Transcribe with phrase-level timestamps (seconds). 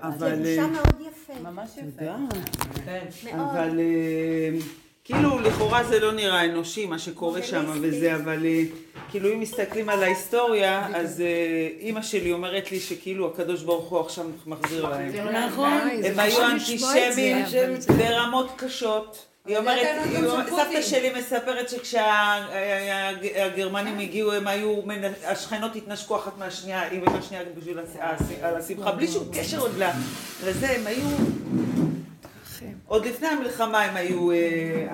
[0.00, 0.18] אבל...
[0.18, 1.32] זה אה, בושה מאוד יפה.
[1.40, 2.04] ממש יפה.
[2.84, 3.04] כן.
[3.36, 3.48] מאוד.
[3.50, 4.58] אבל אה,
[5.04, 7.64] כאילו לכאורה זה לא נראה אנושי מה שקורה שם.
[7.80, 8.62] וזה, אבל אה,
[9.10, 14.00] כאילו אם מסתכלים על ההיסטוריה, אז אה, אימא שלי אומרת לי שכאילו הקדוש ברוך הוא
[14.00, 15.12] עכשיו מחזיר להם.
[15.28, 15.78] נכון.
[16.04, 17.44] הם היו אנטישמים
[17.98, 19.31] ברמות קשות.
[19.46, 20.82] היא אומרת, של סבתא.
[20.82, 24.80] שלי מספרת שכשהגרמנים הגיעו הם היו,
[25.24, 27.78] השכנות התנשקו אחת מהשנייה, היא עם השנייה בשביל
[28.42, 29.70] השמחה, בלי שום קשר עוד
[30.46, 31.06] לזה, הם היו,
[32.86, 34.36] עוד לפני המלחמה הם היו אה,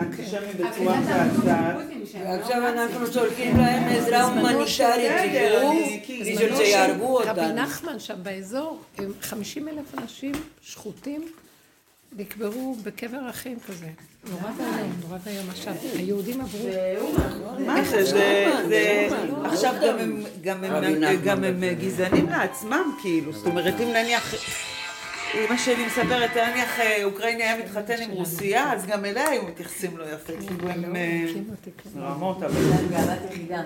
[0.00, 1.76] אנטישמים בצורה מזעזעת.
[2.24, 4.72] ועכשיו אנחנו שולחים להם עזרה הומניטרית,
[5.32, 7.54] תראו, אני- כי בשביל שיהרגו רבי אותנו.
[7.54, 11.28] נחמן שם באזור, הם 50 אלף אנשים שחוטים
[12.16, 13.88] נקברו בקבר אחים כזה.
[14.30, 15.50] נורא ואיום, נורא ואיום.
[15.50, 16.68] עכשיו, היהודים עברו...
[17.66, 18.04] מה זה,
[18.68, 19.08] זה,
[19.44, 19.74] עכשיו
[20.42, 24.34] גם הם, גזענים לעצמם, כאילו, זאת אומרת, אם נניח,
[25.34, 30.04] אמא שלי מספרת, נניח אוקראיני היה מתחתן עם רוסיה, אז גם אליה היו מתייחסים לו
[30.08, 31.24] יפה, כאילו הם אה,
[31.96, 33.62] רמות, אבל גאוות יחידה.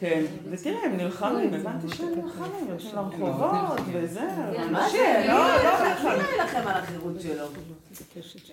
[0.00, 4.20] כן, ותראה, הם נלחמים, הבנתי שהם נלחמים, יוצאים לרחובות וזה,
[4.70, 5.24] מה אנשים, זה?
[5.28, 6.26] לא, לא מי נלחמים.
[6.36, 7.44] להילחם על החירות שלו?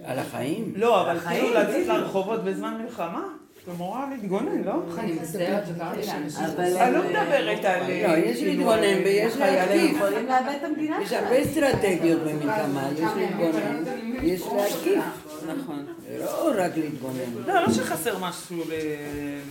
[0.03, 0.73] על החיים.
[0.75, 1.87] לא, אבל החיים, כאילו לצאת בדיוק.
[1.87, 3.23] לרחובות בזמן מלחמה,
[3.71, 4.73] אמורה להתגונן, לא?
[4.97, 6.43] אני מצטערת שקראתי לאנשים.
[6.81, 7.81] אני לא מדברת על...
[7.81, 9.77] לא, יש כאילו, להתגונן ויש חיילים.
[9.83, 9.95] להתקיף.
[9.97, 13.83] יכולים לאבד את המדינה יש הרבה אסטרטגיות במלחמה, יש להתגונן,
[14.23, 15.03] יש להתקיף.
[15.47, 15.85] נכון.
[16.19, 17.43] לא רק להתגונן.
[17.47, 18.73] לא, לא שחסר משהו ל-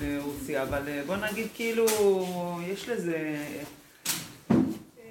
[0.05, 1.87] לרוסיה, אבל אה, בוא נגיד כאילו,
[2.73, 3.19] יש לזה...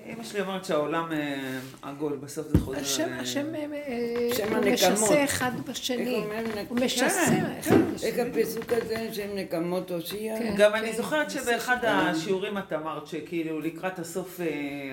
[0.06, 2.80] אמא שלי אומרת שהעולם אה, עגול, בסוף זה חוזר...
[2.80, 4.66] השם, אה, השם אה, שם הוא.
[4.74, 6.24] משסה אחד איך בשני.
[6.70, 8.42] הוא משסה כן, אחד איך בשני.
[8.42, 10.40] הפסוק הזה שהם נקמות הושיע?
[10.40, 10.54] כן.
[10.58, 14.40] גם אני זוכרת שבאחד השיעורים את אמרת שכאילו לקראת הסוף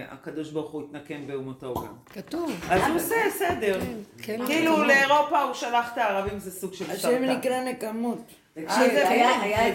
[0.09, 1.95] הקדוש ברוך הוא התנקם באומותיו גם.
[2.07, 2.53] כתוב.
[2.69, 3.81] אז הוא עושה סדר.
[4.23, 4.87] כן, כאילו כן.
[4.87, 7.25] לאירופה הוא שלח את הערבים זה סוג של השם סרטן.
[7.31, 8.40] נקרא נקמות.
[8.55, 8.93] תקשיב,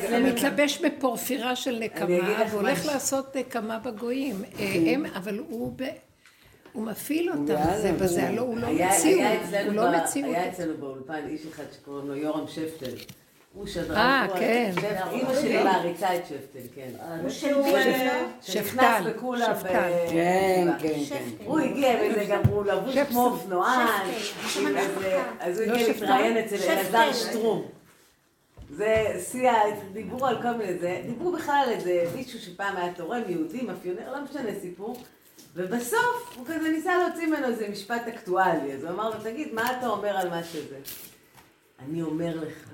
[0.09, 0.19] זה.
[0.19, 2.85] מתלבש בפורפירה של נקמה, לך והולך.
[2.85, 4.35] לעשות נקמה בגויים.
[4.59, 5.83] אה, הם, אבל הוא ב...
[6.73, 7.43] הוא מפעיל אותם,
[7.81, 9.21] זה בזה, הוא- לא- הוא לא מציאות,
[9.65, 10.35] הוא לא מציאות.
[10.35, 12.91] היה אצלנו באולפן איש אחד שקוראים לו יורם שפטל.
[13.53, 13.97] הוא שדרן.
[13.97, 14.71] אה, כן.
[15.11, 16.89] אימא שלי מעריצה את שפטל, כן.
[17.19, 17.25] הוא?
[17.25, 18.23] אה, שפטל.
[18.41, 19.57] שנכנס בכולה ב...
[19.59, 19.89] שפטל.
[20.09, 21.23] כן, כן, כן.
[21.45, 23.87] הוא הגיע וזה גם הוא לבוש כמו אופנוען.
[25.39, 25.87] אז הוא לא הגיע.
[25.87, 27.13] להתראיין אצל אלעזר.
[27.13, 27.65] שטרום.
[28.69, 29.51] זה שיא,
[29.93, 34.11] דיברו על כל מיני זה, דיברו בכלל על איזה מישהו שפעם היה תורם יהודי, מאפיונר,
[34.11, 35.03] לא משנה סיפור.
[35.55, 39.77] ובסוף הוא כזה ניסה להוציא ממנו איזה משפט אקטואלי, אז הוא אמר לו, תגיד, מה
[39.77, 40.77] אתה אומר על מה שזה?
[41.79, 42.69] אני אומר לך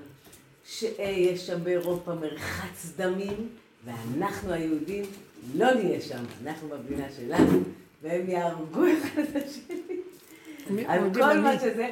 [0.66, 3.50] שיש שם באירופה מרחץ דמים,
[3.86, 5.06] ואנחנו היהודים
[5.56, 7.60] לא נהיה שם, אנחנו במדינה שלנו,
[8.02, 9.98] והם יהרגו אחד את השני.
[10.88, 11.60] על כל מה.
[11.60, 11.90] שזה.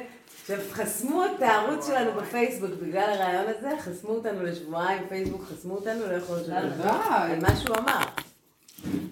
[0.52, 6.06] עכשיו, חסמו את הערוץ שלנו בפייסבוק בגלל הרעיון הזה, חסמו אותנו לשבועיים, פייסבוק חסמו אותנו,
[6.06, 8.00] לא יכולנו לדבר על מה שהוא אמר.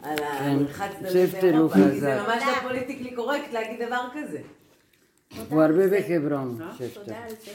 [0.03, 0.19] על
[0.59, 0.67] הוא
[1.43, 2.23] באירופה, כי זה.
[2.23, 4.39] ממש לא פוליטיקלי קורקט להגיד דבר כזה.
[5.49, 6.89] הוא הרבה בחברון, שפטל.
[6.89, 7.53] תודה על זה.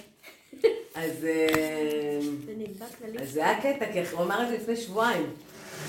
[0.96, 3.22] אז אה, זה.
[3.22, 5.30] אז זה היה קטע, כי הוא אמר את זה לפני שבועיים.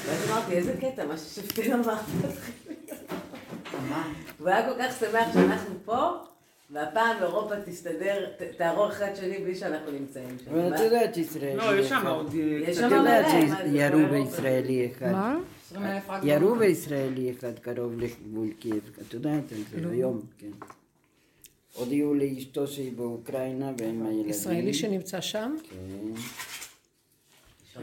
[0.06, 1.96] ואז אמרתי, איזה קטע, מה ששפטל אמר.
[4.38, 6.10] הוא היה כל כך שמח שאנחנו פה,
[6.70, 10.50] והפעם אירופה תסתדר, ת- תערוך אחד שני בלי שאנחנו נמצאים שם.
[10.50, 12.06] אבל את יודעת שישראלי לא, יש שם.
[12.06, 12.34] עוד...
[12.34, 15.12] אה, יש שם את יודעת מלא, מה זה, שירו לא בישראלי אחד.
[15.12, 15.36] מה?
[16.22, 18.80] ירו בישראלי אחד קרוב לגבול קייב.
[19.08, 20.50] את יודעת על זה היום, כן.
[21.74, 24.28] הודיעו לאשתו שהיא באוקראינה והם הילדים.
[24.30, 25.56] ישראלי שנמצא שם?
[25.70, 25.76] כן.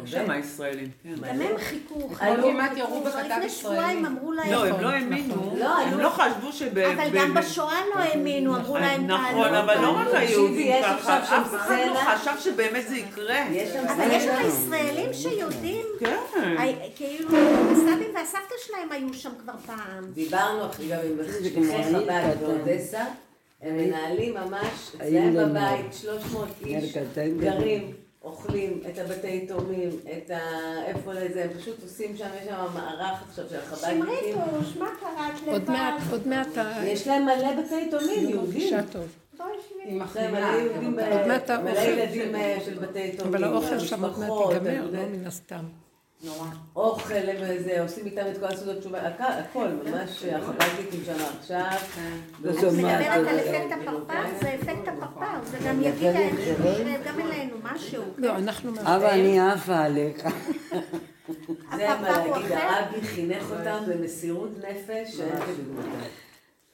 [0.03, 1.13] יש שם ישראלים, כן.
[1.15, 5.55] גם הם חיכו, היו כמעט ירו כבר לפני שבועיים אמרו להם, לא, הם לא האמינו,
[5.59, 6.77] לא, הם היו- לא חשבו שב...
[6.77, 10.07] אבל גם בשואה לא האמינו, אמרו להם נכון, תעלו, אבל לא רק.
[10.13, 11.23] היהודים ככה, אף
[11.55, 11.95] אחד לא.
[12.15, 13.43] חשב שבאמת זה יקרה.
[13.47, 14.25] אבל יש.
[14.25, 16.17] לך ישראלים שיודעים, כן.
[16.95, 17.29] כאילו,
[17.71, 20.11] הסבים והסבתא שלהם היו שם כבר פעם.
[20.13, 20.99] דיברנו עכשיו גם
[21.55, 22.37] עם חב"ד.
[22.41, 23.03] באודסה,
[23.61, 25.91] הם מנהלים ממש, אצלם זה בבית, נר?
[25.91, 26.97] 300 איש
[27.39, 27.91] גרים,
[28.23, 30.39] אוכלים את הבתי יתומים, את ה...
[30.85, 34.33] איפה לזה, הם פשוט עושים שם, יש שם מערך עכשיו של החב"דניקים.
[34.33, 35.29] שמריתוש, מה קרה?
[35.29, 35.69] את עוד?
[35.71, 36.47] מעט, עוד מעט.
[36.83, 38.69] יש להם מלא בתי יתומים, יהודים.
[40.59, 41.79] יהודים, ב- עוד מעט מלא.
[41.79, 43.35] ילדים אה, של בתי יתומים.
[43.35, 45.65] אבל האוכל שם עוד מעט ייגמר, לא מן הסתם.
[46.75, 51.65] אוכל, הם איזה, עושים איתם את כל הסעודות תשובה, הכ- הכל, ממש החב"דניקים שם עכשיו.
[52.43, 54.13] לא את שומעת מדברת על אפקט הפרפר?
[54.41, 56.35] זה אפקט הפרפר, זה גם להם,
[57.05, 58.03] גם אלינו משהו.
[58.17, 58.71] לא, אנחנו...
[58.81, 60.23] אבא, אני עפה עליך.
[61.75, 62.51] זה מה להגיד?
[62.51, 66.05] הרבי חינך אותם במסירות נפש שאין כדוגמתה.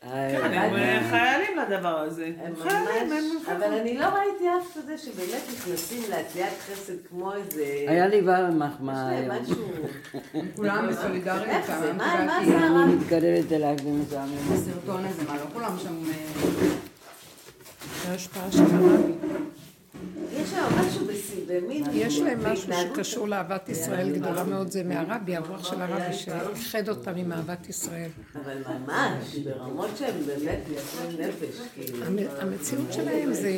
[0.04, 1.10] אה, כן, הם עבדתי.
[1.10, 2.32] חיילים לדבר הזה.
[2.44, 7.64] הם חיילים, הם אבל אני לא ראיתי אף כזה שבאמת נכנסים לעשיית חסד כמו איזה...
[7.88, 9.44] היה לי יש מחמאה להם היום.
[9.44, 9.72] משהו...
[10.56, 11.94] כולם בסולידריות איך זה?
[11.94, 12.78] מה קיבלתי זה הרב?
[12.78, 14.54] אני מתקרבת אלייך ומזעמם.
[14.54, 16.10] הסרטון הזה, מה לא כולם שם...
[16.10, 16.48] אה,
[18.06, 19.14] זה השפעה של הרבי.
[20.34, 20.54] יש
[22.06, 27.12] משהו להם משהו שקשור לאהבת ישראל גדולה מאוד, זה מהרבי, הרוח של הרבי, שאיחד אותם
[27.16, 28.10] עם אהבת ישראל.
[28.44, 32.06] אבל ממש, ברמות שהם באמת יוצאים נפש, כאילו.
[32.06, 33.50] המ- המציאות שלהם זה...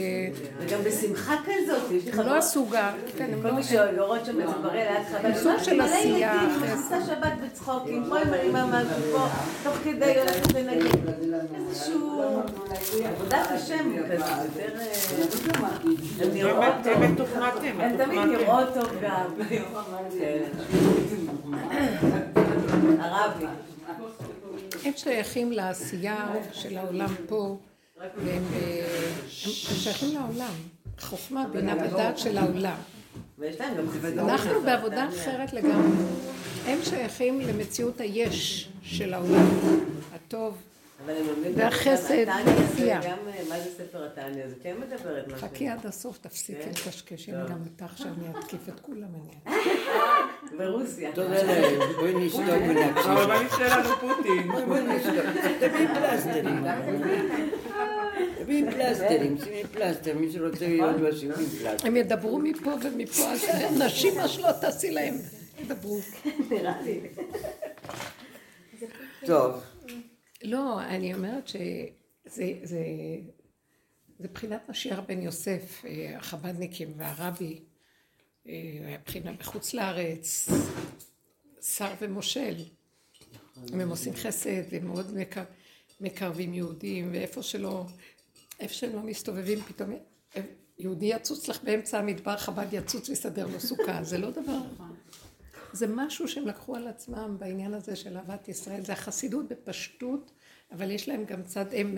[0.60, 2.38] וגם בשמחה כזאת, יש לי הם לא חברות...
[2.38, 3.54] עשו גר, כן, הם כל לא...
[3.56, 6.64] מי שגרות שם בצברי ליד חב"ד, סוג של עשייה, חסד.
[6.64, 9.28] מכניסה שבת בצחוקים, פה עם מרימה משהו, פה,
[9.64, 10.90] תוך כדי הולכת לנגן.
[11.70, 12.22] איזשהו
[13.06, 14.16] עבודת השם כזה,
[15.20, 16.19] יותר...
[16.22, 17.04] הן נראות באמת, טוב.
[17.04, 18.20] הם מתוכנתים, הן תמיד.
[18.20, 19.26] נראות טוב גם.
[23.00, 23.46] הרבי.
[24.86, 27.58] הם שייכים לעשייה של העולם פה,
[27.98, 28.88] והם אה,
[29.46, 30.54] הם שייכים לעולם.
[31.00, 32.78] חוכמה, בינה ודעת של העולם.
[34.18, 36.04] אנחנו בעבודה אחרת לגמרי.
[36.66, 39.48] הם שייכים למציאות היש של העולם.
[40.16, 40.58] הטוב,
[41.56, 44.48] והחסד גם, אה, מה זה ספר התניא?
[44.48, 45.42] זה כן מדבר את מה ש...
[45.42, 46.70] חכי עד הסוף, תפסיקי כן?
[46.70, 49.08] לקשקש, הנה גם אתה עכשיו אני אתקיף את כולם,
[50.58, 51.12] ברוסיה.
[51.14, 53.12] תודה לאל, בואי נשתוק ונקשיב.
[53.12, 54.52] אבל מה נפשה לנו פוטין?
[54.68, 55.26] בואי נשתוק.
[55.60, 56.64] תביאי פלסטרים.
[58.40, 61.88] תביאי פלסטרים, שימי פלסטר, מי שרוצה להיות בשיעור עם פלסטר.
[61.88, 63.46] הם ידברו מפה ומפה, אז
[63.78, 65.16] נשים מה שלא תעשי להם,
[65.60, 66.00] ידברו.
[66.50, 67.00] נראה לי.
[69.26, 69.52] טוב,
[70.44, 72.84] לא, אני אומרת שזה זה,
[74.20, 77.60] זה בחינת משיח בן יוסף, אה, החב"דניקים והרבי,
[78.48, 78.54] אה,
[78.86, 80.50] היה בחינה בחוץ לארץ,
[81.62, 82.56] שר ומושל.
[83.74, 85.44] הם עושים חסד, והם מאוד מקר,
[86.02, 87.86] מקרבים יהודים, ואיפה שלא,
[88.60, 89.92] איפה שהם לא מסתובבים, פתאום
[90.36, 90.42] אה,
[90.78, 94.60] יהודי יצוץ לך באמצע המדבר, חב"ד יצוץ ויסדר לו סוכה, זה לא דבר...
[95.74, 100.32] זה משהו שהם לקחו על עצמם בעניין הזה של אהבת ישראל, זה החסידות בפשטות,
[100.72, 101.98] אבל יש להם גם צד, הם,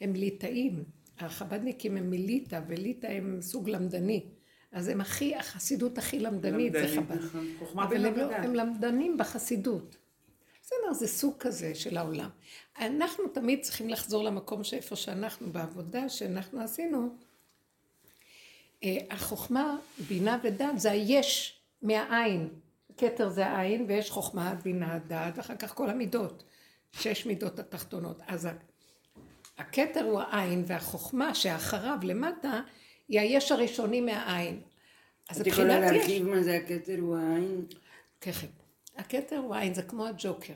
[0.00, 0.84] הם ליטאים,
[1.18, 4.24] החב"דניקים הם מליטא, וליטא הם סוג למדני,
[4.72, 7.40] אז הם הכי, החסידות הכי למדנית זה למדנית, חב"ד.
[7.62, 7.78] נכון.
[7.78, 8.34] אבל הם, לא.
[8.34, 9.96] הם למדנים בחסידות.
[10.62, 12.28] בסדר, זה סוג כזה של העולם.
[12.78, 17.08] אנחנו תמיד צריכים לחזור למקום שאיפה שאנחנו, בעבודה שאנחנו עשינו,
[18.84, 19.76] אה, החוכמה,
[20.08, 22.48] בינה ודעת זה היש מהעין.
[22.96, 26.44] כתר זה העין ויש חוכמה, בינה, דעת, ואחר כך כל המידות.
[26.92, 28.22] שש מידות התחתונות.
[28.26, 28.48] אז
[29.58, 32.60] הכתר הוא העין והחוכמה שאחריו למטה
[33.08, 34.60] היא היש הראשוני מהעין.
[35.28, 35.80] אז את יכולה.
[35.80, 37.66] להרחיב מה זה הכתר הוא העין?
[38.20, 38.46] ככה.
[38.96, 40.54] הכתר הוא העין, זה כמו הג'וקר.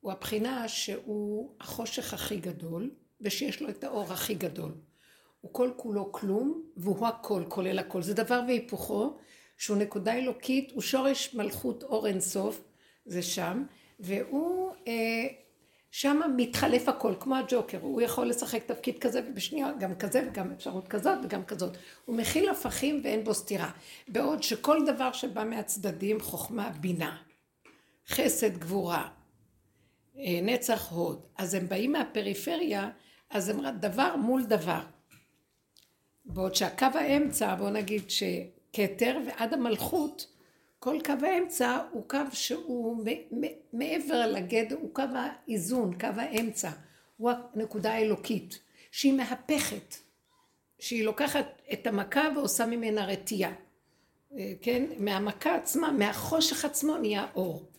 [0.00, 2.90] הוא הבחינה שהוא החושך הכי גדול,
[3.20, 4.72] ושיש לו את האור הכי גדול.
[5.40, 8.02] הוא כל כולו כלום, והוא הכל, כולל הכל.
[8.02, 9.16] זה דבר והיפוכו,
[9.60, 12.60] שהוא נקודה אלוקית, הוא שורש מלכות אור אינסוף,
[13.04, 13.64] זה שם,
[14.00, 15.26] והוא אה,
[15.90, 20.88] שם מתחלף הכל, כמו הג'וקר, הוא יכול לשחק תפקיד כזה ובשנייה גם כזה וגם אפשרות
[20.88, 21.76] כזאת וגם כזאת.
[22.04, 23.70] הוא מכיל הפכים ואין בו סתירה.
[24.08, 27.16] בעוד שכל דבר שבא מהצדדים, חוכמה, בינה,
[28.08, 29.08] חסד, גבורה,
[30.18, 32.90] אה, נצח הוד, אז הם באים מהפריפריה,
[33.30, 34.80] אז הם דבר מול דבר.
[36.24, 38.10] בעוד שהקו האמצע, בואו נגיד
[38.72, 40.26] שכתר ועד המלכות,
[40.78, 43.04] כל קו האמצע הוא קו שהוא
[43.72, 46.70] מעבר לגדר, הוא קו האיזון, קו האמצע,
[47.16, 48.58] הוא הנקודה האלוקית,
[48.90, 49.96] שהיא מהפכת,
[50.78, 53.52] שהיא לוקחת את המכה ועושה ממנה רתיעה,
[54.36, 54.84] אה, כן?
[54.98, 57.70] מהמכה עצמה, מהחושך עצמו נהיה אור.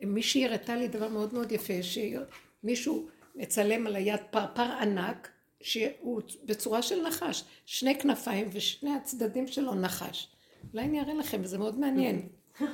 [0.00, 6.82] מישהי הראתה לי דבר מאוד מאוד יפה, שמישהו מצלם על היד פרפר ענק, שהוא בצורה
[6.82, 10.28] של נחש, שני כנפיים ושני הצדדים שלו נחש.
[10.72, 12.28] אולי אני אראה לכם, וזה מאוד מעניין.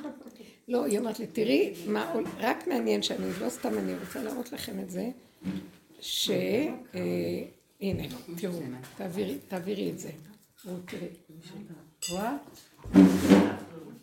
[0.67, 4.79] לא, היא אומרת לי, תראי, מה, רק מעניין שאני, לא סתם אני רוצה להראות לכם
[4.79, 5.09] את זה,
[6.01, 6.29] ש...
[6.95, 7.43] אה,
[7.81, 8.03] הנה,
[8.37, 8.59] תראו,
[8.97, 10.09] תעבירי, תעבירי את זה.
[10.65, 11.07] בואו, תראי.
[12.09, 12.37] רואה?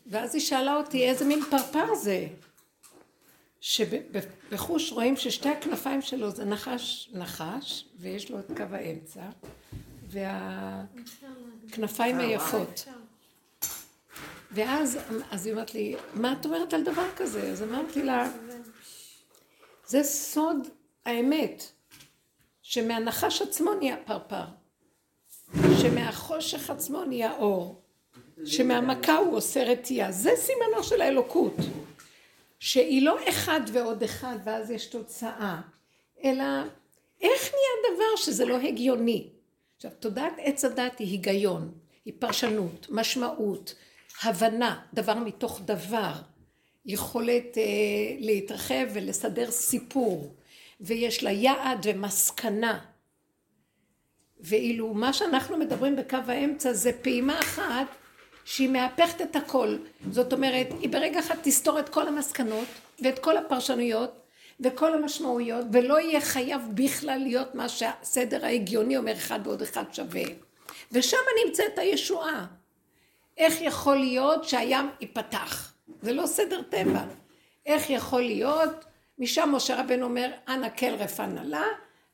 [0.07, 2.27] ואז היא שאלה אותי, איזה מין פרפר זה?
[3.61, 9.23] שבחוש רואים ששתי הכנפיים שלו זה נחש נחש, ויש לו את קו האמצע,
[11.69, 12.89] והכנפיים היפות.
[14.53, 14.99] ואז
[15.31, 17.43] אז היא אומרת לי, מה את אומרת על דבר כזה?
[17.43, 18.31] אז אמרתי לה,
[19.87, 20.69] זה סוד
[21.05, 21.65] האמת,
[22.63, 24.45] שמהנחש עצמו נהיה פרפר,
[25.81, 27.83] שמהחושך עצמו נהיה אור,
[28.45, 31.55] שמהמכה הוא עושה רתיעה, זה סימנו של האלוקות.
[32.61, 35.61] שהיא לא אחד ועוד אחד ואז יש תוצאה,
[36.25, 36.45] אלא
[37.21, 39.29] איך נהיה דבר שזה לא הגיוני?
[39.77, 41.73] עכשיו, תודעת עץ הדת היא היגיון,
[42.05, 43.75] היא פרשנות, משמעות,
[44.23, 46.13] הבנה, דבר מתוך דבר,
[46.87, 47.63] יכולת אה,
[48.19, 50.35] להתרחב ולסדר סיפור,
[50.81, 52.81] ויש לה יעד ומסקנה.
[54.41, 57.87] ואילו מה שאנחנו מדברים בקו האמצע זה פעימה אחת
[58.45, 59.77] שהיא מהפכת את הכל.
[60.11, 62.69] זאת אומרת, היא ברגע אחד תסתור את כל המסקנות
[63.03, 64.21] ואת כל הפרשנויות
[64.61, 70.23] וכל המשמעויות, ולא יהיה חייב בכלל להיות מה שהסדר ההגיוני אומר אחד ועוד אחד שווה.
[70.93, 71.17] ושם
[71.47, 72.47] נמצאת הישועה.
[73.39, 75.73] איך יכול להיות שהים ייפתח?
[76.03, 77.05] זה לא סדר טבע.
[77.67, 78.85] איך יכול להיות?
[79.19, 81.65] משם משה רבנו אומר, אנא כל רפא נלה,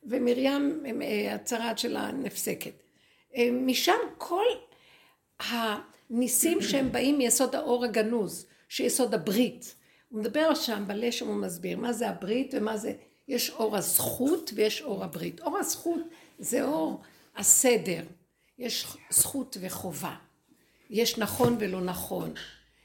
[0.03, 2.83] ומרים אה, הצהרת שלה נפסקת.
[3.35, 4.45] אה, משם כל
[6.09, 9.75] הניסים שהם באים מיסוד האור הגנוז, שיסוד הברית.
[10.09, 12.93] הוא מדבר שם בלשם, הוא מסביר מה זה הברית ומה זה,
[13.27, 15.39] יש אור הזכות ויש אור הברית.
[15.41, 16.01] אור הזכות
[16.39, 17.01] זה אור
[17.35, 18.03] הסדר,
[18.57, 20.15] יש זכות וחובה,
[20.89, 22.33] יש נכון ולא נכון,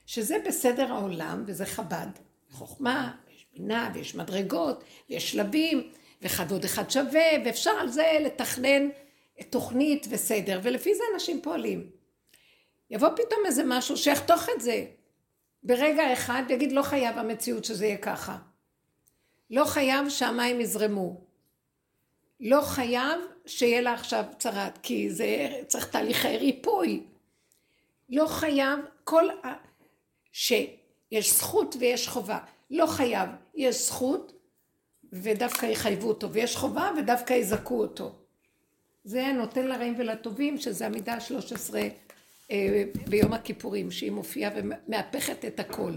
[0.07, 2.07] שזה בסדר העולם וזה חב"ד,
[2.51, 5.91] חוכמה, יש בינה ויש מדרגות ויש שלבים
[6.23, 8.89] ואחד ועוד אחד שווה ואפשר על זה לתכנן
[9.51, 12.02] תוכנית וסדר ולפי זה אנשים פועלים.
[12.93, 14.87] יבוא פתאום איזה משהו שיחתוך את זה
[15.63, 18.39] ברגע אחד ויגיד לא חייב המציאות שזה יהיה ככה.
[19.51, 21.21] לא חייב שהמים יזרמו.
[22.41, 27.03] לא חייב שיהיה לה עכשיו צרת, כי זה צריך תהליכי ריפוי.
[28.11, 29.49] לא חייב, כל ה...
[30.33, 32.39] שיש זכות ויש חובה.
[32.71, 34.33] לא חייב, יש זכות
[35.13, 38.15] ודווקא יחייבו אותו, ויש חובה ודווקא יזכו אותו.
[39.05, 41.89] זה נותן לרעים ולטובים, שזה המידה השלוש עשרה אה,
[43.09, 45.93] ביום הכיפורים, שהיא מופיעה ומהפכת את הכל.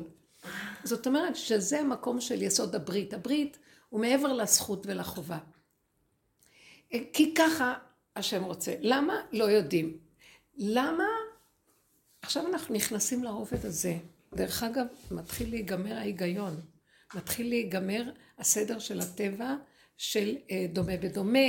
[0.84, 3.14] זאת אומרת שזה המקום של יסוד הברית.
[3.14, 3.58] הברית
[3.90, 5.38] הוא מעבר לזכות ולחובה.
[6.94, 7.74] אה, כי ככה
[8.16, 8.74] השם רוצה.
[8.80, 9.22] למה?
[9.32, 9.98] לא יודעים.
[10.58, 11.08] למה?
[12.22, 13.98] עכשיו אנחנו נכנסים לרובד הזה.
[14.36, 16.62] דרך אגב, מתחיל להיגמר ההיגיון.
[17.16, 19.56] מתחיל להיגמר הסדר של הטבע
[19.98, 21.40] של אה, דומה בדומה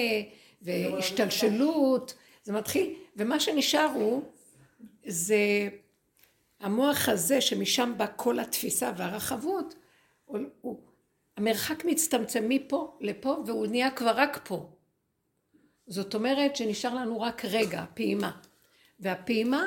[0.62, 2.15] והשתלשלות.
[2.45, 4.23] זה מתחיל, ומה שנשאר הוא
[5.06, 5.68] זה
[6.60, 9.75] המוח הזה שמשם בא כל התפיסה והרחבות,
[10.25, 10.80] הוא, הוא,
[11.36, 14.70] המרחק מצטמצם מפה לפה והוא נהיה כבר רק פה.
[15.86, 18.30] זאת אומרת שנשאר לנו רק רגע, פעימה.
[19.00, 19.66] והפעימה,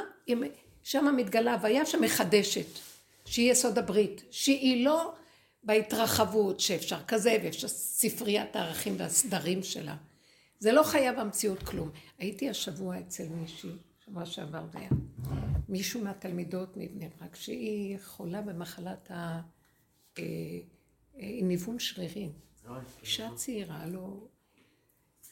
[0.83, 2.79] שם מתגלה הוויה שמחדשת,
[3.25, 5.13] שהיא יסוד הברית, שהיא לא
[5.63, 9.95] בהתרחבות שאפשר כזה ואפשר ספריית הערכים והסדרים שלה.
[10.59, 11.89] זה לא חייב המציאות כלום.
[12.17, 14.89] הייתי השבוע אצל מישהי שבוע שעבר זה היה.
[15.69, 19.41] מישהו מהתלמידות מבני ברק, שהיא חולה במחלת ה...
[20.17, 20.23] אה,
[21.19, 22.31] אה, ניוון שרירים.
[23.01, 24.27] אישה צעירה, לא...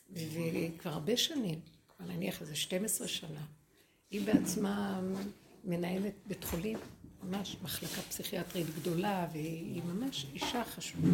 [0.09, 3.45] וכבר הרבה שנים, כבר נניח איזה 12 שנה,
[4.11, 5.01] היא בעצמה
[5.63, 6.77] מנהלת בית חולים,
[7.29, 11.07] ממש מחלקה פסיכיאטרית גדולה, והיא ממש אישה חשובה,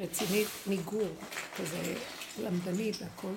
[0.00, 1.08] רצינית מגור,
[1.56, 1.94] כזה
[2.42, 3.32] למדנית והכל,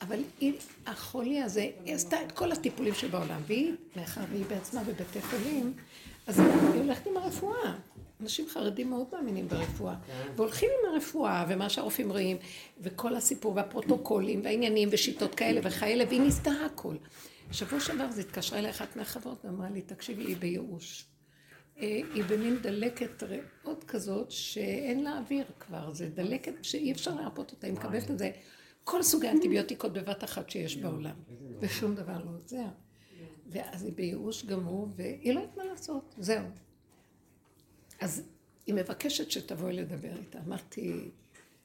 [0.00, 0.52] אבל היא,
[0.86, 5.74] החולי הזה, היא עשתה את כל הטיפולים שבעולם, והיא, מאחר והיא בעצמה בבתי חולים,
[6.26, 7.74] אז היא הולכת עם הרפואה.
[8.20, 9.94] אנשים חרדים מאוד מאמינים ברפואה,
[10.36, 12.36] והולכים עם הרפואה, ומה שהרופאים רואים,
[12.80, 16.96] וכל הסיפור, והפרוטוקולים, והעניינים, ושיטות כאלה וכאלה, והיא ניסתה הכל.
[17.52, 21.06] שבוע שעבר זה התקשרה אליי אחת מהחברות ואמרה לי, תקשיבי, היא בייאוש.
[21.78, 27.50] אה, היא במין דלקת ריאות כזאת שאין לה אוויר כבר, זה דלקת שאי אפשר להרפות
[27.50, 28.30] אותה, היא מקבלת את זה,
[28.84, 31.16] כל סוגי האנטיביוטיקות בבת אחת שיש בעולם,
[31.60, 32.66] ושום דבר לא עוזר.
[33.46, 36.46] ואז היא בייאוש גמור, והיא לא יודעת מה לעשות, זהו.
[38.00, 38.22] אז
[38.66, 40.38] היא מבקשת שתבואי לדבר איתה.
[40.46, 41.10] אמרתי,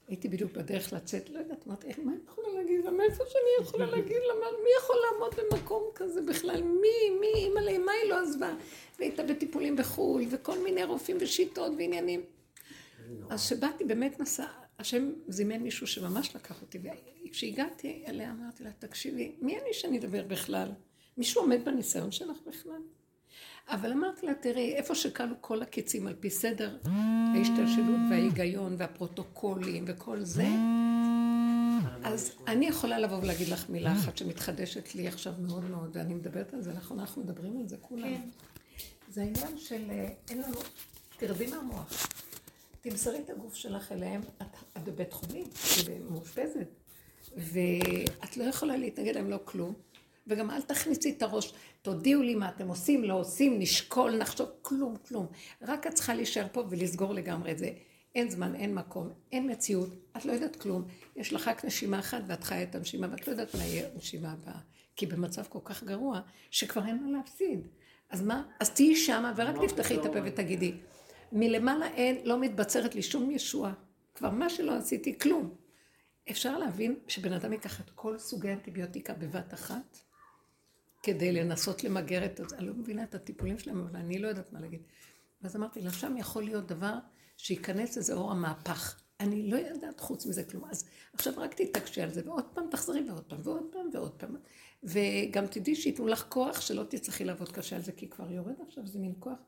[0.09, 2.91] הייתי בדיוק בדרך לצאת, לא יודעת, אמרתי, מה אני יכולה להגיד לה?
[2.91, 4.33] מאיפה שאני יכולה להגיד לה?
[4.63, 6.63] מי יכול לעמוד במקום כזה בכלל?
[6.63, 7.09] מי?
[7.19, 7.33] מי?
[7.35, 8.53] אימא'לה, מה היא לא עזבה?
[8.99, 12.21] והייתה בטיפולים בחו"ל, וכל מיני רופאים ושיטות ועניינים.
[13.29, 14.45] אז כשבאתי, באמת נסע,
[14.79, 16.79] השם זימן מישהו שממש לקח אותי,
[17.25, 20.71] וכשהגעתי אליה אמרתי לה, תקשיבי, מי אני שאני אדבר בכלל?
[21.17, 22.81] מישהו עומד בניסיון שלך בכלל?
[23.69, 26.77] אבל אמרתי לה, תראי, איפה שכלו כל הקיצים על פי סדר
[27.35, 30.47] ההשתלשלות וההיגיון והפרוטוקולים וכל זה,
[32.03, 36.53] אז אני יכולה לבוא ולהגיד לך מילה אחת שמתחדשת לי עכשיו מאוד מאוד, ואני מדברת
[36.53, 38.15] על זה, נכון, אנחנו מדברים על זה כולם.
[38.15, 38.29] כן.
[39.09, 40.57] זה העניין של אה, אין לנו,
[41.17, 42.07] תרדי מהמוח.
[42.81, 46.67] תמסרי את הגוף שלך אליהם, את, את בבית חולים, את מאושפזת,
[47.37, 49.73] ואת לא יכולה להתנגד להם לא כלום,
[50.27, 54.95] וגם אל תכניסי את הראש, תודיעו לי מה אתם עושים, לא עושים, נשקול, נחשוב, כלום,
[55.07, 55.27] כלום.
[55.61, 57.71] רק את צריכה להישאר פה ולסגור לגמרי את זה.
[58.15, 60.87] אין זמן, אין מקום, אין מציאות, את לא יודעת כלום.
[61.15, 64.31] יש לך רק נשימה אחת ואת חיה את הנשימה, ואת לא יודעת מה יהיה הנשימה
[64.31, 64.59] הבאה.
[64.95, 66.21] כי במצב כל כך גרוע,
[66.51, 67.67] שכבר אין מה להפסיד.
[68.09, 68.43] אז מה?
[68.59, 70.73] אז תהיי שמה ורק תפתחי את הפה ותגידי.
[71.31, 73.73] מלמעלה אין, לא מתבצרת לי שום ישועה.
[74.15, 75.55] כבר מה שלא עשיתי, כלום.
[76.31, 79.97] אפשר להבין שבן אדם ייקח את כל סוגי האנטיביוטיקה בבת אחת,
[81.03, 82.57] כדי לנסות למגר את זה.
[82.57, 84.81] אני לא מבינה את הטיפולים שלהם, אבל אני לא יודעת מה להגיד.
[85.41, 86.93] ואז אמרתי לה, שם יכול להיות דבר
[87.37, 89.01] שייכנס איזה אור המהפך.
[89.19, 90.65] אני לא יודעת חוץ מזה כלום.
[90.69, 94.35] אז עכשיו רק תתעקשי על זה, ועוד פעם תחזרי, ועוד פעם, ועוד פעם, ועוד פעם.
[94.83, 98.87] וגם תדעי שייתנו לך כוח שלא תצטרכי לעבוד קשה על זה, כי כבר יורד עכשיו
[98.87, 99.39] זה מין כוח.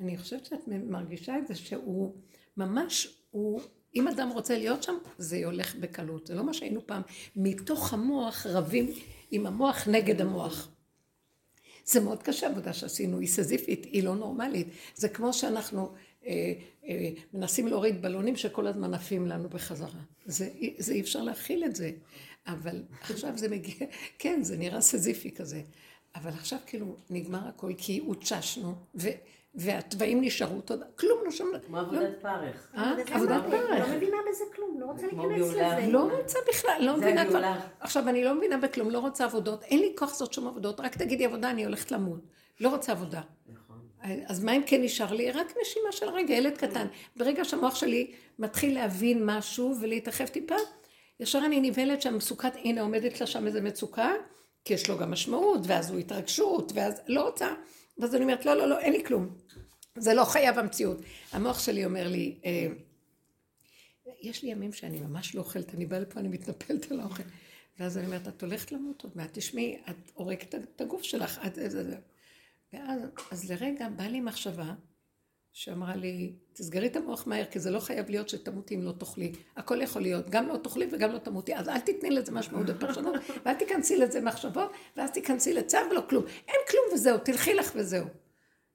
[0.00, 2.16] אני חושבת שאת מרגישה את זה שהוא
[2.56, 3.60] ממש, הוא,
[3.94, 6.26] אם אדם רוצה להיות שם, זה הולך בקלות.
[6.26, 7.02] זה לא מה שהיינו פעם,
[7.36, 8.90] מתוך המוח רבים
[9.30, 10.71] עם המוח נגד המוח.
[11.84, 14.68] זה מאוד קשה עבודה שעשינו, היא סזיפית, היא לא נורמלית.
[14.94, 15.92] זה כמו שאנחנו
[16.26, 16.52] אה,
[16.88, 20.00] אה, מנסים להוריד בלונים שכל הזמן עפים לנו בחזרה.
[20.26, 20.48] זה,
[20.78, 21.90] זה אי אפשר להכיל את זה.
[22.46, 23.74] אבל עכשיו זה מגיע,
[24.18, 25.62] כן, זה נראה סזיפי כזה.
[26.14, 28.74] אבל עכשיו כאילו נגמר הכל כי הותששנו,
[29.54, 31.44] והתוואים נשארו אותו דבר, כלום לא שם.
[31.66, 32.72] כמו עבודת פרך.
[32.76, 32.94] אה?
[33.12, 33.88] עבודת פרך.
[33.88, 35.86] לא מבינה בזה כלום, לא רוצה להיכנס לזה.
[35.92, 37.52] לא רוצה בכלל, לא מבינה כבר.
[37.80, 40.96] עכשיו, אני לא מבינה בכלום, לא רוצה עבודות, אין לי כוח לעשות שום עבודות, רק
[40.96, 42.20] תגידי עבודה, אני הולכת למות.
[42.60, 43.20] לא רוצה עבודה.
[43.46, 43.76] נכון.
[44.26, 45.30] אז מה אם כן נשאר לי?
[45.30, 46.86] רק נשימה של רגע, ילד קטן.
[47.16, 50.54] ברגע שהמוח שלי מתחיל להבין משהו ולהתרחב טיפה,
[51.20, 54.12] ישר אני נבהלת שהמצוקת, הנה עומדת לה שם איזה מצוקה,
[54.64, 57.48] כי יש לו גם משמעות, ואז הוא התרגשות, ואז לא רוצה.
[57.98, 59.38] ואז אני אומרת, לא, לא, לא, אין לי כלום.
[59.98, 60.98] זה לא חייב המציאות.
[61.32, 62.66] המוח שלי אומר לי, אה,
[64.20, 67.22] יש לי ימים שאני ממש לא אוכלת, אני באה לפה, אני מתנפלת על האוכל.
[67.78, 71.58] ואז אני אומרת, את הולכת למות עוד מעט, תשמעי, את הורגת את הגוף שלך, את...
[72.72, 74.74] ואז אז לרגע באה לי מחשבה,
[75.52, 79.32] שאמרה לי, תסגרי את המוח מהר, כי זה לא חייב להיות שתמותי אם לא תאכלי.
[79.56, 81.54] הכל יכול להיות, גם לא תאכלי וגם לא תמותי.
[81.54, 83.14] אז אל תתני לזה משמעות בפרשנות,
[83.46, 86.24] ואל תיכנסי לזה מחשבות, ואז תיכנסי לצו ולא כלום.
[86.48, 88.06] אין כלום וזהו, תלכי לך וזהו.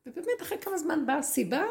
[0.06, 1.64] ובאמת אחרי כמה זמן באה סיבה,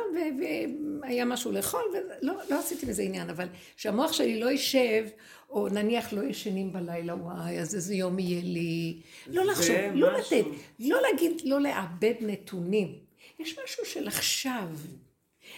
[1.02, 5.06] והיה משהו לאכול, ולא לא עשיתי מזה עניין, אבל שהמוח שלי לא יישב,
[5.50, 9.00] או נניח לא ישנים בלילה, וואי, אז איזה יום יהיה לי.
[9.26, 10.44] לא לחשוב, לא לתת,
[10.78, 13.05] לא להגיד, לא לאבד נתונים.
[13.38, 14.68] יש משהו של עכשיו.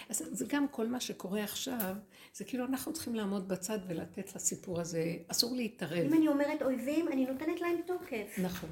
[0.09, 1.93] אז זה גם כל מה שקורה עכשיו,
[2.33, 6.05] זה כאילו אנחנו צריכים לעמוד בצד ולתת לסיפור הזה, אסור להתערב.
[6.05, 8.35] אם אני אומרת אויבים, אני נותנת להם תוקף.
[8.37, 8.69] נכון.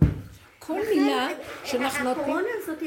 [0.59, 1.27] כל מילה
[1.65, 2.23] שאנחנו נותנים...
[2.23, 2.79] הקורונה הזאת,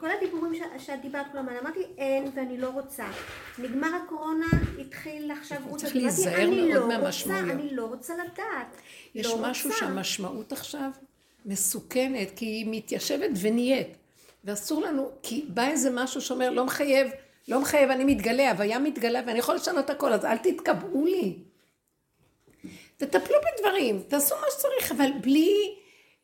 [0.00, 3.10] כל הדיבורים שאת דיברת, כלומר, אמרתי אין ואני לא רוצה.
[3.58, 4.46] נגמר הקורונה,
[4.80, 7.50] התחיל עכשיו רות, צריך להיזהר מאוד לא מהמשמעויות.
[7.50, 8.76] אני לא רוצה לדעת.
[9.14, 10.90] יש לא משהו שהמשמעות עכשיו
[11.46, 13.97] מסוכנת, כי היא מתיישבת ונהיית.
[14.48, 17.08] ואסור לנו, כי בא איזה משהו שאומר, לא מחייב,
[17.48, 21.38] לא מחייב, אני מתגלה, הוויה מתגלה ואני יכול לשנות הכל, אז אל תתקבעו לי.
[22.96, 25.74] תטפלו בדברים, תעשו מה שצריך, אבל בלי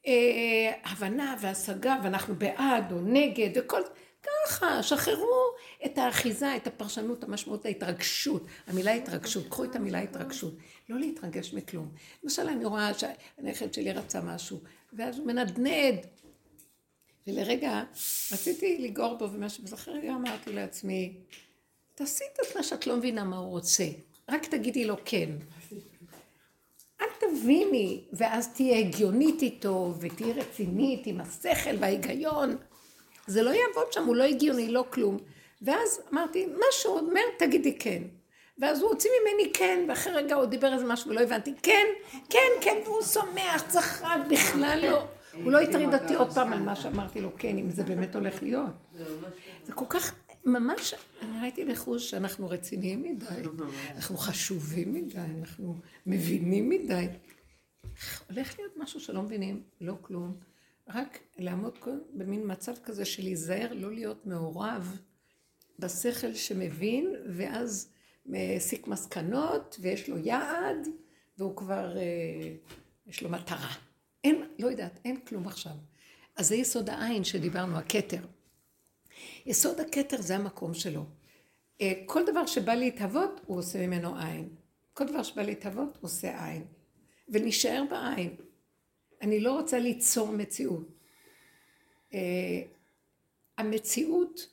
[0.07, 3.81] אה, הבנה והשגה, ואנחנו בעד או נגד, וכל...
[4.25, 5.55] ככה, שחררו
[5.87, 8.47] את האחיזה, את הפרשנות, המשמעות, ההתרגשות.
[8.67, 10.55] המילה התרגשות, קחו את המילה התרגשות.
[10.89, 11.89] לא להתרגש מכלום.
[12.23, 14.61] למשל, אני רואה שהנכד שלי רצה משהו,
[14.93, 16.07] ואז הוא מנדנד,
[17.27, 17.83] ולרגע
[18.33, 21.13] רציתי לגעור בו ומשהו, ואז אחרי רגע אמרתי לעצמי,
[21.95, 23.85] תעשי את עצמה שאת לא מבינה מה הוא רוצה,
[24.29, 25.31] רק תגידי לו כן.
[27.01, 32.57] אל תביני, ואז תהיה הגיונית איתו, ותהיי רצינית עם השכל וההיגיון.
[33.27, 35.19] זה לא יעבוד שם, הוא לא הגיוני, לא כלום.
[35.63, 38.03] ואז אמרתי, מה שהוא אומר, תגידי כן.
[38.59, 41.87] ואז הוא הוציא ממני כן, ואחרי רגע הוא דיבר איזה משהו ולא הבנתי, כן,
[42.31, 45.05] כן, כן, והוא שמח, צחק, בכלל לא.
[45.43, 48.43] הוא לא הטריד אותי עוד פעם על מה שאמרתי לו, כן, אם זה באמת הולך
[48.43, 48.71] להיות.
[49.65, 53.27] זה כל כך, ממש, אני ראיתי בחוש שאנחנו רציניים מדי,
[53.97, 57.09] אנחנו חשובים מדי, אנחנו מבינים מדי.
[58.31, 60.37] הולך להיות משהו שלא מבינים, לא כלום.
[60.89, 61.79] רק לעמוד
[62.15, 64.99] במין מצב כזה של להיזהר, לא להיות מעורב
[65.79, 67.89] בשכל שמבין, ואז
[68.27, 70.89] מסיק מסקנות, ויש לו יעד,
[71.39, 72.55] והוא כבר, אה,
[73.07, 73.75] יש לו מטרה.
[74.25, 75.73] אין, לא יודעת, אין כלום עכשיו.
[76.37, 78.21] אז זה יסוד העין שדיברנו, הכתר.
[79.47, 81.05] יסוד הכתר זה המקום שלו.
[81.81, 84.49] אה, כל דבר שבא להתהוות, הוא עושה ממנו עין.
[84.93, 86.65] כל דבר שבא להתהוות, הוא עושה עין.
[87.29, 88.37] ונשאר בעין.
[89.23, 90.89] אני לא רוצה ליצור מציאות.
[92.11, 92.17] Uh,
[93.59, 94.49] המציאות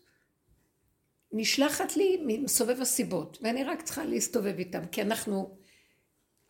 [1.32, 5.58] נשלחת לי מסובב הסיבות, ואני רק צריכה להסתובב איתם, כי אנחנו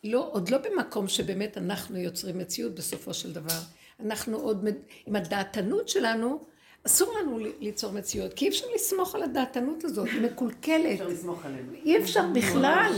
[0.03, 3.59] לא, עוד לא במקום שבאמת אנחנו יוצרים מציאות בסופו של דבר.
[3.99, 4.67] אנחנו עוד,
[5.05, 6.39] עם הדעתנות שלנו,
[6.85, 10.91] אסור לנו ליצור מציאות, כי אי אפשר לסמוך על הדעתנות הזאת, היא מקולקלת.
[10.93, 11.73] אפשר לסמוך עליהם.
[11.85, 12.91] אי אפשר בכלל.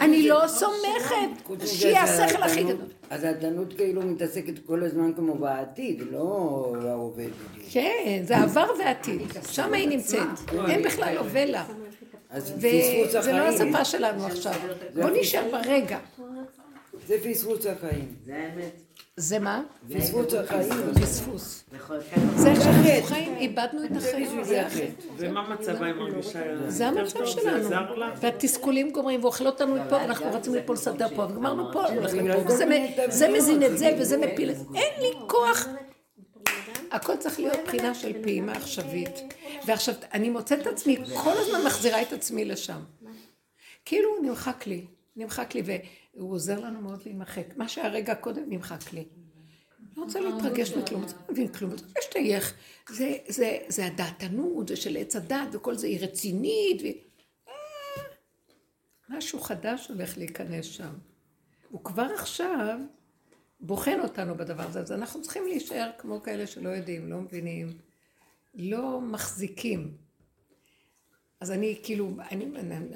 [0.00, 2.86] אני לא סומכת, שיהיה השכל הכי גדול.
[3.10, 7.34] אז הדעתנות כאילו מתעסקת כל הזמן כמו בעתיד, לא בדיוק.
[7.70, 10.28] כן, זה עבר ועתיד, שם היא נמצאת.
[10.68, 11.64] אין בכלל הווה לה.
[12.34, 13.38] אז פספוס וזה לא.
[13.42, 14.52] השפה שלנו עכשיו.
[14.94, 15.98] בוא נשאר ברגע.
[17.06, 18.14] זה פספוס החיים.
[18.26, 18.72] זה האמת.
[19.16, 19.62] זה מה?
[19.96, 20.72] פספוס החיים.
[21.02, 21.64] פספוס.
[22.36, 24.84] זה איך שאנחנו חיים, איבדנו את החיים, זה החטא.
[25.16, 26.40] ומה מצבה היא מרגישה?
[26.68, 27.68] זה המצב זה שלנו.
[28.20, 31.82] והתסכולים גומרים ואוכל אותנו מפה, ואנחנו רצים לפה לסדר פה, וגמרנו פה,
[33.08, 33.28] זה.
[33.28, 34.64] מזין את זה וזה מפיל את זה.
[34.74, 35.66] אין לי כוח.
[36.94, 39.14] הכל צריך להיות בחינה של פעימה עכשווית.
[39.66, 42.80] ועכשיו, אני מוצאת את עצמי, כל הזמן מחזירה את עצמי לשם.
[43.84, 44.84] כאילו נמחק לי,
[45.16, 45.62] נמחק לי,
[46.16, 47.56] והוא עוזר לנו מאוד להימחק.
[47.56, 49.04] מה שהרגע קודם נמחק לי.
[49.96, 52.54] לא רוצה להתרגש מכלום, לא רוצה להבין כלום, לא רוצה להשתייך.
[52.90, 56.82] זה, זה, זה הדעתנות, זה של עץ הדת, וכל זה, היא רצינית.
[57.48, 57.52] אה,
[59.08, 60.92] משהו חדש הולך להיכנס שם.
[61.70, 62.78] הוא כבר עכשיו
[63.66, 67.78] בוחן אותנו בדבר הזה, אז אנחנו צריכים להישאר כמו כאלה שלא יודעים, לא מבינים,
[68.54, 69.96] לא מחזיקים.
[71.40, 72.44] אז אני כאילו, אני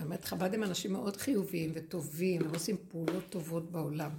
[0.02, 4.10] אומרת, חב"ד הם אנשים מאוד חיוביים וטובים, הם עושים פעולות טובות בעולם.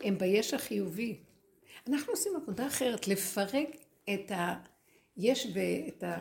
[0.00, 1.16] הם ביש החיובי.
[1.88, 3.68] אנחנו עושים עבודה אחרת, לפרק
[4.14, 4.32] את
[5.16, 6.18] היש ואת ה,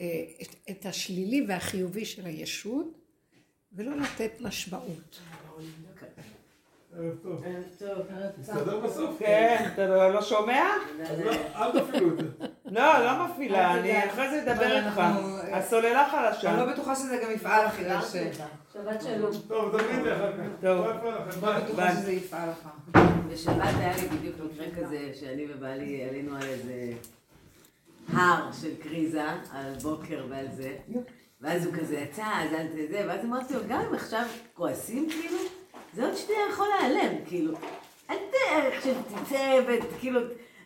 [0.00, 2.98] אה, את- את השלילי והחיובי של הישות,
[3.72, 5.20] ולא לתת משמעות.
[8.38, 9.18] מסתדר בסוף?
[9.18, 10.62] כן, אתה לא לא שומע?
[11.24, 12.46] לא, אל תפעילו את זה.
[12.66, 14.98] לא, לא מפעילה, אני אחרי זה אדבר איתך.
[14.98, 16.66] אנחנו- הסוללה אני לא חלשה.
[16.72, 18.16] בטוחה שזה גם יפעל אחרי ש...
[19.48, 20.38] טוב, תגיד לי אחר כך.
[20.60, 20.86] טוב.
[20.86, 21.58] לא לא.
[21.58, 22.68] בטוחה שזה יפעל לך.
[23.32, 26.92] בשבת היה לי בדיוק מקרה כזה, שאני ובעלי עלינו על איזה
[28.12, 30.76] הר של קריזה, על בוקר ועל זה,
[31.40, 34.22] ואז הוא כזה יצא, אז אל תזה, ואז אמרתי לו, גם אם עכשיו
[34.54, 35.38] כועסים כאילו,
[35.94, 37.52] זה עוד שנייה יכול להיעלם, כאילו.
[38.10, 38.34] אל ת...
[38.76, 40.20] עכשיו תצא וכאילו...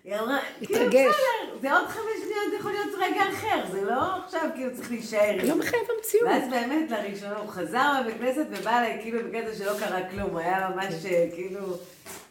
[0.04, 0.26] כאילו
[0.60, 0.92] להתרגש.
[0.92, 4.90] בסדר, זה עוד חמש שניות, זה יכול להיות רגע אחר, זה לא עכשיו כאילו צריך
[4.90, 5.36] להישאר.
[5.36, 6.28] לא זה." מחייב המציאות.
[6.28, 10.38] ואז באמת לראשונה הוא חזר מהבית כנסת ובא אליי כאילו בקטע שלא קרה כלום, הוא
[10.38, 11.60] היה ממש אה, כאילו,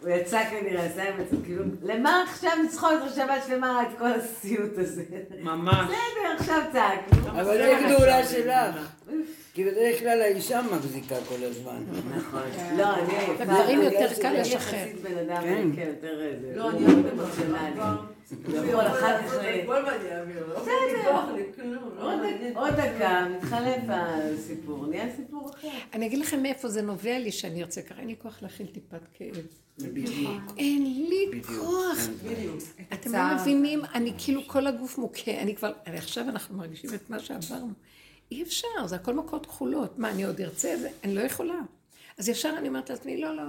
[0.01, 4.11] הוא יצא כנראה, עשה עם עצמו, כאילו, למה עכשיו לצחוק את שבת שלמה את כל
[4.11, 5.03] הסיוט הזה?
[5.41, 5.85] ממש.
[5.85, 7.29] בסדר, עכשיו צעקנו.
[7.41, 8.77] אבל זה גדולה שלך.
[9.53, 11.83] כי בדרך כלל האישה מחזיקה כל הזמן.
[12.17, 12.41] נכון.
[12.77, 14.79] לא, אני אני יותר קל אני לשחרר.
[14.79, 15.43] יחסית בן אדם,
[15.75, 15.91] כן.
[16.55, 18.14] לא, אני אוהבת אמוציונלי.
[21.95, 25.67] עוד דק- עוד דקה, מתחלף הסיפור, נהיה סיפור אחר.
[25.93, 28.99] אני אגיד לכם מאיפה זה נובע לי שאני ארצה ככה, אין לי כוח להכיל טיפת
[29.13, 29.35] כאב.
[30.57, 31.41] אין לי.
[31.43, 31.97] כוח.
[32.23, 32.55] בדיוק.
[32.93, 37.09] אתם לא מבינים, אני כאילו כל הגוף מוכה, אני כבר, אני עכשיו אנחנו מרגישים את
[37.09, 37.71] מה שעברנו.
[38.31, 39.99] אי אפשר, זה הכל מכות כחולות.
[39.99, 40.75] מה, אני עוד ארצה?
[40.77, 41.55] זה, אני לא יכולה.
[42.17, 43.43] אז ישר אני אומרת לעצמי, לא, לא,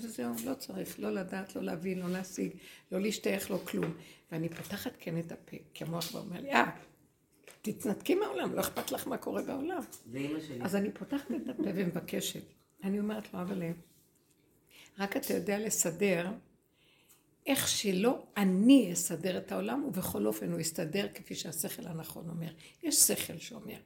[0.00, 2.52] זהו, לא צריך, לא לדעת, לא להבין, לא להשיג,
[2.92, 3.94] לא להשתייך, לא כלום.
[4.32, 6.70] ואני פותחת כן את הפה, כי המוח כבר אומר לי, אה,
[7.62, 9.82] תתנתקי מהעולם, לא אכפת לך מה קורה בעולם.
[10.62, 12.42] אז אני פותחת את הפה ומבקשת.
[12.84, 13.62] אני אומרת לו, אבל
[14.98, 16.30] רק אתה יודע לסדר
[17.46, 22.52] איך שלא אני אסדר את העולם, ובכל אופן הוא יסתדר כפי שהשכל הנכון אומר.
[22.82, 23.78] יש שכל שאומר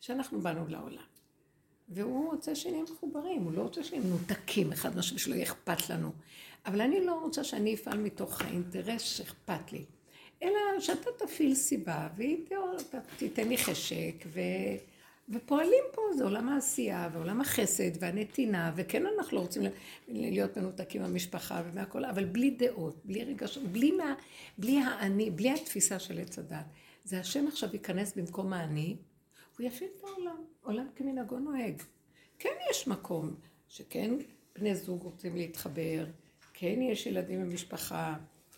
[0.00, 1.04] שאנחנו באנו לעולם.
[1.88, 6.12] והוא רוצה שנהיה מחוברים, הוא לא רוצה שנהיה מנותקים אחד מהשני, שלא יהיה אכפת לנו.
[6.66, 9.84] אבל אני לא רוצה שאני אפעל מתוך האינטרס שאכפת לי.
[10.42, 12.44] אלא שאתה תפעיל סיבה, והיא
[13.16, 14.40] תיתן לי חשק, ו...
[15.28, 19.62] ופועלים פה, זה עולם העשייה, ועולם החסד, והנתינה, וכן אנחנו לא רוצים
[20.08, 24.14] להיות מנותקים מהמשפחה ומהכל, אבל בלי דעות, בלי רגשות, בלי, מה,
[24.58, 26.64] בלי האני, בלי התפיסה של עץ הדת.
[27.04, 28.96] זה השם עכשיו ייכנס במקום האני,
[29.58, 31.82] הוא יפעיל את העולם, עולם כמנהגו נוהג.
[32.38, 33.34] כן יש מקום
[33.68, 34.10] שכן
[34.58, 36.06] בני זוג רוצים להתחבר,
[36.54, 38.14] כן יש ילדים במשפחה,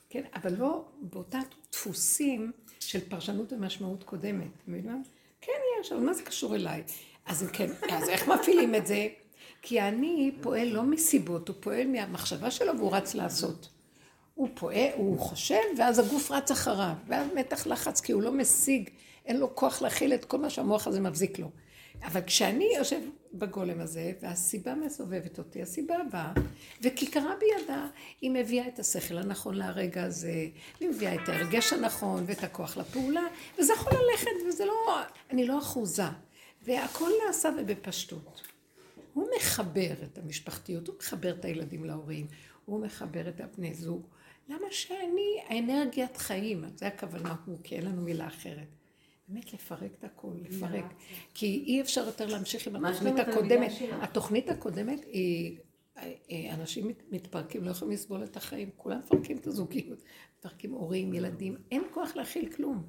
[0.08, 1.38] כן, אבל לא באותה
[1.72, 5.02] דפוסים של פרשנות ומשמעות קודמת, מבינים?
[5.40, 6.82] כן יש, אבל מה זה קשור אליי?
[7.26, 9.08] אז אם כן, אז איך מפעילים את זה?
[9.62, 13.68] כי אני פועל לא מסיבות, הוא פועל מהמחשבה שלו והוא רץ לעשות.
[14.34, 18.90] הוא פועל, הוא חושב, ואז הגוף רץ אחריו, ואז מתח לחץ, כי הוא לא משיג,
[19.26, 21.50] אין לו כוח להכיל את כל מה שהמוח הזה מבזיק לו.
[22.02, 23.00] אבל כשאני יושב
[23.34, 26.32] בגולם הזה, והסיבה מסובבת אותי, הסיבה באה,
[26.82, 27.86] וכיכרה בידה,
[28.20, 30.46] היא מביאה את השכל הנכון לרגע הזה,
[30.80, 33.22] היא מביאה את הרגש הנכון ואת הכוח לפעולה,
[33.58, 36.02] וזה יכול ללכת, וזה לא, אני לא אחוזה.
[36.62, 38.42] והכל נעשה ובפשטות.
[39.14, 42.26] הוא מחבר את המשפחתיות, הוא מחבר את הילדים להורים,
[42.64, 44.06] הוא מחבר את הבני זוג.
[44.48, 48.75] למה שאני, האנרגיית חיים, זה הכוונה הוא, כי אין לנו מילה אחרת.
[49.28, 50.84] באמת לפרק את הכל, לפרק.
[51.34, 53.70] כי אי אפשר יותר להמשיך עם מה התוכנית הקודמת.
[54.00, 55.58] התוכנית הקודמת היא,
[55.98, 56.10] אה,
[56.54, 60.02] אנשים מת- מתפרקים, לא יכולים לסבול את החיים, כולם מפרקים את הזוגיות,
[60.38, 62.82] מפרקים הורים, ילדים, אין כוח להכיל כלום.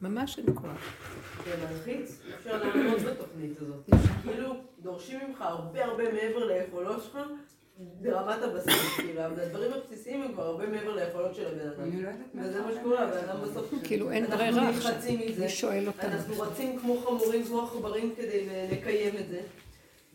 [0.00, 0.94] ממש אין כוח.
[1.44, 3.90] זה מלחיץ, אפשר לעמוד בתוכנית הזאת.
[4.22, 4.52] כאילו,
[4.82, 7.18] דורשים ממך הרבה הרבה מעבר ליכולות שלך,
[7.78, 11.80] ברמת הבסיס, כאילו, הדברים הבסיסיים הם כבר הרבה מעבר ליכולות של הבן אדם.
[11.82, 13.74] אני לא יודעת מה וזה מה שקורה, הבן אדם בסוף...
[13.84, 14.70] כאילו אין אנחנו ברירה
[15.38, 16.12] מי שואל אותנו?
[16.12, 19.40] אנחנו רצים כמו חמורים, כמו עכברים כדי לקיים את זה.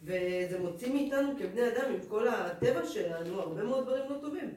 [0.04, 4.54] וזה מוציא מאיתנו כבני אדם, עם כל הטבע שלנו, הרבה מאוד דברים לא טובים.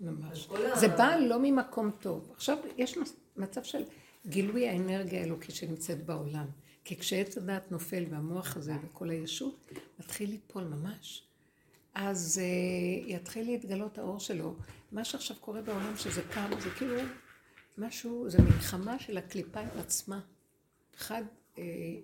[0.00, 0.48] ממש.
[0.72, 2.32] ה- זה בא לא ממקום טוב.
[2.34, 2.98] עכשיו, יש
[3.36, 3.82] מצב של
[4.26, 6.46] גילוי האנרגיה האלוקית שנמצאת בעולם.
[6.84, 9.54] כי כשעץ הדעת נופל והמוח הזה וכל הישות
[9.98, 11.22] מתחיל ליפול ממש,
[11.94, 14.54] אז uh, יתחיל להתגלות האור שלו.
[14.92, 16.96] מה שעכשיו קורה בעולם שזה קם, זה כאילו
[17.78, 20.20] משהו, זה מלחמה של הקליפה עם עצמה.
[20.96, 21.22] אחד
[21.54, 21.58] uh,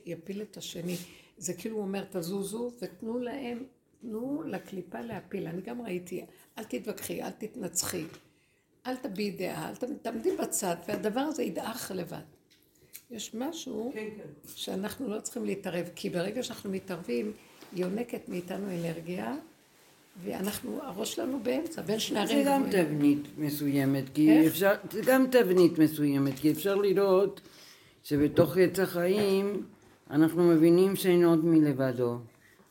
[0.06, 0.96] יפיל את השני.
[1.38, 3.64] זה כאילו הוא אומר, תזוזו ותנו להם,
[4.00, 5.46] תנו לקליפה להפיל.
[5.46, 6.24] אני גם ראיתי,
[6.58, 8.04] אל תתווכחי, אל תתנצחי.
[8.86, 12.22] אל תביעי דעה, אל תעמדי בצד, והדבר הזה ידעך לבד.
[13.10, 14.28] יש משהו כן, כן.
[14.54, 17.32] שאנחנו לא צריכים להתערב, כי ברגע שאנחנו מתערבים,
[17.72, 19.36] יונקת מאיתנו אנרגיה,
[20.24, 22.86] ואנחנו, הראש שלנו באמצע, בין שני זה ערים גם גבוהים.
[22.86, 24.46] תבנית מסוימת, כי איך?
[24.46, 27.40] אפשר, זה גם תבנית מסוימת, כי אפשר לראות
[28.04, 29.62] שבתוך עץ החיים
[30.10, 32.18] אנחנו מבינים שאין עוד מלבדו.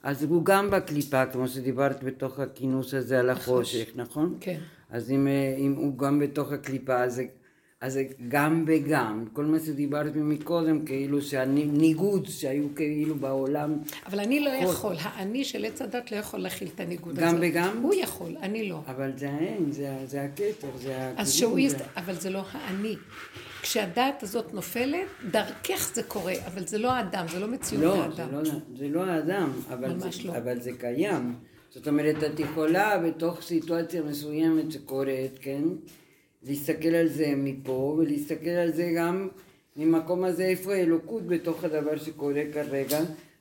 [0.03, 4.37] אז הוא גם בקליפה, כמו שדיברת בתוך הכינוס הזה על החושך, נכון?
[4.39, 4.59] כן.
[4.89, 7.25] אז אם, אה, אם הוא גם בתוך הקליפה, אז זה,
[7.85, 9.25] אז זה גם וגם.
[9.33, 15.65] כל מה שדיברת מקודם, כאילו שהניגוד שהיו כאילו בעולם, אבל אני לא יכול, האני של
[15.65, 17.25] עץ הדת לא יכול להכיל את הניגוד הזה.
[17.27, 17.79] גם וגם?
[17.81, 18.79] הוא יכול, אני לא.
[18.87, 20.45] אבל זה האין, זה, זה הכתר,
[20.77, 21.81] זה אז הכיוון, שהוא זה- יסת...
[21.97, 22.95] אבל זה לא האני.
[23.61, 28.27] כשהדעת הזאת נופלת, דרכך זה קורה, אבל זה לא האדם, זה לא מציאות לא, האדם.
[28.45, 30.37] זה לא, זה לא האדם, אבל, זה, לא.
[30.37, 31.35] אבל זה קיים.
[31.69, 35.63] זאת אומרת, את יכולה בתוך סיטואציה מסוימת שקורית, כן?
[36.47, 39.27] להסתכל על זה מפה, ולהסתכל על זה גם
[39.75, 42.99] ממקום הזה, איפה האלוקות בתוך הדבר שקורה כרגע,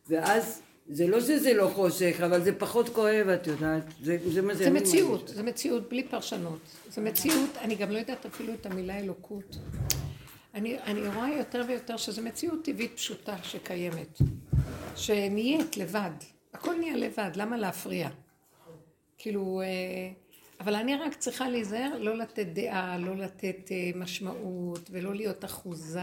[0.08, 4.54] ואז זה לא שזה לא חושך, אבל זה פחות כואב, את יודעת, זה, זה מה
[4.54, 5.28] זה שאני מציאות.
[5.28, 6.60] זה מציאות בלי פרשנות.
[6.90, 9.56] זה מציאות, אני גם לא יודעת אפילו את המילה אלוקות.
[10.54, 14.18] אני, אני רואה יותר ויותר שזו מציאות טבעית פשוטה שקיימת.
[14.96, 16.10] שנהיית לבד.
[16.54, 18.08] הכל נהיה לבד, למה להפריע?
[19.18, 20.12] כאילו, אה,
[20.64, 26.00] אבל אני רק צריכה להיזהר לא לתת דעה, לא לתת אה, משמעות, ולא להיות אחוזה.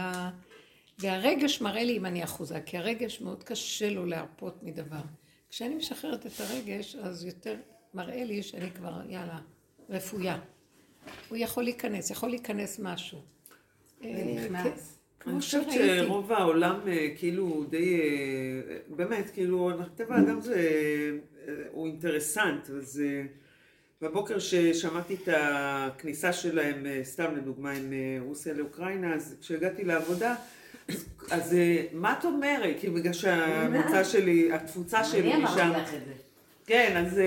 [0.98, 5.00] והרגש מראה לי אם אני אחוזה, כי הרגש מאוד קשה לו להרפות מדבר.
[5.50, 7.54] כשאני משחררת את הרגש, אז יותר
[7.94, 9.38] מראה לי שאני כבר, יאללה,
[9.90, 10.38] רפויה.
[11.28, 13.18] הוא יכול להיכנס, יכול להיכנס משהו.
[14.04, 14.98] אה, נכנס.
[15.20, 15.66] כ- אני חושבת.
[15.72, 20.54] שרוב העולם אה, כאילו די, אה, באמת, כאילו, טבע האדם זה,
[21.48, 23.22] אה, הוא אינטרסנט, אז אה,
[24.02, 30.34] בבוקר ששמעתי את הכניסה שלהם, אה, סתם לדוגמה עם אה, רוסיה לאוקראינה, אז כשהגעתי לעבודה,
[31.30, 32.76] אז- אה, מה את אומרת?
[32.80, 35.58] כי בגלל שהמוצא שלי, התפוצה שלי אני משם.
[35.58, 36.12] אמרתי לך את זה.
[36.66, 37.20] כן, אז,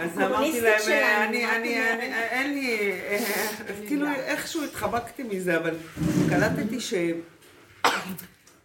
[0.00, 0.80] אז אמרתי להם,
[1.28, 1.74] אני, אני,
[2.12, 2.92] אין לי,
[3.86, 5.74] כאילו איכשהו התחבקתי מזה, אבל
[6.28, 6.94] קלטתי ש...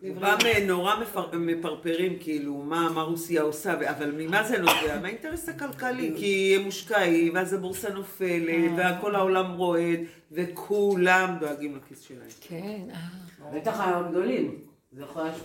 [0.10, 5.00] רובם אה, נורא מפר- מפרפרים, כאילו, מה, מה רוסיה עושה, אבל ממה זה נובע?
[5.02, 10.00] מהאינטרס הכלכלי, כי הם מושקעים, ואז הבורסה נופלת, וכל העולם רועד,
[10.32, 12.20] וכולם דואגים לכיס שלהם.
[12.42, 13.60] כן, אה.
[13.60, 14.56] בטח הגדולים.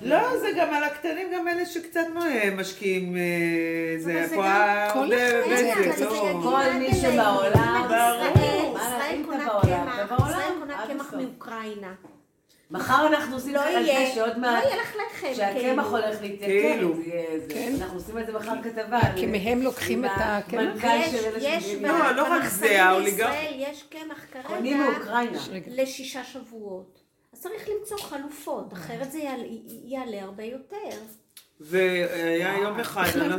[0.02, 3.22] לא, זה גם על הקטנים, גם אלה שקצת אה, משקיעים, אה,
[3.98, 5.16] זה פה ה- כל לא.
[6.78, 6.94] מי.
[6.94, 8.78] שבעולם, ישראל- ברור.
[8.78, 9.36] ישראל מה,
[10.58, 11.14] קונה קמח.
[11.14, 11.94] מאוקראינה.
[12.70, 15.35] מחר אנחנו עושים לא על זה שעוד לא מעט, יהיה לך לחם.
[15.35, 15.83] שהקמח כאילו.
[15.83, 16.94] הולך להתייקר, כאילו.
[17.48, 17.72] כן.
[17.81, 19.00] אנחנו עושים על זה מחר כתבה.
[19.16, 20.61] כי מהם לוקחים את הקמח?
[20.61, 20.88] המנכ"ל
[21.40, 25.38] יש, לא, לא רק זה, במחסנים האוליגר- בישראל יש קמח קונים כרגע מאוקראינה.
[25.50, 25.66] רגע.
[25.74, 27.00] לשישה שבועות.
[27.33, 29.18] אז צריך למצוא חלופות, אחרת זה
[29.85, 30.96] יעלה הרבה יותר.
[31.60, 33.36] והיה יום אחד, לא-?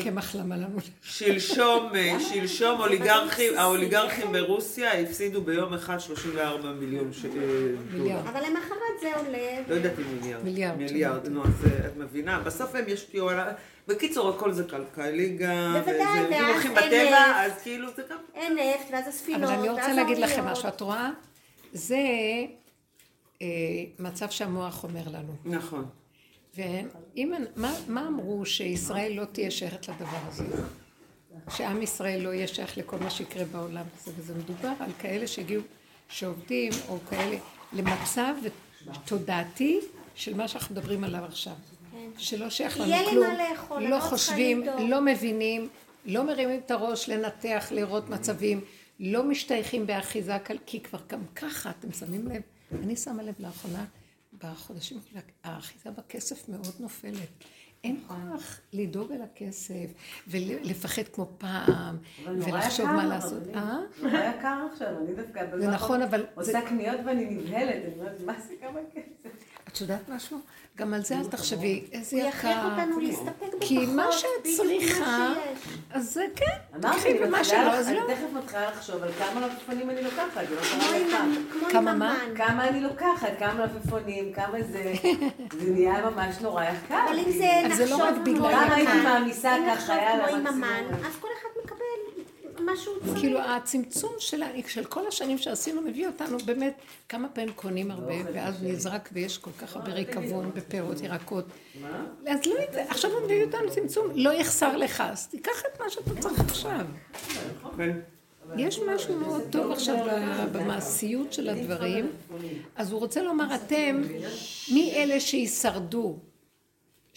[1.01, 3.57] שלשום, אה, שלשום אוליגרכים, בסיסי.
[3.57, 7.77] האוליגרכים ברוסיה הפסידו ביום אחד 34 מיליון ש- אה, דולר.
[7.93, 8.27] מיליארד.
[8.27, 9.61] אבל למחרת זה עולה.
[9.69, 10.43] לא יודעת אם מיליארד.
[10.43, 10.77] מיליארד.
[10.77, 12.39] מיליארד, נו, אז אה, את מבינה?
[12.39, 13.51] בסוף הם ישפיעו על ה...
[13.87, 15.75] בקיצור, הכל זה כלכלי גם.
[15.85, 15.95] ואז
[16.47, 17.45] הולכים בטבע.
[17.45, 18.17] אז כאילו זה גם...
[18.35, 20.45] אין נפט, ואז הספינות, אבל אני רוצה ואז להגיד לכם.
[20.45, 21.09] משהו, את רואה?
[21.73, 21.97] זה
[23.41, 23.47] אה,
[23.99, 25.35] מצב שהמוח אומר לנו.
[25.45, 25.85] נכון.
[26.57, 30.45] ואם, מה, מה אמרו שישראל לא תהיה שייכת לדבר הזה?
[31.49, 35.61] שעם ישראל לא יהיה שייך לכל מה שיקרה בעולם הזה, וזה מדובר על כאלה שהגיעו,
[36.09, 37.37] שעובדים, או כאלה,
[37.73, 38.33] למצב
[39.05, 39.79] תודעתי
[40.15, 41.53] של מה שאנחנו מדברים עליו עכשיו.
[42.17, 44.63] שלא שייך לנו כלום, לאכול, לא חושבים.
[44.79, 45.69] לא מבינים,
[46.05, 48.61] לא מרימים את הראש לנתח, לראות מצבים,
[48.99, 52.41] לא משתייכים באחיזה, כי כבר גם ככה, אתם שמים לב,
[52.83, 53.85] אני שמה לב לאחרונה,
[54.43, 57.29] בחודשים, האחרונים, האחיזה בכסף מאוד נופלת.
[57.83, 59.85] אין כוח לדאוג על הכסף,
[60.27, 63.33] ולפחד כמו פעם, אבל ולחשוב מה לעשות.
[63.33, 63.55] רבנית.
[63.55, 63.77] אה?
[64.01, 68.41] נורא יקר עכשיו, אני דווקא זה נכון, אבל עושה קניות ואני נבהלת, אני אומרת, מה
[68.47, 69.46] זה כמה כסף?
[69.77, 70.37] את יודעת משהו?
[70.77, 72.37] גם על זה אל תחשבי, איזה הוא יקר.
[72.37, 75.33] יכריח אותנו להסתפק בפחות, כי מה שאת צריכה.
[75.91, 78.01] אז זה כן, אמרתי, תקחי אני ומה מתחילה שלא, אז אני לא.
[78.07, 82.15] תכף מתחילה לחשוב על כמה מלפפונים אני לוקחת, זה לא כמה מה?
[82.35, 84.93] כמה אני לוקחת, כמה מלפפונים, כמה זה,
[85.59, 86.99] זה נהיה ממש נורא יקר.
[87.09, 87.31] אבל אם.
[87.75, 88.55] זה לא נחשוב כמו עם
[88.87, 90.47] המן, מעמיסה אם נחשוב כמו עם.
[90.47, 91.49] המן, אז כל אחד
[92.67, 93.19] מה שהוא צריך.
[93.19, 99.09] כאילו הצמצום של, כל השנים שעשינו מביא אותנו באמת כמה פעמים קונים הרבה ואז נזרק
[99.13, 101.45] ויש כל כך הרבה ריקבון בפירות, ירקות.
[102.27, 102.55] אז לא,
[102.87, 106.85] עכשיו הוא מביא אותנו צמצום, לא יחסר לך, אז תיקח את מה שאתה צריך עכשיו.
[107.77, 107.99] כן.
[108.57, 109.95] יש משהו מאוד טוב עכשיו
[110.51, 112.11] במעשיות של הדברים,
[112.75, 114.01] אז הוא רוצה לומר, אתם,
[114.71, 116.17] מי אלה שישרדו,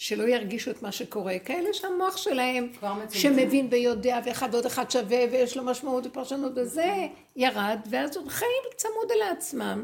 [0.01, 2.71] שלא ירגישו את מה שקורה, כאלה שהמוח שלהם,
[3.09, 8.63] שמבין ויודע, ואחד ועוד אחד שווה, ויש לו משמעות ופרשנות, וזה ירד, ואז עוד חיים
[8.75, 9.83] צמוד אל עצמם.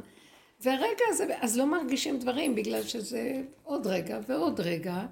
[0.62, 5.06] והרגע הזה, אז לא מרגישים דברים, בגלל שזה עוד רגע ועוד רגע,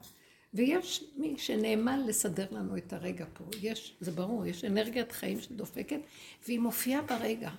[0.53, 3.43] ויש מי שנאמן לסדר לנו את הרגע פה.
[3.61, 5.99] יש, זה ברור, יש אנרגיית חיים שדופקת,
[6.47, 7.49] והיא מופיעה ברגע.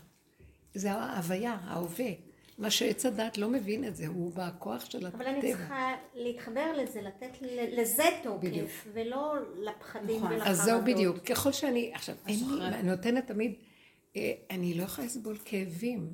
[0.74, 2.10] זה ההוויה, ההווה.
[2.58, 5.18] מה שעץ הדת לא מבין את זה, הוא בכוח של הטבע.
[5.18, 8.02] אבל אני צריכה להתחבר לזה, לתת ל- לזה
[8.42, 8.54] בדיוק.
[8.54, 10.46] תוקף, ולא לפחדים ולחרדות.
[10.46, 13.54] אז זהו בדיוק, ככל שאני, עכשיו, אין לי, אני נותנת תמיד,
[14.16, 16.10] אה, אני לא יכולה לסבול כאבים.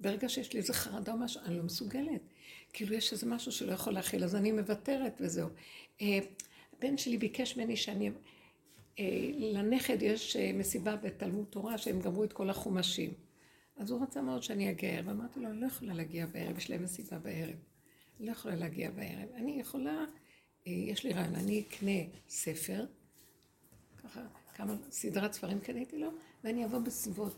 [0.00, 2.20] ברגע שיש לי איזה חרדה או משהו, אני לא מסוגלת.
[2.72, 5.48] כאילו יש איזה משהו שלא יכול להכיל, אז אני מוותרת וזהו.
[6.02, 6.18] אה,
[6.78, 8.10] הבן שלי ביקש ממני שאני,
[8.98, 9.04] אה,
[9.38, 13.25] לנכד יש מסיבה בתלמוד תורה שהם גמרו את כל החומשים.
[13.76, 16.70] אז הוא רצה מאוד שאני אגיע הערב, אמרתי לו, אני לא יכולה להגיע בערב, יש
[16.70, 17.56] להם מסיבה בערב.
[18.18, 19.28] אני לא יכולה להגיע בערב.
[19.34, 20.04] אני יכולה,
[20.66, 22.86] אה, יש לי רעיון, אני אקנה ספר,
[24.02, 24.20] ככה,
[24.54, 26.10] כמה סדרת ספרים קניתי לו,
[26.44, 27.36] ואני אבוא בסביבות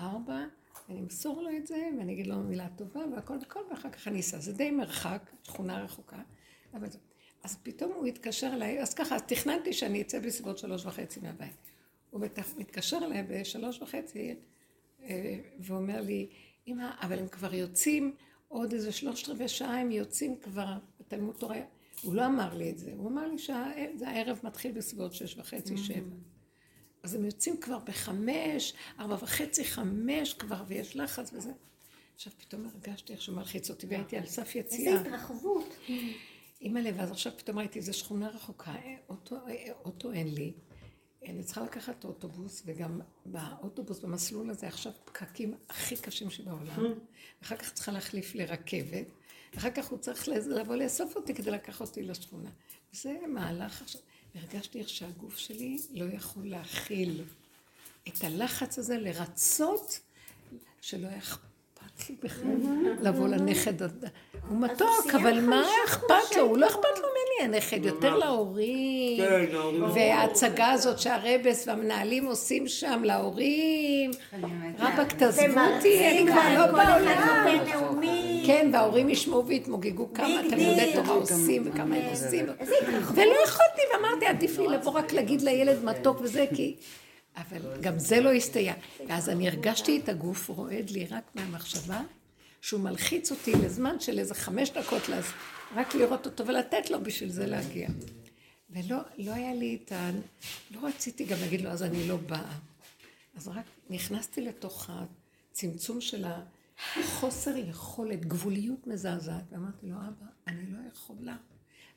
[0.00, 0.44] ארבע,
[0.88, 4.20] ואני אמסור לו את זה, ואני אגיד לו מילה טובה, והכל וכל, ואחר כך אני
[4.20, 4.38] אסע.
[4.38, 6.22] זה די מרחק, שכונה רחוקה,
[6.74, 6.98] אבל זה...
[7.42, 11.56] אז פתאום הוא התקשר אליי, אז ככה, אז תכננתי שאני אצא בסביבות שלוש וחצי מהבית.
[12.10, 14.34] הוא מת- מתקשר אליי בשלוש וחצי,
[15.60, 16.28] ואומר לי,
[16.66, 18.14] אמא, אבל הם כבר יוצאים,
[18.48, 21.60] עוד איזה שלושת רבעי שעה הם יוצאים כבר, בתלמוד תורה.
[22.02, 26.16] הוא לא אמר לי את זה, הוא אמר לי שהערב מתחיל בסביבות שש וחצי, שבע.
[27.02, 31.52] אז הם יוצאים כבר בחמש, ארבע וחצי, חמש כבר, ויש לחץ וזה.
[32.14, 34.92] עכשיו פתאום הרגשתי איך שהוא מלחיץ אותי, והייתי על סף יציאה.
[34.92, 35.74] איזה התרחבות.
[36.60, 40.52] אימא'לה, ואז עכשיו פתאום ראיתי איזו שכונה רחוקה, אה, אה, אוטו אין לי.
[41.28, 46.94] אני צריכה לקחת אוטובוס, וגם באוטובוס, במסלול הזה, עכשיו פקקים הכי קשים שבעולם.
[47.42, 49.06] אחר כך צריכה להחליף לרכבת,
[49.54, 52.50] ואחר כך הוא צריך לבוא לאסוף אותי כדי לקחת אותי לשכונה.
[52.92, 54.00] זה מהלך עכשיו.
[54.34, 57.24] והרגשתי איך שהגוף שלי לא יכול להכיל
[58.08, 60.00] את הלחץ הזה לרצות
[60.80, 61.08] שלא
[61.86, 62.52] אכפת לי בכלל
[63.02, 63.82] לבוא לנכד.
[64.48, 66.42] הוא מתוק, אבל מה אכפת לו?
[66.42, 69.16] הוא לא אכפת לו ממני הנכד, יותר להורים.
[69.16, 69.82] כן, ההורים.
[69.94, 74.10] וההצגה הזאת שהרבס והמנהלים עושים שם להורים.
[74.78, 77.46] רבאק תעזבו אותי, אני כבר לא בעולם.
[78.46, 80.92] כן, וההורים ישמעו ויתמוגגו כמה תלמודי.
[80.94, 82.46] תורה עושים וכמה הם עושים.
[83.14, 86.74] ולא יכולתי, ואמרתי, עדיף לי לבוא רק להגיד לילד מתוק וזה, כי...
[87.36, 88.74] אבל גם זה לא הסתייע.
[89.08, 92.02] ואז אני הרגשתי את הגוף רועד לי רק מהמחשבה
[92.60, 95.24] שהוא מלחיץ אותי לזמן של איזה חמש דקות, לאז,
[95.74, 97.88] רק לראות אותו ולתת לו בשביל זה להגיע.
[98.70, 100.10] ולא לא היה לי את ה...
[100.70, 102.58] לא רציתי גם להגיד לו, אז אני לא באה.
[103.36, 104.90] אז רק נכנסתי לתוך
[105.52, 106.24] הצמצום של
[106.96, 111.36] החוסר יכולת, גבוליות מזעזעת, ואמרתי לו, אבא, אני לא יכולה.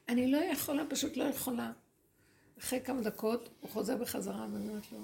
[0.10, 1.72] אני לא יכולה, פשוט לא יכולה.
[2.60, 5.00] אחרי כמה דקות הוא חוזר בחזרה ואני אומרת לו,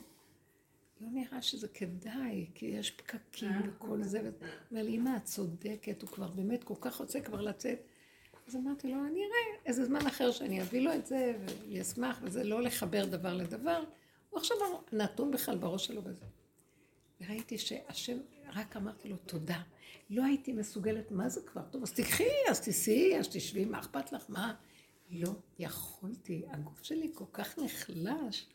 [1.01, 4.19] לא נראה שזה כדאי, כי יש פקקים וכל זה.
[4.19, 7.79] וזה." הוא אומר לי, אמא, את צודקת, הוא כבר באמת כל כך רוצה כבר לצאת.
[8.47, 11.37] אז אמרתי לו, אני אראה איזה זמן אחר שאני אביא לו את זה,
[11.67, 13.83] וישמח, וזה לא לחבר דבר לדבר.
[14.29, 14.57] הוא עכשיו
[14.93, 16.25] נתון בכלל בראש שלו בזה.
[17.21, 18.17] וראיתי שהשם,
[18.53, 19.61] רק אמרתי לו תודה.
[20.09, 21.61] לא הייתי מסוגלת, מה זה כבר?
[21.71, 24.25] טוב, אז תקחי, אז תיסעי, אז תשבי, מה אכפת לך?
[24.29, 24.53] מה?
[25.11, 28.45] לא יכולתי, הגוף שלי כל כך נחלש.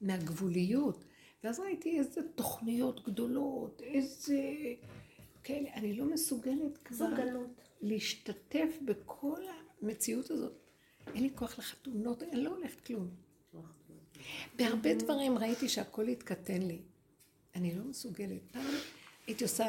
[0.00, 1.04] מהגבוליות.
[1.44, 4.42] ואז ראיתי איזה תוכניות גדולות, איזה...
[5.44, 7.06] כאלה, אני לא מסוגלת כבר.
[7.80, 9.40] להשתתף בכל
[9.82, 10.52] המציאות הזאת.
[11.14, 13.08] אין לי כוח לחתונות, אני לא הולכת כלום.
[14.56, 16.78] בהרבה דברים ראיתי שהכל התקטן לי.
[17.54, 18.52] אני לא מסוגלת.
[18.52, 18.64] פעם
[19.26, 19.64] הייתי עושה,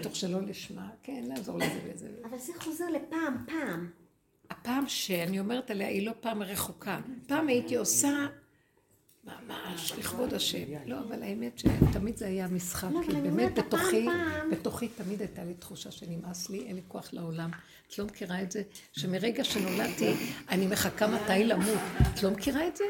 [0.00, 2.10] מתוך שלא לשמה, כן, לעזור לזה וזה.
[2.24, 3.90] אבל זה חוזר לפעם, פעם.
[4.50, 7.00] הפעם שאני אומרת עליה היא לא פעם רחוקה.
[7.26, 8.26] פעם הייתי עושה
[9.48, 10.64] ממש לכבוד השם.
[10.86, 14.06] לא, אבל האמת שתמיד זה היה משחק, לא, כי באמת בתוכי.
[14.52, 17.50] בתוכי תמיד הייתה לי תחושה שנמאס לי, אין לי כוח לעולם.
[17.88, 18.62] את לא מכירה את זה?
[18.92, 20.14] שמרגע שנולדתי,
[20.50, 21.78] אני מחכה מתי למות.
[22.14, 22.84] את לא מכירה את זה?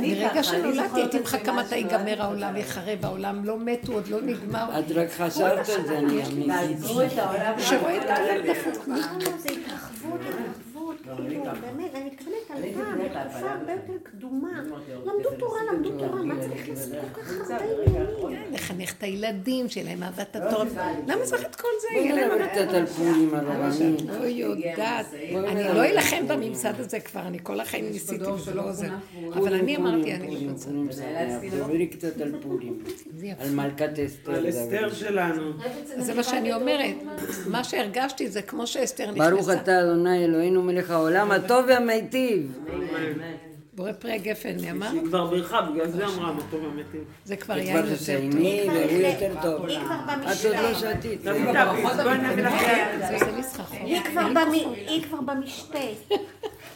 [0.00, 2.56] מרגע שנולדתי הייתי מחכה מתי ייגמר העולם.
[2.56, 4.78] יחרב העולם, לא מתו, עוד לא נגמר.
[4.78, 6.50] את רק חשבת על זה, אני אמיתי.
[7.20, 7.60] העולם.
[7.60, 8.84] שרואה את העולם דפוק.
[9.38, 10.20] זה התרחבות,
[11.16, 14.62] כאילו, באמת, אני מתכוונת בדרך תקופה הרבה יותר קדומה.
[14.68, 18.16] אמרתי, למדו תורה, למדו תורה, מה צריך לעשות כל כך הרבה עניינים?
[18.28, 20.64] כן, לחנך את הילדים, שיהיה להם אהבת התורה.
[21.06, 21.98] למה צריך את כל זה?
[21.98, 23.96] יהיה להם אהבת הרבנים.
[24.08, 25.06] לא יודעת.
[25.48, 28.88] אני לא אלחם בממסד הזה כבר, אני כל החיים ניסיתי וזה לא עוזר.
[29.32, 30.70] אבל אני אמרתי, אני לא רוצה.
[31.50, 32.78] דברי קצת על פורים.
[33.38, 34.34] על מלכת אסתר.
[34.34, 34.88] על אסתר.
[34.94, 35.52] שלנו.
[35.96, 36.94] זה מה שאני אומרת.
[37.46, 39.30] מה שהרגשתי זה כמו שאסתר נכנסה.
[39.30, 42.58] ברוך אתה אדוני אלוהינו מלך העולם הטוב והמיטיב.
[43.72, 44.90] בורא פרי הגפן, מי אמר?
[44.90, 47.04] היא כבר בירכה, בגלל זה אמרה מה טוב המתים.
[47.24, 47.96] זה כבר יין יותר טוב.
[47.96, 49.66] תסיימי והוא יותר טוב.
[49.66, 49.94] היא כבר
[50.32, 50.74] את עוד לא.
[50.74, 51.26] שתית.
[53.72, 55.78] היא כבר במ- היא כבר במשתה.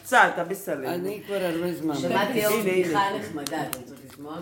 [0.03, 0.85] קצת, תביא סלם.
[0.85, 1.95] אני כבר הרבה זמן.
[1.95, 2.99] שמעתי היום הנה, בדיחה.
[3.19, 4.37] נחמדה, אתם רוצות לשמוע?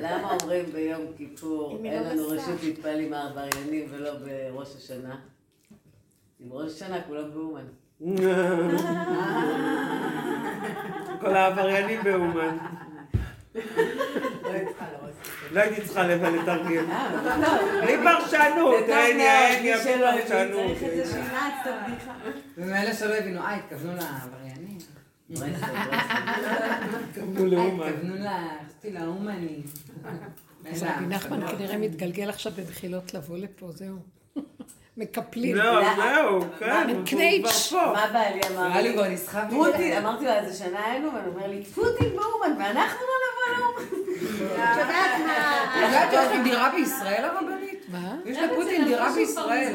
[0.00, 2.26] למה- אומרים ביום כיפור, אין לא לנו.
[2.28, 5.16] רשות להתפעל עם העבריינים ולא בראש השנה?
[6.40, 7.64] עם ראש השנה כולם באומן.
[11.20, 12.56] כל העבריינים באומן.
[15.52, 16.86] לא הייתי צריכה לבד לתרגם.
[17.80, 20.78] בלי פרשנות, אין מאוד, אין יא בלי פרשנות.
[20.78, 21.28] צריך איזה שינץ
[21.62, 22.12] את הבדיחה.
[22.58, 24.78] ומאלה שלא הבינו, אה, התכוונו לעבריינים.
[25.30, 25.46] אה,
[27.46, 27.86] לאומן.
[27.86, 28.16] התכוונו
[28.94, 29.62] לאומנים.
[31.08, 34.17] נחמן כנראה מתגלגל עכשיו בבחילות לבוא לפה, זהו.
[34.98, 35.56] מקפלים.
[35.56, 37.06] לא, זהו, כן, הוא.
[37.40, 37.92] כבר פה.
[37.92, 38.88] מה בעלי אמר נראה לי?
[38.92, 39.42] כבר.
[39.50, 43.84] פוטין, אמרתי לו איזה שנה היינו, ואני אומר לי, פוטין באומן, ואנחנו לא נבוא לאומן.
[44.44, 45.64] את יודעת מה...
[45.64, 47.84] את יודעת שיש לי דירה בישראל הרבנית?
[47.88, 48.16] מה?
[48.24, 49.74] יש לפוטין דירה בישראל.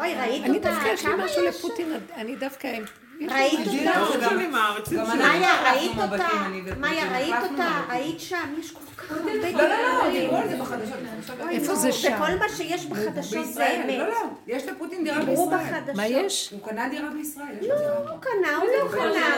[0.00, 0.70] אוי, ראית אני אותה?
[0.70, 1.44] דווקא יש לי משהו?
[1.44, 2.68] לפוטין, אני דווקא...
[3.28, 4.34] ראית אותה?
[4.92, 6.28] לא מאיה, ראית אותה?
[6.78, 7.80] מאיה, ראית אותה?
[7.88, 8.54] היית שם?
[8.60, 10.10] יש כל כך הרבה לא, לא, לא.
[10.10, 10.96] דיברו על זה בחדשות.
[11.50, 12.12] איפה זה שם?
[12.14, 13.98] וכל מה שיש בחדשות זה אמת.
[13.98, 14.16] לא, לא,
[14.46, 15.82] יש לפוטין דירה בישראל.
[15.94, 16.50] מה יש?
[16.52, 17.74] הוא קנה דירה בישראל, לא.
[18.10, 19.34] הוא קנה, הוא לא קנה.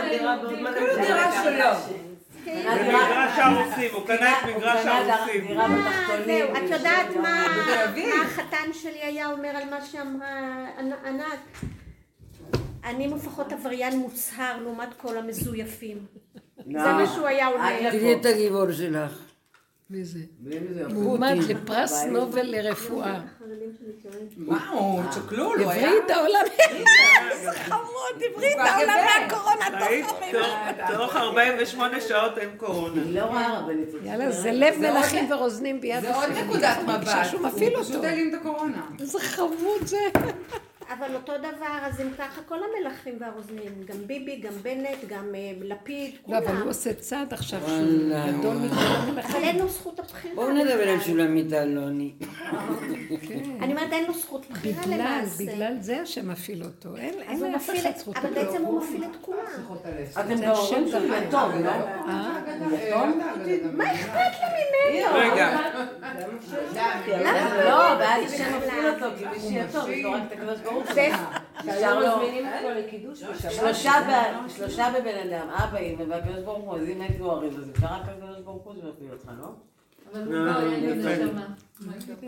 [0.79, 1.97] כל דירה שלו.
[2.45, 2.63] כן.
[2.79, 5.61] במגרש הרוסים, הוא קנה את מגרש הוא הרוסים.
[5.61, 5.67] אה.
[6.27, 7.47] זהו, את יודעת מה
[8.25, 10.29] החתן שלי היה אומר על מה שאמרה
[10.79, 11.39] ענ- ענת?
[12.85, 15.99] אני לפחות עבריין מוצהר לעומת כל המזויפים.
[16.67, 17.91] זה מה שהוא היה אומר.
[17.91, 19.13] תראי את הגיבור שלך.
[19.91, 20.19] מי זה?
[20.89, 23.21] מועמד לפרס נובל לרפואה.
[24.37, 25.87] מה, הוא צ'קלול, הוא היה...
[25.89, 26.41] הבריא את העולם,
[27.31, 29.87] איזה חמוד, הבריא את העולם מהקורונה?
[29.99, 30.97] תוך חמש.
[30.97, 33.03] תוך 48 שעות אין קורונה.
[33.07, 33.89] לא רואה רבנית.
[34.05, 36.31] יאללה, זה לב זה מלכים עוד- ורוזנים ביד זה עוד.
[36.31, 37.07] נקודת מבט.
[37.31, 38.07] שהוא הוא מפעיל פשוט אותו.
[38.07, 38.83] העלים את הקורונה.
[39.01, 39.97] איזה חמוד זה.
[40.99, 45.53] אבל אותו דבר, אז אם ככה כל המלכים והרוזנים, גם ביבי, גם בנט, גם אה,
[45.63, 46.69] לפיד, לא, אבל הוא כולם.
[46.69, 48.79] עושה צעד עכשיו שהוא גדול מכל
[49.21, 49.35] אבל.
[49.35, 50.35] אין לו זכות הבחירה.
[50.35, 51.01] בואו נדבר על בכלל.
[51.01, 52.13] שולמית אלוני.
[53.61, 55.45] אני אומרת, אין לו זכות בחירה למעשה.
[55.45, 56.97] בגלל זה השם מפעיל אותו.
[56.97, 58.17] אין לאף אחד את, זכות.
[58.17, 59.39] אבל בעצם הוא מפעיל את כולם.
[60.21, 61.15] אתם זה שהוא דרכו.
[61.29, 61.71] יתום, לא?
[61.71, 62.43] אה?
[63.73, 65.15] מה אכפת לי ממנו?
[65.15, 65.59] רגע,
[67.65, 71.17] לא, ואז השם מפעיל אותו, כי מי שיתום, יש לו רק את הקדוש ברוך הוא.
[73.05, 73.17] לו
[73.51, 77.71] שלושה ב- שלושה בבן אדם, אבא, אמא והקדוש ברוך הוא, אז אם הייתי הורים, אז
[77.71, 79.49] אפשר רק הקדוש ברוך הוא שמפעיל אותך, לא?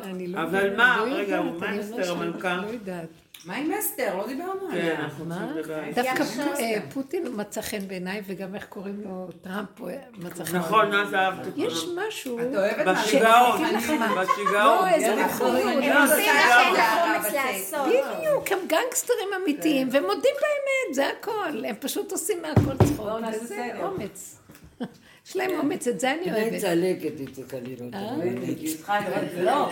[0.02, 1.40] אני לא אבל יודעת, מה, לא רגע,
[1.80, 2.56] אסתר ממש המלכה?
[2.56, 3.08] לא יודעת.
[3.46, 4.16] מה עם אסתר?
[4.16, 5.00] לא דיברנו כן, עליה.
[5.00, 5.34] אנחנו מה?
[5.34, 6.02] צריכים לדבר.
[6.02, 6.22] דווקא
[6.60, 10.56] אה, פוטין מצא חן בעיניי, וגם איך קוראים לו, טראמפ הוא מצא חן.
[10.56, 11.60] נכון, אז אהבת אותו.
[11.60, 12.38] יש משהו...
[12.38, 13.62] את אוהבת בשיגעון,
[13.98, 14.22] מה.
[14.22, 14.54] בשיגעון.
[14.54, 15.48] לא, איזה כן, רכות.
[15.48, 16.24] הם לא, עושים.
[16.24, 17.86] שאין לחומץ לעשות.
[17.88, 21.64] בדיוק, הם גנגסטרים אמיתיים, והם מודים באמת, זה הכל.
[21.68, 23.70] הם פשוט עושים מהכל צחוק, נעשה וזה.
[23.82, 24.40] אומץ.
[25.26, 26.60] יש להם אומץ, את זה אני אוהבת.
[26.60, 27.94] צלקת היא צריכה לראות.
[27.94, 28.14] אה?
[28.22, 29.70] היא צריכה לראות, לא,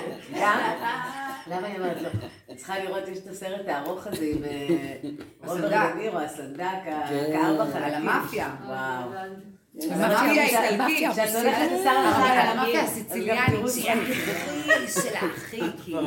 [1.47, 1.67] למה?
[1.67, 2.09] אני אומרת לא?
[2.57, 4.97] צריכה לראות, יש את הסרט הארוך הזה עם אה,
[5.45, 5.95] רוברט הסנדק.
[5.95, 7.25] דנירו, הסנדק, כן.
[7.33, 8.09] כארבע על חלקים.
[8.09, 8.55] המאפיה.
[8.67, 9.11] וואו.
[9.91, 16.03] המאפיה האיטלקית, כשאת הולכת לשר אחד, המאפיה הסיציליאנית, שהיא הכי של הכי, כאילו.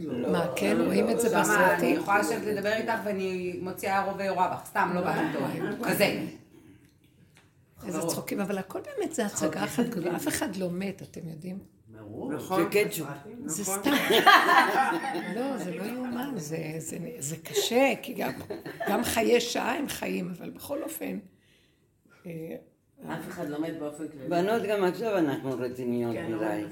[0.00, 0.32] לא.
[0.32, 1.96] מה, כן, רואים את זה שמה, אני בסרטים?
[1.96, 5.00] יכולה לשבת לדבר איתך ואני מוציאה רובה יורה בך, סתם, לא
[5.32, 5.88] טוב.
[5.88, 6.20] כזה.
[7.86, 11.58] איזה צחוקים, אבל הכל באמת זה הצגה אחת גדולה, אף אחד לא מת, אתם יודעים?
[12.36, 12.62] נכון.
[12.62, 13.08] זה קטשופ.
[13.44, 13.78] זה נכון.
[13.80, 13.90] סתם.
[15.36, 18.32] לא, זה לא יאומן, זה- זה- זה קשה, כי גם-
[18.88, 21.18] גם חיי שעה הם חיים, אבל בכל אופן,
[22.26, 22.30] אה,
[23.08, 24.28] אף אחד לא מת באופן כללי.
[24.28, 26.64] בנות, גם עכשיו אנחנו רציניות כן, מדי.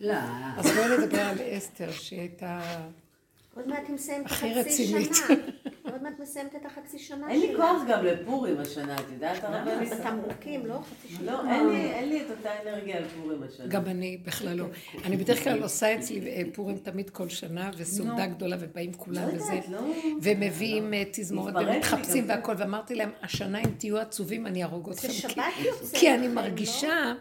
[0.00, 0.14] לא.
[0.56, 2.60] אז בואי נדבר על אסתר, שהיא הייתה...
[3.56, 5.14] עוד מעט היא מסיימת את החצי רצינית.
[5.14, 5.36] שנה.
[5.92, 7.56] עוד מעט מסיימת את החצי שנה אין לי שלה.
[7.56, 9.92] כוח גם לפורים השנה, את יודעת הרבנית?
[9.92, 10.74] בתמרוקים, לא?
[10.78, 11.32] חצי שנה.
[11.32, 13.66] לא, אין לי- אין לי את אותה אנרגיה על פורים השנה.
[13.66, 14.64] גם אני בכלל לא.
[15.04, 19.60] אני בדרך כלל עושה אצלי אה, פורים תמיד כל שנה, וסעודה גדולה, ובאים כולם וזה,
[19.70, 19.78] לא.
[20.22, 22.24] ומביאים אה, תזמורת, ומתחפשים.
[22.28, 25.08] והכל, ואמרתי להם, השנה אם תהיו עצובים אני אהרוג זה אתכם.
[25.08, 25.34] כי- שבת
[25.64, 25.98] יוצא.
[25.98, 26.34] כי אני לא?
[26.34, 27.12] מרגישה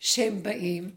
[0.00, 0.90] שהם באים,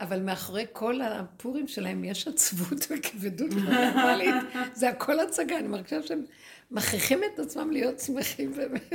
[0.00, 4.34] אבל מאחורי כל הפורים שלהם יש עצבות וכבדות נורמלית.
[4.74, 6.22] זה הכל הצגה, אני מרגישה שהם
[6.70, 8.94] מכריחים את עצמם להיות שמחים באמת.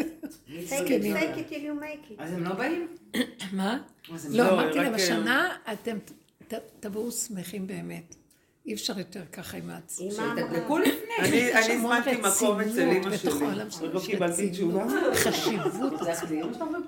[0.66, 1.16] זקנים.
[2.18, 2.88] אז הם לא באים?
[3.54, 3.80] מה?
[4.10, 5.98] לא, לא, אמרתי להם, אה, השנה אתם
[6.48, 8.16] ת- תבואו שמחים באמת.
[8.66, 9.70] אי אפשר יותר ככה עם
[10.36, 10.94] תדלקו לפני.
[11.20, 13.46] אני הזמנתי מקום אצל אמא בתוך שלי.
[13.82, 14.50] עוד לא קיבלתי.
[14.50, 14.86] תשובה.
[15.16, 15.94] חשיבות.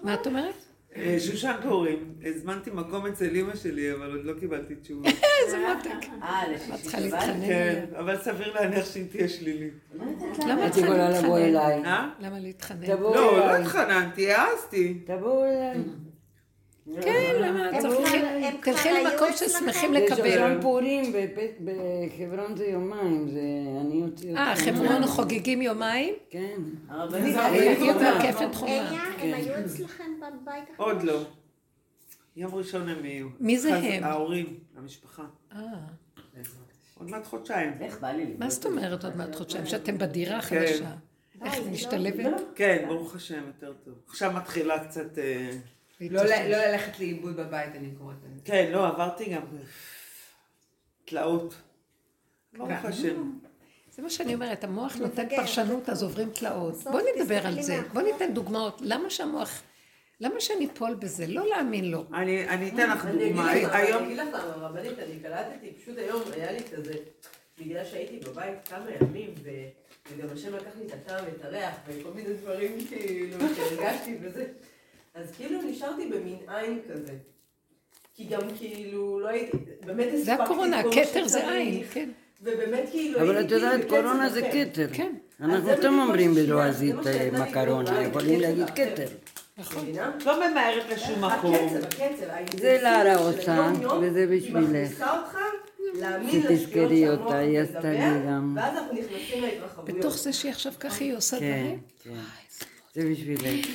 [0.03, 0.53] מה את אומרת?
[0.95, 5.09] אה, שושן פורים, הזמנתי מקום אצל אמא שלי, אבל עוד לא קיבלתי תשובה.
[5.45, 6.07] איזה מותק.
[6.23, 7.23] אה, לשישי שבת?
[7.47, 9.73] כן, אבל סביר להניח שהיא תהיה שלילית.
[10.47, 11.39] למה את יכולה לבוא?
[11.39, 11.85] אליי.
[11.85, 12.09] אה?
[12.19, 12.87] למה להתחנן?
[12.87, 13.55] לא, לא.
[13.55, 14.93] התחננתי, העזתי.
[15.05, 15.83] תבואו אליי.
[17.01, 18.21] כן, למה הם צריכים?
[18.63, 19.27] תלכי למקום?
[19.35, 20.15] ששמחים זה לקבל.
[20.31, 23.39] שושן פורים, בפ- בחברון זה יומיים, זה
[23.81, 24.55] אני אוציא אה.
[24.55, 26.13] חברון חוגגים יומיים?
[26.29, 26.61] כן.
[26.89, 27.35] הרבנית,
[28.53, 28.71] חומה.
[28.71, 30.77] איה, הם היו אצלכם בבית החדש?
[30.77, 31.21] עוד לא.
[32.35, 33.27] יום ראשון הם יהיו.
[33.39, 34.03] מי זה הם?
[34.03, 34.45] ההורים,
[34.77, 35.23] המשפחה.
[35.55, 35.57] אה,
[36.99, 37.71] עוד מעט חודשיים.
[37.81, 38.25] איך בא לי?
[38.39, 39.65] מה זאת אומרת עוד מעט חודשיים?
[39.65, 40.57] שאתם בדירה כן.
[40.57, 40.85] החדשה.
[41.39, 42.41] די, איך את לא- משתלבת?
[42.55, 43.93] כן, ברוך השם, יותר טוב.
[44.09, 45.17] עכשיו מתחילה קצת...
[46.01, 48.41] לא לא ללכת לאיבוד בבית, אני קוראת לזה.
[48.45, 49.41] כן, לא, עברתי גם
[51.05, 51.55] תלאות.
[52.53, 52.71] ברוך.
[52.83, 53.31] השם.
[53.91, 55.29] זה מה שאני אומרת, המוח נותן.
[55.29, 56.75] פרשנות, אז עוברים תלאות.
[56.83, 57.81] בואו נדבר על זה.
[57.93, 58.81] בואו ניתן דוגמאות.
[58.81, 59.61] למה שהמוח,
[60.19, 61.27] למה שאני אפול בזה?
[61.27, 62.05] לא להאמין לו.
[62.13, 63.55] אני אני אתן לך דוגמה.
[63.55, 64.03] לך, אני היום...
[64.03, 66.93] אגיד לך למה, רבנית, אני קלטתי, פשוט היום היה לי כזה,
[67.59, 72.33] בגלל שהייתי בבית כמה ימים, וגם השם לקח לי את הטעם ואת הריח, וכל מיני
[72.33, 74.45] דברים כאילו שהרגשתי וזה,
[75.15, 77.13] אז כאילו נשארתי במין עין כזה.
[78.15, 82.09] כי גם כאילו לא הייתי, באמת הספקתי זה הקורונה, הכתר זה עין, כן.
[82.41, 84.65] ובאמת כאילו אבל את יודעת, כאילו קורונה זה אחר.
[84.71, 84.87] כתר.
[84.93, 85.15] כן.
[85.41, 88.69] אנחנו בדיוק אומרים בלועזית לי מקרונה, תורה, יכולים הקצב להגיד.
[88.69, 89.07] כתר.
[89.57, 89.83] נכון.
[89.83, 90.11] מבינה?
[90.25, 91.55] לא ממהרת לשום מקום.
[91.55, 93.15] הקצב, הקצב, זה לארה
[93.47, 94.69] היום-יום, וזה היא בשבילך.
[94.69, 95.37] מכניסה אותך
[95.93, 98.53] להאמין שתזכרי אותה, היא עשתה לי גם.
[98.57, 99.99] ואז אנחנו נכנסים להתרחבויות.
[99.99, 101.79] בתוך זה שהיא עכשיו ככה היא עושה כן, דברים.
[102.03, 102.09] כן.
[102.93, 103.67] זה בשבילך.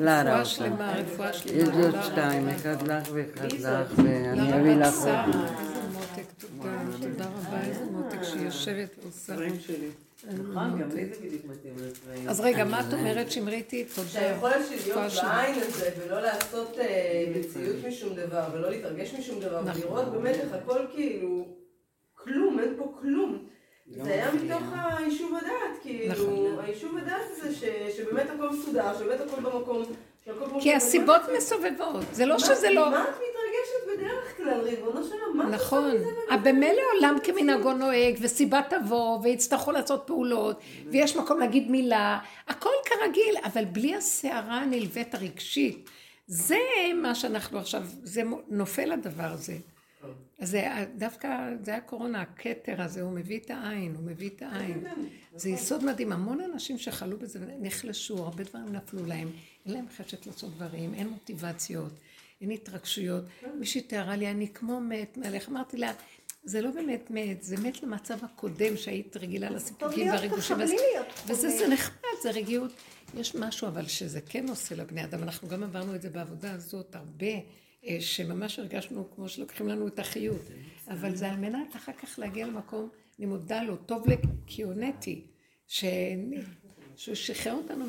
[0.00, 0.54] לארה רפואה עושה.
[0.54, 1.76] שלמה, רפואה יש שלמה.
[1.76, 2.48] לי עוד שתיים.
[2.48, 3.98] אחד לך ואחד לך?
[3.98, 5.36] ואני אביא לך עוד.
[6.38, 9.36] תודה, תודה רבה, איזה מותק שהיא יושבת ועושה.
[10.32, 10.80] נכון.
[12.28, 13.84] אז רגע, מה את אומרת, שמריתי?
[13.94, 14.08] תודה.
[14.08, 15.12] שהיכולת שלי להיות.
[15.24, 19.82] בעין הזה ולא לעשות אה, מציאות משום דבר ולא להתרגש משום דבר נכון.
[19.82, 21.48] ולראות באמת איך הכל כאילו
[22.14, 23.46] כלום, אין פה כלום.
[24.02, 24.62] זה היה מתוך
[24.98, 26.64] היישוב הדעת, כאילו, נכון.
[26.64, 29.82] היישוב הדעת הזה ש- שבאמת הכל מסודר, שבאמת הכל במקום,
[30.60, 31.20] כי הסיבות.
[31.36, 32.90] מסובבות, זה לא שזה לא...
[32.90, 35.50] מה את מתרגשת בדרך כלל, ריבונו של עולם?
[35.50, 35.90] נכון.
[36.30, 42.18] אבל במילא עולם כמנהגו נוהג, וסיבה תבוא, ויצטרכו לעשות פעולות, ויש מקום להגיד מילה,
[42.48, 45.90] הכל כרגיל, אבל בלי הסערה הנלווית הרגשית.
[46.26, 46.58] זה
[46.94, 49.54] מה שאנחנו עכשיו, זה נופל הדבר הזה.
[50.38, 50.64] אז זה
[50.98, 51.28] דווקא,
[51.62, 54.84] זה הקורונה, הכתר הזה, הוא מביא את העין, הוא מביא את העין.
[55.36, 59.28] זה יסוד מדהים, המון אנשים שחלו בזה נחלשו, הרבה דברים נפלו להם,
[59.66, 61.92] אין להם חשק לעשות דברים, אין מוטיבציות,
[62.40, 63.24] אין התרגשויות.
[63.58, 65.92] מישהי תיארה לי, אני כמו מת מהלך, אמרתי לה,
[66.44, 70.56] זה לא באמת מת, זה מת למצב הקודם שהיית רגילה לסיפוקים להיות והריגושים.
[70.56, 71.48] ככה, וזה- בלי להיות וזה.
[71.58, 72.72] זה נחמד, זה רגיעות.
[73.14, 76.94] יש משהו אבל שזה כן עושה לבני אדם, אנחנו גם עברנו את זה בעבודה הזאת
[76.96, 77.26] הרבה,
[78.00, 80.42] שממש הרגשנו כמו שלוקחים לנו את החיות.
[80.88, 84.04] אבל זה על מנת אחר כך להגיע למקום, אני מודה לו, טוב
[84.64, 85.26] הונאתי,
[85.66, 85.84] ש-
[86.96, 87.84] שהוא שחרר אותנו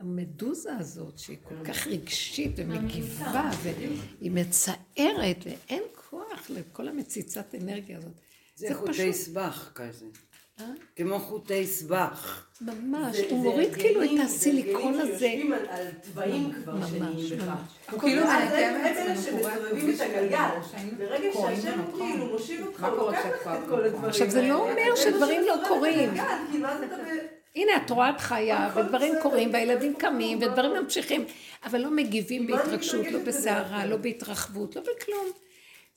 [0.00, 8.12] מהמדוזה הזאת, שהיא כל כך רגשית ומגיבה, והיא מצערת, ואין כוח לכל המציצת אנרגיה הזאת.
[8.54, 10.06] זה חוטי סבך כזה.
[10.96, 12.44] כמו חוטי סבך.
[12.60, 15.12] ממש, זה- הוא זה מוריד כאילו את הסיליקון זה הזה.
[15.12, 17.44] הרגלים שיושבים על- תוואים כבר שנהיים בך.
[17.44, 17.58] ממש.
[17.90, 20.38] הוא כאילו מעכב הם את אלה שמסובבים את הגלגל.
[20.98, 21.82] ברגע שהשם.
[21.98, 23.84] כאילו מושיב אותך, הוא לוקח לך את כל?
[23.84, 24.54] הדברים עכשיו, זה לא.
[24.70, 26.10] אומר זה שדברים לא קורים.
[26.50, 26.68] כאילו,
[27.56, 30.52] הנה, את רואה את חיה, הכל ודברים קורים, והילדים הכל קמים, בסדר.
[30.52, 31.24] ודברים ממשיכים,
[31.64, 33.96] אבל לא מגיבים אני בהתרגשות, לא בסערה, לא?
[33.96, 35.26] בהתרחבות, לא בכלום.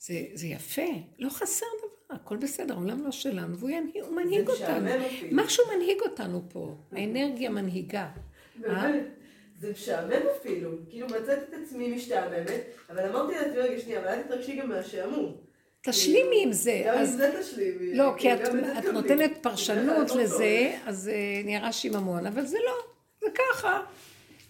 [0.00, 0.82] זה, זה יפה,
[1.18, 4.90] לא חסר דבר, הכל בסדר, העולם לא שלנו, והוא ינהיג, הוא מנהיג אותנו.
[5.32, 8.08] משהו מנהיג אותנו פה, האנרגיה מנהיגה.
[8.64, 8.82] אה?
[8.82, 9.04] באמת,
[9.60, 12.60] זה משעמם אפילו, כאילו מצאתי את עצמי משתעממת,
[12.90, 15.36] אבל אמרתי לעצמי, רגע שנייה, אבל אל תתרגשי גם מהשעמום.
[15.82, 16.82] תשלימי עם זה.
[16.86, 17.94] גם עם זה תשלימי.
[17.94, 18.40] לא, כי את.
[18.92, 22.74] נותנת פרשנות לא לזה, אז אה, נראה שיממון, אבל זה לא,
[23.20, 23.80] זה ככה.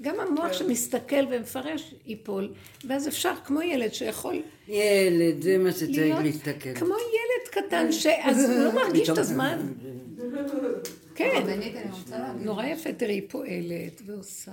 [0.03, 0.55] גם המוח כן.
[0.55, 2.53] שמסתכל ומפרש ייפול,
[2.89, 6.75] ואז אפשר, כמו ילד שיכול ילד, זה מה שצריך להסתכל.
[6.75, 7.22] כמו ילד
[7.53, 9.73] קטן, שאז הוא לא מרגיש את הזמן.
[11.15, 11.73] כן, להגיד.
[12.41, 14.53] נורא יפה, תראי, היא פועלת ועושה.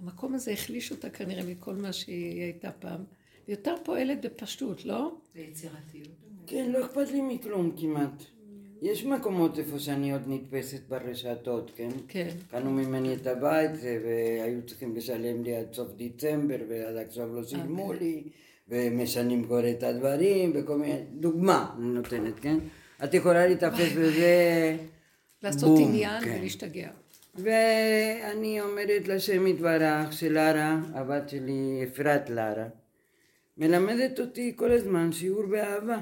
[0.00, 3.04] המקום הזה החליש אותה כנראה מכל מה שהיא הייתה פעם.
[3.46, 5.14] היא יותר פועלת בפשטות, לא?
[5.34, 6.08] ביצירתיות.
[6.46, 8.22] כן, לא אכפת לי מכלום כמעט.
[8.82, 11.88] יש מקומות איפה שאני עוד נתפסת ברשתות, כן?
[12.08, 12.28] כן.
[12.50, 17.82] קנו ממני את הבית והיו צריכים לשלם לי עד סוף דצמבר, ועד עכשיו לא שילמו
[17.82, 17.98] אוקיי.
[18.00, 18.22] לי,
[18.70, 20.98] ומשנים כבר את הדברים, וכל מיני...
[21.12, 22.58] דוגמה אני נותנת, כן?
[23.04, 24.76] את יכולה להתאפס בזה...
[25.42, 26.36] לעשות בום, עניין כן.
[26.38, 26.88] ולהשתגע.
[27.34, 32.66] ואני אומרת לשם יתברך שלרה, הבת שלי אפרת לרה,
[33.58, 35.98] מלמדת אותי כל הזמן שיעור באהבה.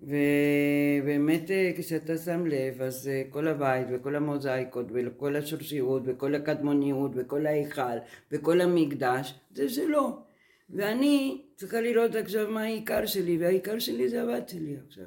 [0.00, 7.10] ובאמת אה, כשאתה שם לב, אז אה, כל הבית וכל המוזאיקות וכל השורשיות וכל הקדמוניות
[7.14, 7.98] וכל ההיכל
[8.32, 10.29] וכל המקדש, זה שלו.
[10.74, 15.04] ואני צריכה לראות עכשיו מה העיקר שלי, והעיקר שלי זה הבת שלי עכשיו.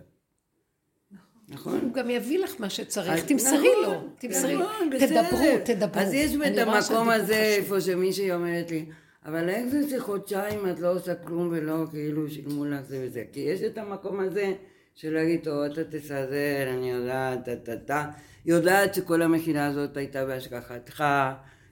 [1.49, 1.79] נכון?
[1.83, 4.89] הוא גם יביא לך מה שצריך, תמסרי נכון, לו, תמסרי, נכון.
[4.99, 6.01] תדברו, תדברו.
[6.01, 7.35] אז יש את המקום הזה.
[7.35, 8.85] איפה שמישהי אומרת לי,
[9.25, 13.23] אבל איך זה שחודשיים את לא עושה כלום ולא כאילו שילמו לך זה וזה?
[13.31, 14.53] כי יש את המקום הזה
[14.95, 18.05] של להגיד, טוב, אתה תסדר, אני יודעת, טה טה,
[18.45, 21.03] יודעת שכל המכירה הזאת הייתה בהשגחתך,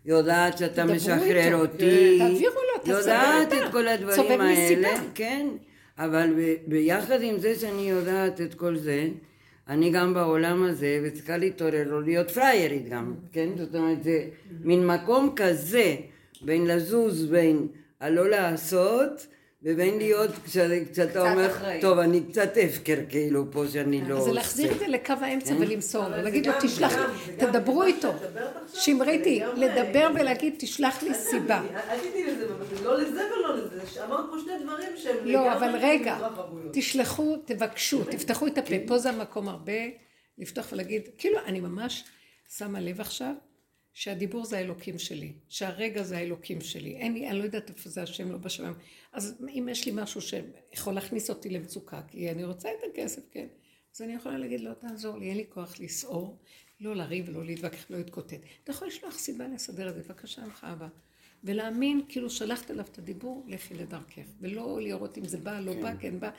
[0.05, 2.27] יודעת שאתה משחרר אותי, כן.
[2.27, 3.53] תעבירו לו, תסדר יודעת.
[3.53, 4.43] את כל הדברים מסיבה.
[4.87, 5.47] האלה, כן,
[5.97, 9.07] אבל ב- ביחד עם זה שאני יודעת את כל זה,
[9.69, 13.49] אני גם בעולם הזה, וצריכה להתעורר, לא להיות פריירית גם, כן?
[13.57, 14.23] זאת אומרת, זה
[14.63, 15.95] מין מקום כזה,
[16.41, 17.67] בין לזוז, בין
[17.99, 19.27] הלא לעשות,
[19.63, 20.57] ובין להיות, כש-
[20.91, 21.81] כשאתה אומר, אחראי.
[21.81, 24.79] טוב, אני קצת הפקר כאילו פה שאני לא זה להחזיר את.
[24.79, 25.61] זה לקו האמצע כן.
[25.61, 26.93] ולמסור לו, אבל להגיד זה לו, תשלח,
[27.37, 28.11] תדברו איתו.
[28.73, 31.61] שמריתי, לדבר ולהגיד, תשלח לי אל סיבה.
[31.89, 32.45] אל תתני לזה
[32.83, 36.69] לא לזה ולא לזה, אמרת פה שני דברים שהם לא, אבל רגע, התרחבויות.
[36.73, 39.73] תשלחו, תבקשו, תפתחו את הפה, פה זה המקום הרבה
[40.37, 42.03] לפתוח ולהגיד, כאילו, אני ממש
[42.57, 43.33] שמה לב עכשיו,
[43.93, 48.03] שהדיבור זה האלוקים שלי, שהרגע זה האלוקים שלי, אין לי, אני לא יודעת איפה זה
[48.03, 48.73] השם לא בשמיים,
[49.13, 53.47] אז אם יש לי משהו שיכול להכניס אותי למצוקה, כי אני רוצה את הכסף, כן,
[53.95, 56.37] אז אני יכולה להגיד, לא תעזור לי, אין לי כוח לסעור,
[56.81, 58.39] לא לריב ולא להתווכח, לא להתקוטט.
[58.63, 60.87] אתה יכול לשלוח סיבה לסדר את זה, בבקשה ממך אבא.
[61.43, 64.21] ולהאמין, כאילו שלחת אליו את הדיבור, לכי לדרכך.
[64.41, 66.29] ולא לראות אם זה בא, לא בא, כן בא.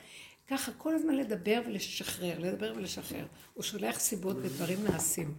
[0.47, 3.25] ככה, כל הזמן לדבר ולשחרר, לדבר ולשחרר.
[3.53, 5.35] הוא שולח סיבות ודברים נעשים.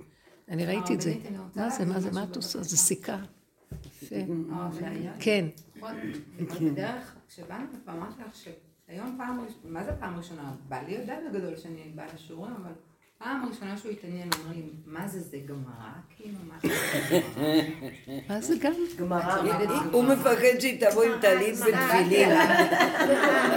[0.48, 1.14] אני ראיתי את זה.
[1.56, 2.62] מה זה, מה זה, מה את עושה?
[2.62, 2.76] זה.
[2.76, 3.18] סיכה.
[4.02, 4.16] יפה.
[4.52, 4.68] אה?
[5.20, 5.46] כן.
[5.76, 10.54] נכון, בדרך, כשבאנו לפה, אמרתי לך שהיום פעם ראשונה, מה זה פעם ראשונה?
[10.68, 12.72] בעלי יודע בגדול שאני באה לשיעורים, אבל
[13.18, 15.90] פעם ראשונה שהוא התעניין, הוא אומר לי, מה זה, זה גמרא?
[16.16, 16.68] כאילו, מה זה
[17.36, 18.22] גמרא?
[18.28, 18.72] מה זה גם?
[18.98, 19.34] גמרא,
[19.92, 22.28] הוא מפחד שהיא תבוא עם טלית ותפילין.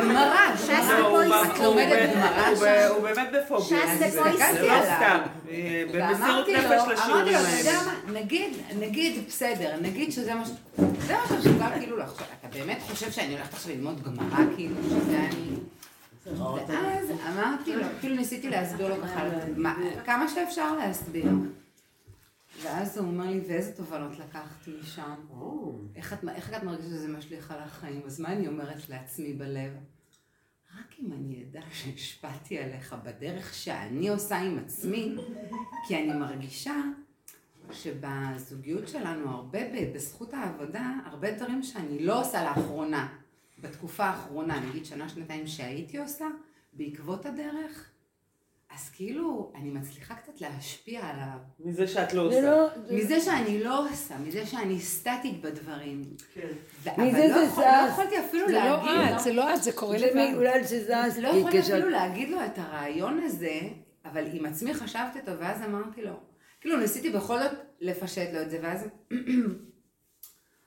[0.02, 0.88] גמרא, ש"ס ש"ס.
[0.88, 2.94] זה פה הוא- את לומדת גמרא הוא- שם?
[2.96, 4.22] הוא באמת בפוביה, ש"ס זה זה
[4.68, 4.82] לא.
[4.84, 5.18] סתם,
[5.50, 7.80] אה, במסירות נפש לשיעורים האלה.
[8.14, 8.50] נגיד,
[8.80, 10.50] נגיד, בסדר, נגיד שזה מה ש...
[11.08, 15.18] זה מה שמשוגע כאילו לחשוב, אתה באמת חושב שאני הולכת עכשיו ללמוד גמרא, כאילו, שזה
[15.20, 15.56] אני...
[16.68, 19.24] ואז אמרתי לו, כאילו ניסיתי להסביר לו ככה,
[19.58, 19.76] מה-
[20.06, 21.26] כמה שאפשר להסביר.
[22.62, 25.16] ואז הוא אומר לי, ואיזה תובנות לקחתי משם?
[25.96, 28.02] איך את, איך את מרגישה שזה משליך על החיים?
[28.06, 29.72] אז מה אני אומרת לעצמי בלב?
[30.80, 35.16] רק אם אני אדע שהשפעתי עליך בדרך שאני עושה עם עצמי,
[35.88, 36.74] כי אני מרגישה
[37.72, 39.60] שבזוגיות שלנו הרבה,
[39.94, 43.08] בזכות העבודה, הרבה דברים שאני לא עושה לאחרונה,
[43.60, 46.26] בתקופה האחרונה, נגיד שנה, שנתיים שהייתי עושה,
[46.74, 47.90] בעקבות הדרך,
[48.76, 51.38] אז כאילו, אני מצליחה קצת להשפיע על ה...
[51.60, 52.52] מזה שאת לא זה עושה.
[52.52, 52.98] לא...
[52.98, 56.04] מזה שאני לא עושה, מזה שאני סטטית בדברים.
[56.34, 56.48] כן.
[56.84, 57.70] ו- מזה אבל לא זה יכול- זז.
[57.86, 59.14] לא יכולתי אפילו זה לא להגיד...
[59.16, 60.36] את, זה לא את, זה קורה זה לבד.
[60.38, 61.72] בגלל שזזתי, לא יכולתי כשאת...
[61.74, 63.60] אפילו להגיד לו את הרעיון הזה,
[64.06, 66.20] אבל עם עצמי חשבתי אותו, ואז אמרתי לו,
[66.62, 67.52] כאילו ניסיתי בכל זאת
[67.82, 68.88] לפשט לו את זה, ואז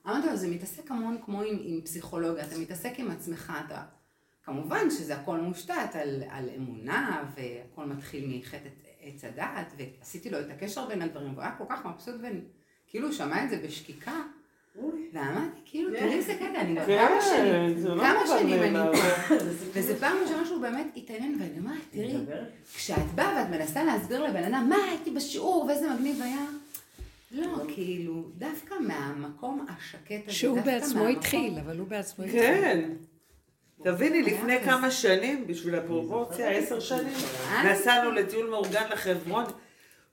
[0.06, 3.82] אמרתי לו, זה מתעסק המון כמו עם, עם פסיכולוגיה, אתה מתעסק עם עצמך, אתה...
[4.44, 8.68] כמובן שזה הכל מושתת על, על אמונה, והכל מתחיל מחטא
[9.02, 13.14] עץ הדעת, ועשיתי לו את הקשר בין הדברים, והוא היה כל כך מבסוט, וכאילו הוא
[13.14, 14.22] שמע את זה בשקיקה,
[15.12, 18.98] ואמרתי, כאילו, תראי איזה קטע, אני כבר כן, כמה שנים, לא כמה שנים אני.
[19.28, 19.34] פה,
[19.72, 22.16] וזה פעם ראשונה שהוא באמת התעניין, ואני אומרת, תראי,
[22.74, 26.46] כשאת באה ואת מנסה להסביר לבן אדם, מה, הייתי בשיעור, ואיזה מגניב היה,
[27.30, 32.40] לא, כאילו, דווקא מהמקום השקט הזה, שהוא בעצמו מהמקום- התחיל, אבל הוא בעצמו התחיל.
[32.40, 32.90] כן.
[33.84, 37.14] תביני, לפני כמה שנים, בשביל הפרופורציה, עשר שנים,
[37.52, 37.72] אה?
[37.72, 39.44] נסענו לטיול מאורגן לחברון.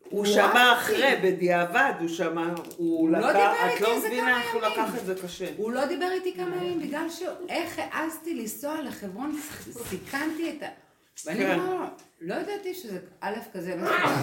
[0.09, 0.25] הוא.
[0.25, 2.47] שמע אחרי, בדיעבד, הוא שמע,
[2.77, 4.61] הוא לא לקח, את לא מבינה איך הוא.
[4.61, 5.45] לקח את זה קשה.
[5.57, 9.39] הוא לא דיבר איתי כמה ימים, בגלל שאיך העזתי לנסוע לחברון,
[9.71, 10.67] סיכנתי את ה...
[11.25, 11.59] ואני כן.
[11.59, 11.87] אמרה,
[12.21, 13.75] לא ידעתי שזה א' כזה,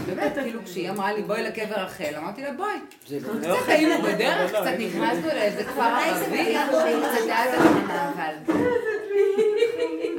[0.07, 2.77] באמת, כאילו כשהיא אמרה לי בואי לקבר רחל, אמרתי לה בואי.
[3.07, 3.35] זה לא...
[3.35, 8.13] לא קצת היינו בדרך, לא, לא, קצת היינו נכנסנו לאיזה כפר ערבי, קצת היה תחנה,
[8.13, 8.55] אבל...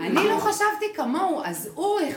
[0.01, 1.69] אני לא חשבתי כמוהו, אז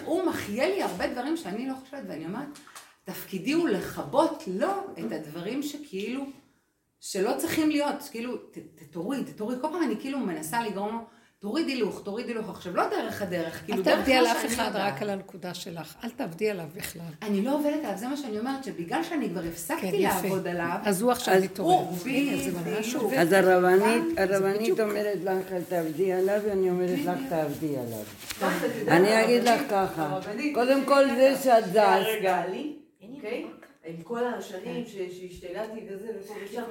[0.04, 2.58] הוא, מחיה לי הרבה דברים שאני לא חושבת, ואני אומרת,
[3.04, 6.24] תפקידי הוא לכבות לו את הדברים שכאילו,
[7.00, 8.36] שלא צריכים להיות, כאילו,
[8.90, 11.00] תוריד, תוריד, כל פעם אני כאילו מנסה לגרום לו,
[11.40, 14.42] תוריד הילוך, תוריד הילוך, עכשיו לא דרך הדרך, כאילו אל דרך תעבדי מה על אף
[14.42, 14.92] שאני אחד, יודעת.
[14.94, 15.94] רק על הנקודה שלך.
[16.04, 17.02] אל תעבדי עליו בכלל.
[17.22, 20.22] אני לא עובדת עליו, זה מה שאני אומרת, שבגלל שאני כבר כן, הפסקתי יפה.
[20.22, 21.84] לעבוד עליו, אז הוא עכשיו אז מתעורר.
[23.16, 24.80] אז הרבנית, הרבנית.
[24.80, 28.50] אומרת לך, אל תעבדי עליו, ואני אומרת לך, תעבדי עליו.
[28.88, 30.18] אני אגיד לך ככה,
[30.54, 31.36] קודם כל זה.
[31.42, 32.72] שאת זזת, רגע, לי,
[33.16, 33.46] אוקיי?
[33.88, 36.62] עם כל השנים ש- שהשתגעתי וזה ופה ושם,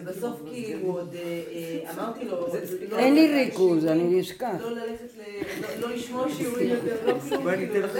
[0.00, 1.20] ובסוף כאילו עוד אה,
[1.52, 2.46] אה, אמרתי לו,
[2.90, 4.56] לא אין לי ללכת ריכוז, לשיעורים, אני אשכח.
[4.60, 5.20] לא ללכת ל...
[5.80, 7.92] לא- לא לשמוע שיעורים יותר, לא כלום, בואי אני כאילו, לך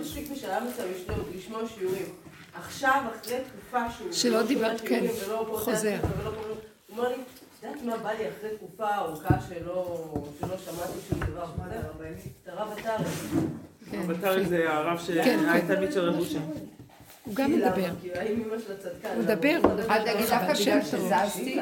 [0.00, 0.22] משהו.
[0.32, 0.88] בשלב מסוים
[1.36, 2.06] לשמוע- שיעורים.
[2.54, 4.12] עכשיו, אחרי תקופה שהוא...
[4.12, 5.04] שלא לא דיברת, כן,
[5.46, 5.96] חוזר.
[6.02, 10.10] הוא אומר לי, את יודעת מה בא לי אחרי תקופה ארוכה שלא
[10.40, 11.44] שמעתי שום דבר?
[12.42, 13.06] את הרב עטרי.
[13.90, 15.66] כן, אבל זה הרב כן, שהיה כן.
[15.74, 16.16] תלמיד של רב.
[17.26, 17.52] הוא גם?
[17.52, 17.86] מדבר.
[17.86, 19.22] הוא?
[19.22, 19.92] מדבר, הוא מדבר.
[19.92, 20.82] אל תגיד בשם בגלל.
[20.82, 21.60] שזזתי,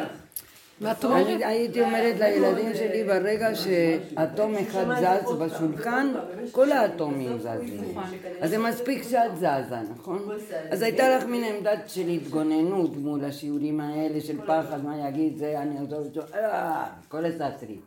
[0.80, 1.26] מה את אומרת?
[1.26, 6.14] אני הייתי אומרת לילדים שלי, ברגע שאטום אחד זז בשולחן,
[6.52, 7.98] כל האטומים זזים.
[8.40, 10.28] אז זה מספיק שאת זזה, נכון?
[10.70, 15.58] אז הייתה לך מין עמדת של התגוננות מול השיעורים האלה של פחד, מה יגיד זה,
[15.62, 17.80] אני עוזר אותו, אה, כל הסטרית.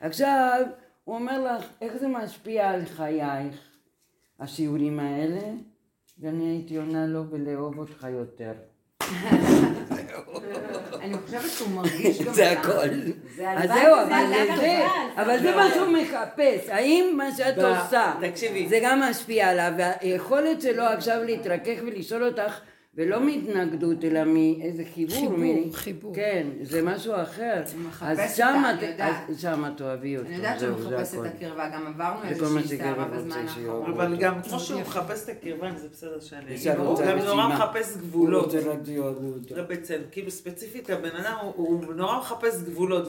[0.00, 0.62] עכשיו,
[1.04, 3.54] הוא אומר לך, איך זה משפיע על חייך,
[4.40, 5.40] השיעורים האלה?
[6.18, 8.52] ואני הייתי עונה לו, ולאהוב אותך יותר.
[11.00, 12.32] אני חושבת שהוא מרגיש גם...
[12.38, 12.50] זה.
[12.50, 12.88] הכל.
[13.56, 14.86] אז זהו, אבל זה.
[15.16, 16.68] אבל זה מה שהוא מחפש.
[16.68, 18.12] האם מה שאת עושה.
[18.68, 22.60] זה גם משפיע עליו, והיכולת שלו עכשיו להתרכך ולשאול אותך,
[22.96, 25.16] ולא מהתנגדות, אלא מאיזה חיבור.
[25.18, 26.14] חיבור, מ- חיבור.
[26.14, 27.62] כן, זה משהו אחר.
[28.00, 29.00] אז שם את.
[29.00, 29.14] אז
[29.80, 30.28] אוהבי אותו.
[30.28, 31.14] אני יודעת שהוא זה מחפש.
[31.14, 33.90] את הקרבה, גם עברנו זה איזושהי סערה בזמן האחרון.
[33.92, 36.56] אבל גם כמו שהוא מחפש את הקרבה, זה בסדר שאני...
[36.56, 37.48] זה הוא גם נורא.
[37.48, 38.44] מחפש הוא גבולות.
[38.44, 39.56] רוצה רק שיאהבו אותו.
[39.56, 43.08] לא בצל, כאילו ספציפית הבן אדם הוא, נורא מחפש גבולות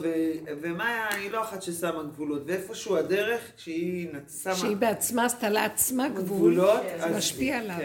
[0.60, 4.08] ומאיה היא לא אחת ששמה גבולות ואיפשהו הדרך כשהיא
[4.42, 6.24] שמה שהיא בעצמה עשתה לעצמה גבול,
[6.54, 7.76] גבולות זה אז- משפיע עליו.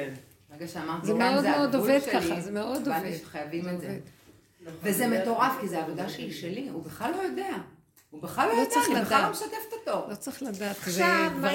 [0.62, 3.18] ברגע שאמרתי, זה מאוד מאוד עובד שלי, ככה, זה מאוד הבנתי עובד.
[3.18, 4.00] שחייבים זה את זה.
[4.66, 4.78] עובד.
[4.84, 7.56] וזה מטורף, כי זו עבודה שהיא שלי, הוא בכלל לא יודע.
[8.10, 9.32] הוא בכלל לא לא יודע, אני בכלל לא.
[9.32, 9.48] משתפת
[9.88, 10.08] אותו.
[10.10, 11.52] לא צריך לדעת, עכשיו, מה-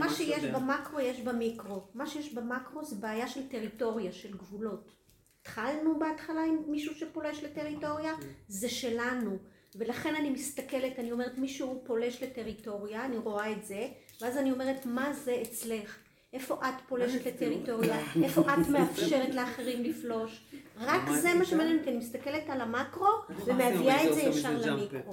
[0.00, 0.58] לא שיש יודע.
[0.58, 1.82] במקרו יש במיקרו.
[1.94, 4.92] מה שיש במקרו זה בעיה של טריטוריה, של גבולות.
[5.40, 8.12] התחלנו בהתחלה עם מישהו שפולש לטריטוריה,
[8.48, 9.36] זה שלנו.
[9.74, 13.88] ולכן אני מסתכלת, אני אומרת, מישהו פולש לטריטוריה, אני רואה את זה,
[14.20, 15.96] ואז אני אומרת, מה זה אצלך?
[16.32, 17.96] איפה את פולשת לטריטוריה?
[18.24, 20.40] איפה את מאפשרת לאחרים לפלוש?
[20.80, 23.08] רק זה מה שמעניין אותי, אני מסתכלת על המקרו
[23.46, 25.12] ומביאה את זה ישר למיקרו.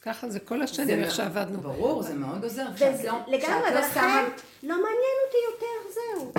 [0.00, 1.60] ככה זה כל השנים איך שעבדנו.
[1.60, 2.64] ברור, זה מאוד עוזר.
[2.64, 4.24] לא- לגמרי, לא ולכן
[4.62, 6.32] לא מעניין אותי יותר, זהו.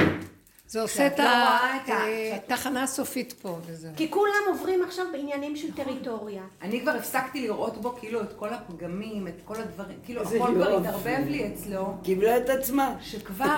[0.74, 3.92] זה עושה את לא רואה את ה- התחנה הסופית פה וזהו.
[3.98, 6.44] כי כולם עוברים עכשיו בעניינים של טריטוריה.
[6.62, 10.70] אני כבר הפסקתי לראות בו כאילו את כל הפגמים, את כל הדברים, כאילו הכל כבר
[10.72, 10.88] יופי.
[10.88, 11.94] התערבב לי אצלו.
[12.04, 12.96] קיבלה את עצמה.
[13.02, 13.56] שכבר,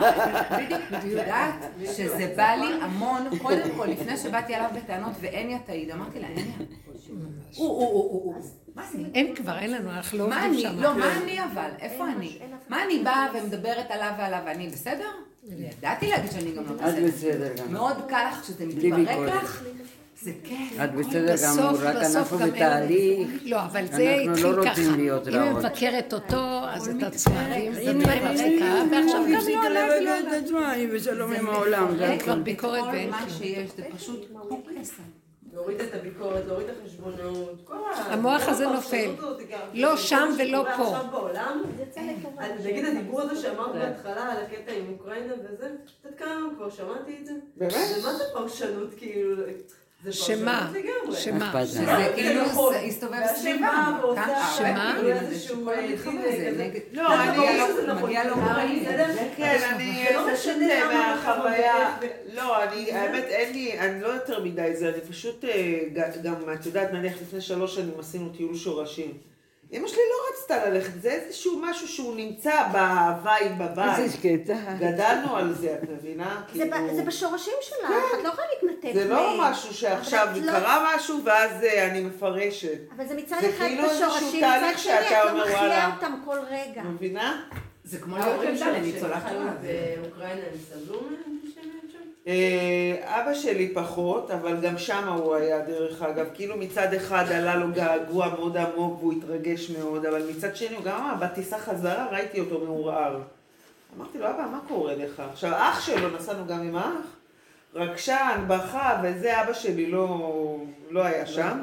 [0.57, 1.55] בדיוק, את יודעת,
[1.85, 6.43] שזה בא לי המון, קודם כל, לפני שבאתי אליו בטענות ואניה תעיד, אמרתי לה, אניה,
[7.55, 8.35] הוא, הוא, הוא, הוא, הוא,
[8.75, 9.03] מה אני?
[9.13, 10.75] אין כבר, אין לנו, אנחנו לא מה עובדים אני?
[10.75, 10.81] שם.
[10.83, 11.69] לא, מה אני אבל?
[11.79, 12.27] איפה אין אני?
[12.27, 13.27] מש- אין אף מה אני באה.
[13.33, 15.09] ומדברת עליו ועליו ואני בסדר?
[15.47, 17.05] ידעתי להגיד שאני גם לא את בסדר.
[17.07, 17.73] בסדר גם.
[17.73, 19.43] מאוד קל לך כשזה מתפרק ביקורת.
[19.43, 19.63] לך,
[20.21, 20.79] זה כיף.
[20.83, 23.29] את בסדר גמור, רק אנחנו גם בתהליך.
[23.45, 24.69] לא, אבל זה אנחנו התחיל לא ככה.
[24.69, 25.57] רוצים להיות אם היא רעות.
[25.65, 30.43] מבקרת אותו, אז את זה הנה, דברים מפסיקה, ועכשיו היא גם לא, לבקר לא, את
[30.43, 32.17] עצמה, היא בשלום עם העולם, זה.
[32.23, 33.29] כבר ביקורת כל ואין מה כלום.
[33.37, 35.03] שיש, זה פשוט כמו קסם.
[35.55, 38.13] להוריד את הביקורת, להוריד את החשבונאות, כל ה...
[38.13, 39.09] המוח כל הזה נופל.
[39.73, 40.97] לא כל שם ולא פה.
[40.97, 41.63] עכשיו בעולם,
[42.65, 46.69] נגיד הדיבור הזה שאמרת בהתחלה על הקטע עם אוקראינה וזה, את יודעת כמה פעמים כבר
[46.69, 47.33] שמעתי את זה?
[47.57, 47.71] באמת?
[47.73, 49.43] זה מה זה פרשנות כאילו?
[50.05, 50.71] זה שמה?
[51.15, 51.51] שמה?
[51.65, 51.85] שזה
[52.15, 52.73] כאילו נכון.
[52.87, 53.71] הסתובב סביבה.
[54.15, 54.95] ככה, שמה?
[56.93, 57.37] לא, אני-
[57.87, 58.35] נכון, מגיע לו.
[58.35, 59.05] בסדר?
[59.37, 61.97] כן, אני לא משנה מהחוויה,
[62.33, 65.79] לא, אני, האמת אין לי, אני לא יותר מדי זה, אני פשוט אה,
[66.23, 69.13] גם, את יודעת, נניח לפני שלוש שנים עשינו טיול שורשים.
[69.73, 73.99] אמא שלי לא רצתה ללכת, זה איזשהו משהו שהוא נמצא בווייב בבית.
[73.99, 74.53] איזה שקטה.
[74.79, 76.41] גדלנו על זה, את מבינה?
[76.53, 77.89] זה ב- כאילו, זה בשורשים שלך,
[78.19, 79.37] את לא יכולה להתנתק זה לא.
[79.41, 82.77] משהו שעכשיו לא- קרה משהו ואז אה, אני מפרשת.
[82.97, 85.89] אבל זה מצד זה אחד כאילו איזשהו בשורשים, תהליך מצד שני את לא מחיה וואלה.
[85.95, 86.81] אותם כל רגע.
[86.83, 87.41] מבינה?
[87.83, 89.53] זה כמו להיות לניצולת שחיו שואה.
[90.01, 90.99] באוקראינה הם סבלו
[93.03, 96.25] אבא שלי פחות, אבל גם שם הוא היה דרך אגב.
[96.33, 100.83] כאילו מצד אחד עלה לו געגוע מאוד עמוק והוא התרגש מאוד, אבל מצד שני הוא
[100.83, 103.21] גם אמר, בטיסה חזרה ראיתי אותו מעורער.
[103.97, 105.21] אמרתי לו, אבא, מה קורה לך?
[105.31, 107.15] עכשיו, אח שלו, נסענו גם עם האח,
[107.75, 110.57] רגשן, בכה וזה, אבא שלי לא,
[110.89, 111.59] לא היה שם.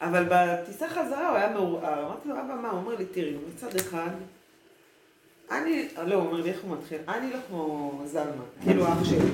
[0.00, 2.06] אבל בטיסה חזרה הוא היה מעורער.
[2.06, 2.70] אמרתי לו, אבא, מה?
[2.70, 4.10] הוא אומר לי, תראי, מצד אחד,
[5.50, 6.98] אני, לא, הוא אומר לי, איך הוא מתחיל?
[7.08, 9.30] אני לא כמו זלמן, כאילו אח שלי.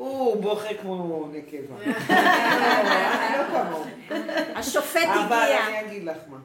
[0.00, 1.76] הוא בוכה כמו נקבה.
[3.36, 3.84] לא כמוהו.
[4.54, 5.66] השופט אבל הגיע.
[5.68, 6.38] אני אגיד לך מה.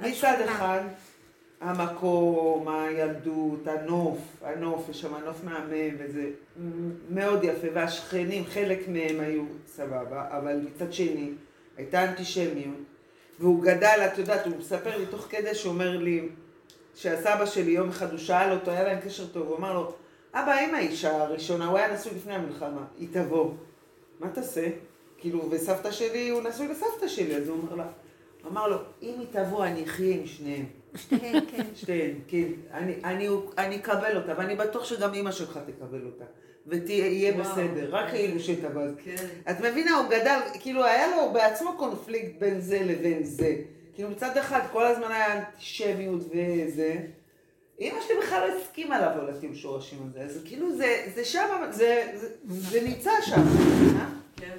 [0.00, 0.80] מצד אחד,
[1.60, 6.30] המקום, הילדות, הנוף, הנוף, יש שם נוף מהמם, וזה
[7.10, 11.30] מאוד יפה, והשכנים, חלק מהם היו סבבה, אבל מצד שני,
[11.76, 12.76] הייתה אנטישמיות,
[13.40, 16.28] והוא גדל, את יודעת, הוא מספר לי תוך כדי שאומר לי,
[16.94, 19.94] שהסבא שלי יום אחד, הוא שאל אותו, היה להם קשר טוב, הוא אמר לו,
[20.34, 23.50] אבא, אם האישה הראשונה, הוא היה נשוי לפני המלחמה, היא תבוא,
[24.20, 24.66] מה תעשה?
[25.18, 27.86] כאילו, וסבתא שלי, הוא נשוי לסבתא שלי, אז הוא אומר לה,
[28.46, 30.64] אמר לו, אם היא תבוא, אני אחיה עם שניהם.
[31.10, 31.62] כן, כן.
[31.80, 32.46] שתיהן, כן.
[32.72, 33.28] אני, אני,
[33.58, 36.24] אני אקבל אותה, ואני בטוח שגם אימא שלך תקבל אותה.
[36.66, 37.32] ותהיה.
[37.32, 38.82] בסדר, רק כאילו שתבוא.
[38.82, 39.26] אז- כן.
[39.50, 43.56] את מבינה, הוא גדל, כאילו היה לו בעצמו קונפליקט בין זה לבין זה.
[43.94, 46.96] כאילו מצד אחד כל הזמן היה אנטישמיות וזה.
[47.80, 52.12] אימא שלי בכלל לא הסכימה לבוא לטיול שורשים הזה, אז כאילו זה, זה שם, זה,
[52.14, 53.40] זה, זה נמצא שם,
[53.98, 54.06] אה?
[54.36, 54.56] כן.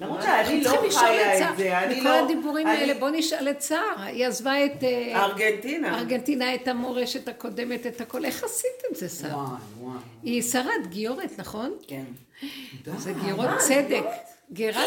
[0.00, 2.24] למרות שאני לא חיה את זה, אני בכל לא...
[2.24, 5.98] הדיבורים אני- האלה, בוא נשאל את שרה, היא עזבה את אה, ארגנטינה.
[5.98, 9.30] ארגנטינה, את המורשת הקודמת, את הכל, איך עשית את זה, שרה?
[9.30, 9.46] וואי,
[9.80, 9.98] וואי.
[10.22, 11.72] היא שרת גיורת, נכון?
[11.86, 12.04] כן.
[12.98, 14.04] זה גיורות צדק,
[14.54, 14.84] צדק,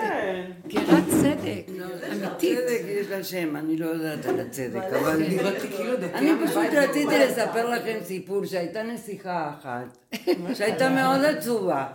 [0.00, 0.50] כן.
[0.66, 1.66] גירת צדק,
[2.12, 2.58] אמיתית.
[2.58, 5.16] צדק יש לה שם, אני לא יודעת על הצדק, אבל...
[5.16, 7.18] נראיתי כאילו דתייה אני פשוט רציתי.
[7.18, 10.14] לספר לכם סיפור שהייתה נסיכה אחת,
[10.58, 11.86] שהייתה מאוד עצובה.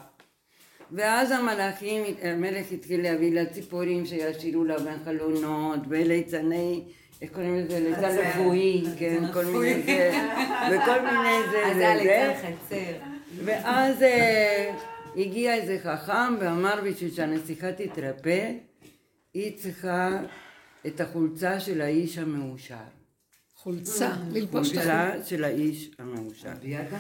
[0.92, 6.84] ואז המלאכים, המלך התחיל להביא לה ציפורים שישירו לה בין חלונות, וליצני,
[7.22, 7.80] איך קוראים לזה?
[7.80, 8.18] ליצן.
[8.18, 10.12] רפואי, כן, כל מיני זה,
[10.72, 12.94] וכל מיני זה אז זה חצר.
[13.46, 14.72] ואז אה,
[15.18, 18.52] הגיע איזה חכם ואמר בשביל שהנסיכה תתרפא,
[19.34, 20.20] היא צריכה
[20.88, 22.76] את החולצה של האיש המאושר.
[23.56, 25.30] חולצה, ללבוש את חולצה החולצה.
[25.30, 26.50] של האיש המאושר.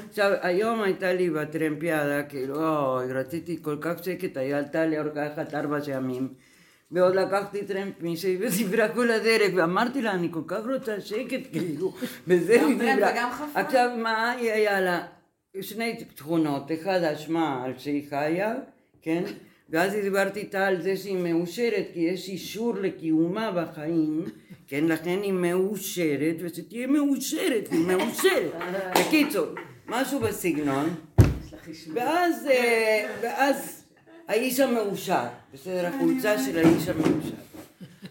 [0.09, 5.33] עכשיו, היום הייתה לי בטרמפיאדה, כאילו, אוי, רציתי כל כך שקט, היא עלתה לי אורכה
[5.33, 6.33] אחת ארבע ימים.
[6.91, 11.93] ועוד לקחתי טרמפ מישהי וסיפרה כל הדרך, ואמרתי לה, אני כל כך רוצה שקט, כאילו,
[12.27, 13.11] וזה גם היא טרמפ דיברה.
[13.11, 13.59] וגם חפה?
[13.61, 15.05] עכשיו, מה היא היה לה?
[15.61, 18.55] שני תכונות, אחד אשמה על שהיא חיה,
[19.01, 19.23] כן?
[19.69, 24.25] ואז דיברתי איתה על זה שהיא מאושרת, כי יש אישור לקיומה בחיים,
[24.67, 24.85] כן?
[24.85, 28.51] לכן היא מאושרת, ושתהיה מאושרת, היא מאושרת.
[28.99, 29.45] בקיצור,
[29.87, 30.95] משהו בסגנון.
[31.93, 33.83] ואז, אה, ואז
[34.27, 37.35] האיש המאושר, בסדר, החולצה של האיש המאושר.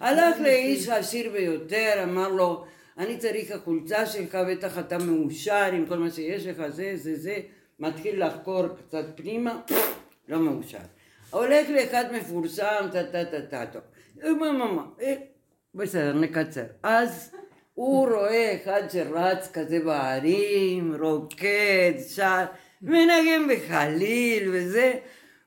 [0.01, 2.65] הלך לאיש העשיר ביותר, אמר לו,
[2.99, 7.39] אני צריך החולצה שלך, בטח אתה מאושר עם כל מה שיש לך, זה, זה, זה,
[7.79, 9.61] מתחיל לחקור קצת פנימה,
[10.29, 10.79] לא מאושר.
[11.31, 13.79] הולך לאחד מפורסם, טה טה טה טה טה.
[14.25, 14.29] אה,
[15.03, 15.15] אה,
[15.75, 16.65] בסדר, נקצר.
[16.83, 17.35] אז
[17.75, 22.45] הוא רואה אחד שרץ כזה בהרים, רוקד, שר,
[22.83, 24.93] מנגן בחליל וזה,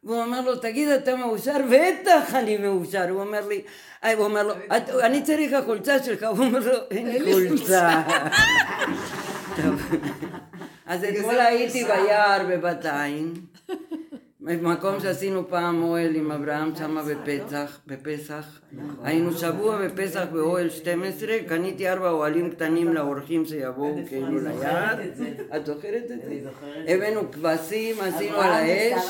[0.06, 1.58] והוא אומר לו, תגיד, אתה מאושר?
[1.72, 3.10] בטח אני מאושר.
[3.10, 3.62] הוא אומר לי,
[4.03, 6.24] אה, הוא אומר לו, "את- אני צריך החולצה שלך.
[6.24, 8.01] הוא אומר לו, אין לי חולצה.
[10.88, 13.34] אז אתמול הייתי ביער בבת עין,
[14.46, 18.60] במקום שעשינו פעם אוהל עם אברהם שמה בפסח, בפסח.
[19.04, 25.00] היינו שבוע בפסח באוהל 12, קניתי ארבע אוהלים קטנים לאורחים שיבואו כאילו ליד.
[25.56, 26.16] את זוכרת את זה?
[26.88, 29.04] הבאנו כבשים, עשינו על האש.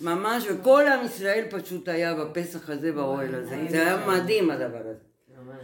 [0.00, 0.46] ממש.
[0.50, 3.56] וכל עם ישראל פשוט היה בפסח הזה באוהל הזה.
[3.68, 5.14] זה היה מדהים הדבר הזה.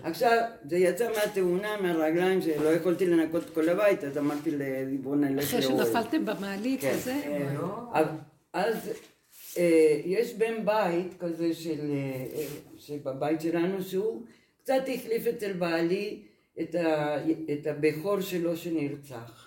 [0.02, 0.38] עכשיו,
[0.68, 5.44] זה יצא מהתאונה, מהרגליים, שלא יכולתי לנקות את כל הבית, אז אמרתי לי, בוא נלך
[5.44, 5.84] אחרי לאוהל.
[5.86, 6.92] שנפלתם במעלית כן.
[6.96, 7.14] וזה,
[8.52, 8.90] אז-
[9.58, 12.46] אה, יש בן בית כזה של, אה, אה,
[12.78, 14.22] שבבית שלנו שהוא
[14.62, 16.22] קצת החליף אצל בעלי
[16.60, 17.16] את, ה,
[17.52, 19.46] את הבכור שלו שנרצח.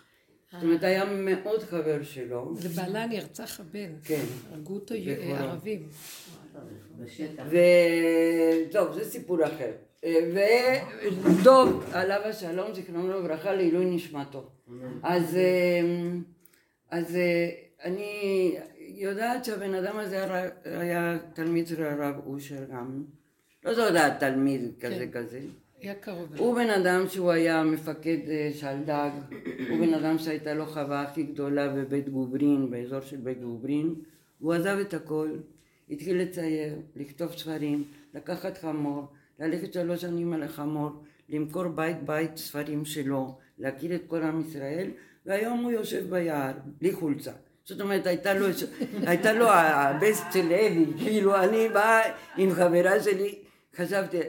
[0.52, 2.54] זאת אומרת היה מאוד חבר שלו.
[2.62, 3.92] ובעלה נרצח הבן.
[4.04, 4.24] כן.
[4.52, 4.96] הרגו אותו.
[5.38, 5.88] ערבים.
[8.70, 9.72] וטוב, זה סיפור אחר.
[10.04, 10.84] אה,
[11.24, 14.50] ודוב, עליו השלום, זיכרונו לברכה, לעילוי נשמתו.
[15.04, 15.82] אז, אה,
[17.16, 17.50] אה,
[17.84, 18.56] אני
[18.94, 23.04] יודעת שהבן אדם הזה היה- היה תלמיד של הרב אושר גם.
[23.66, 25.12] לא יודעת תלמיד כזה כן.
[25.12, 25.40] כזה.
[25.82, 26.44] היה קרוב אליו.
[26.44, 29.10] הוא בן אדם שהוא היה מפקד אה, שלדג,
[29.70, 33.96] הוא בן אדם שהייתה לו חווה הכי גדולה בבית גוברין, באזור של בית גוברין.
[34.40, 35.30] הוא עזב את הכל,
[35.90, 37.84] התחיל לצייר, לכתוב ספרים,
[38.14, 39.06] לקחת חמור,
[39.40, 40.90] ללכת שלוש שנים על החמור,
[41.30, 44.88] למכור בית בית ספרים שלו, להכיר את כל עם ישראל,
[45.26, 47.32] והיום הוא יושב ביער, בלי חולצה.
[47.66, 48.46] זאת אומרת, הייתה לו,
[49.08, 52.02] הייתה לו הבסט של אבי, כאילו אני באה
[52.38, 53.40] עם חברה שלי,
[53.76, 54.20] חשבתי,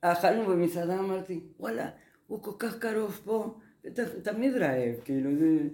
[0.00, 1.90] אכלנו במסעדה, אמרתי, וואלה,
[2.26, 3.54] הוא כל כך קרוב פה,
[4.22, 5.68] תמיד רעב, כאילו, זה...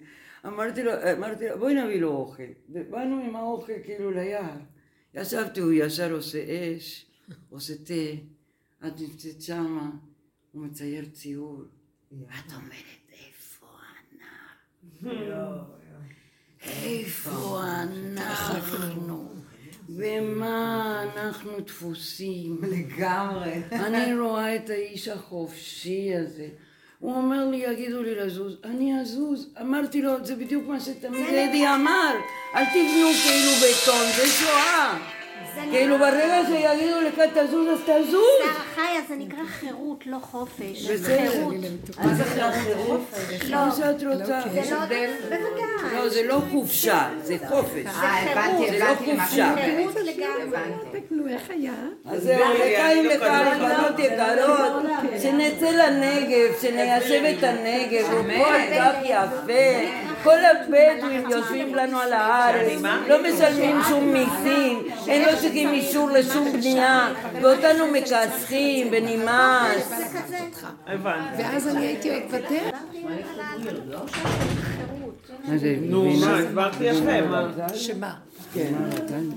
[0.47, 2.43] אמרתי לו, אמרתי לו, בואי נביא לו אוכל.
[2.68, 4.59] ובאנו עם האוכל כאילו ליער.
[5.14, 7.07] ישבתי, הוא ישר עושה אש,
[7.51, 9.91] עושה תה, את נמצאת שמה,
[10.53, 11.62] הוא מצייר ציור.
[12.09, 15.11] את אומרת, איפה אנחנו?
[16.85, 17.61] איפה
[18.12, 19.29] אנחנו?
[19.89, 22.59] במה אנחנו דפוסים?
[22.62, 23.53] לגמרי.
[23.73, 26.49] אני רואה את האיש החופשי הזה.
[26.99, 29.49] הוא אומר לי, יגידו לי לזוז, אני אזוז.
[29.61, 32.14] אמרתי לו, זה בדיוק מה שתמיד אדי אמר,
[32.55, 34.99] אל תבנו כאילו בטון, זה שואה.
[35.71, 38.57] כאילו ברגע שיגידו לך תזוז, אז תזוז.
[38.87, 40.91] חיה זה נקרא חירות, לא חופש.
[41.07, 41.55] חירות.
[41.99, 43.01] מה זה חירות?
[43.51, 44.41] מה שאת רוצה.
[44.53, 44.78] זה לא...
[44.80, 45.95] בוודאי.
[45.95, 47.87] לא, זה לא חופשה, זה חופש.
[47.87, 49.51] אה, הבנתי, זה לא חופשה.
[49.51, 49.64] אומרת.
[49.64, 51.34] חירות לגמרי.
[51.34, 51.72] איך היה?
[52.07, 54.82] אז זהו, לחיים לכאן, בנות יקרות,
[55.22, 60.16] שנצא לנגב, שניישב את הנגב, הוא כל כך יפה.
[60.27, 66.53] כל הבדואים יושבים לנו על הארץ, לא משלמים שום מיסים, הם לא צריכים אישור לשום
[66.53, 67.09] בנייה,
[67.43, 69.93] ואותנו מכסחים ונמאס.
[71.39, 72.20] ואז אני הייתי
[75.57, 76.11] זה, נו?
[76.20, 77.49] מה, הסברתי יפה, מה?
[77.74, 78.14] שמה?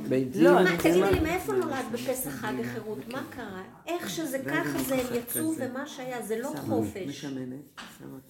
[0.10, 0.44] ביצים?
[0.44, 3.08] לא, תגידי לי, מאיפה נולד בפסח חג החירות?
[3.08, 3.62] מה קרה?
[3.88, 7.26] איך שזה ככה זה, הם יצאו ומה שהיה, זה לא חופש.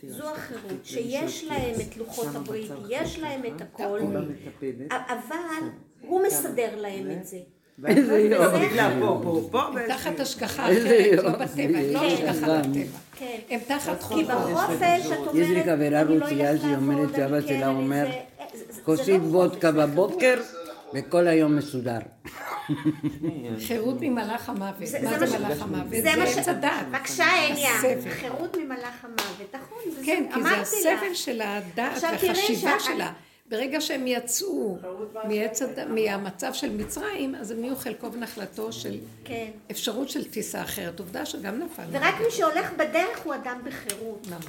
[0.08, 4.00] זו החירות, שיש להם את לוחות הברית, יש להם את הכל,
[4.92, 5.70] אבל
[6.02, 7.38] הוא מסדר להם את זה.
[7.88, 8.30] איזה.
[8.70, 11.30] בגלל פה, פה, פה, תחת השגחה אחרת, לא.
[11.30, 12.98] בטבע, הם לא השגחה בטבע.
[13.16, 13.40] כן.
[13.50, 14.26] הם תחת כי חובות.
[14.28, 17.48] בחופש את אומרת, יש לי חברה אני לא רוסייה אלך שהיא אומרת לעבוד, אני שאבא
[17.48, 18.08] שלה כן, אומר,
[18.86, 20.36] כוסית לא וודקה חופש, בבוקר
[20.94, 22.00] וכל היום מסודר.
[23.68, 24.76] חירות ממלאך המוות.
[24.88, 26.02] זה- מה זה מלאך המוות?
[26.04, 26.48] זה מה עץ ש...
[26.48, 26.72] הדת.
[26.90, 27.76] בבקשה, הניה.
[27.76, 28.12] הסבל.
[28.12, 29.78] חירות ממלאך המוות, נכון.
[29.92, 30.58] זה- כן, כי זה.
[30.62, 33.14] הסבל של הדעת והחשיבה שלה.
[33.50, 34.78] ברגע שהם יצאו
[35.90, 39.50] מהמצב של מצרים, אז הם נהיו חלקו ונחלתו של כן.
[39.72, 41.00] אפשרות של טיסה אחרת.
[41.00, 41.90] עובדה שגם נפלנו.
[41.92, 44.28] ורק מי שהולך בדרך הוא אדם בחירות.
[44.30, 44.46] ממש.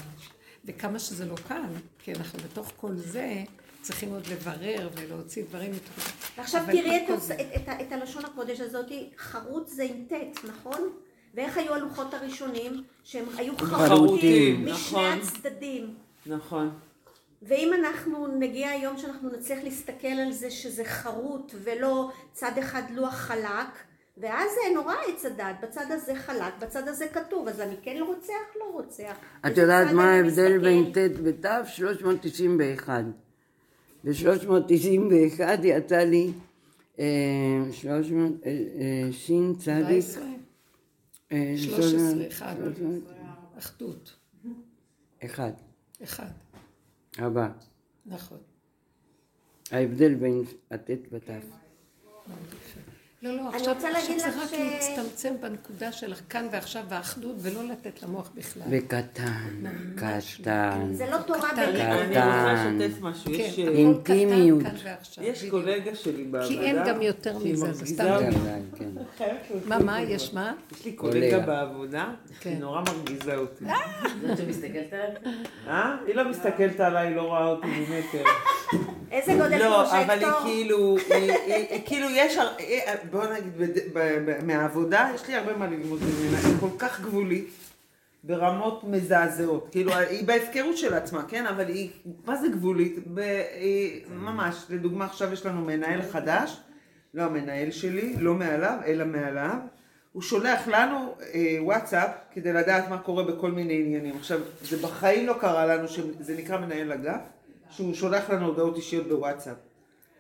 [0.64, 1.62] וכמה שזה לא קל,
[2.04, 3.34] כי אנחנו בתוך כל זה
[3.82, 6.08] צריכים עוד לברר ולהוציא דברים מתוך...
[6.38, 8.86] ועכשיו תראי את, זה- את, את, את הלשון הקודש הזאת,
[9.18, 10.90] חרוט זה עם ט', נכון?
[11.34, 12.82] ואיך היו הלוחות הראשונים?
[13.04, 15.18] שהם היו חרוטים, משני נכון.
[15.18, 15.94] הצדדים.
[16.26, 16.70] נכון.
[17.42, 23.14] ואם אנחנו נגיע היום שאנחנו נצליח להסתכל על זה שזה חרוט ולא צד אחד לוח
[23.14, 23.68] חלק,
[24.18, 28.32] ואז זה נורא עץ הדת, בצד הזה חלק, בצד הזה כתוב, אז אני כן רוצח,
[28.60, 29.16] לא רוצח.
[29.46, 30.58] את יודעת מה ההבדל?
[30.58, 31.46] בין ט' ות'?
[31.66, 33.04] 391.
[34.04, 36.32] ב-391 יצא לי
[36.98, 40.04] אה, 300, אה, אה, שין צדיק.
[40.04, 40.22] 17,
[41.32, 42.54] אה, 13, אחד.
[42.64, 43.02] 300,
[43.58, 44.16] אחדות.
[45.24, 45.52] אחד.
[46.02, 46.30] אחד.
[47.18, 47.48] הבא.
[48.06, 48.38] נכון.
[49.70, 51.30] ההבדל בין הט' ות'.
[53.22, 58.02] לא, לא, אני עכשיו זה לך רק להצטמצם בנקודה של כאן ועכשיו והאחדות, ולא לתת
[58.02, 58.62] למוח בכלל.
[58.70, 59.64] וקטן,
[59.96, 60.88] קטן.
[60.92, 61.66] זה לא תורה קטן.
[61.66, 62.02] בליבה.
[62.02, 63.24] אני רוצה לשתף משהו.
[63.24, 64.62] כן, יש, הכל אה, אינטימיות.
[65.20, 65.44] יש.
[65.44, 66.48] קולגה שלי בעבודה.
[66.48, 68.04] כי אין גם יותר מזה, זה סתם.
[68.04, 68.88] ודאי, כן.
[68.94, 70.34] להוציא מה, את מה, יש.
[70.34, 70.52] מה?
[70.72, 71.38] יש לי קולגה.
[71.38, 72.08] בעבודה,
[72.40, 72.50] כן.
[72.50, 73.64] היא נורא מרגיזה אותי.
[74.26, 75.36] זאת שמסתכלת עליך?
[75.66, 75.96] אה?
[76.06, 78.24] היא לא מסתכלת עליי, היא לא רואה אותי ממטר.
[79.10, 80.28] איזה גודל לא, אבל היא?
[80.44, 80.96] כאילו,
[81.46, 82.38] היא- כאילו יש,
[83.10, 83.52] בוא נגיד,
[84.46, 87.48] מהעבודה, יש לי הרבה מה ללמוד ממנה, היא כל כך גבולית,
[88.24, 91.90] ברמות מזעזעות, כאילו, היא בהפקרות של עצמה, כן, אבל היא,
[92.26, 92.96] מה זה גבולית?
[93.60, 96.56] היא ממש, לדוגמה, עכשיו יש לנו מנהל חדש,
[97.14, 99.54] לא המנהל שלי, לא מעליו, אלא מעליו,
[100.12, 104.16] הוא שולח לנו אה, וואטסאפ כדי לדעת מה קורה בכל מיני עניינים.
[104.16, 107.20] עכשיו, זה בחיים לא קרה לנו, שזה נקרא מנהל אגף,
[107.70, 109.56] שהוא שולח לנו הודעות אישיות בוואטסאפ.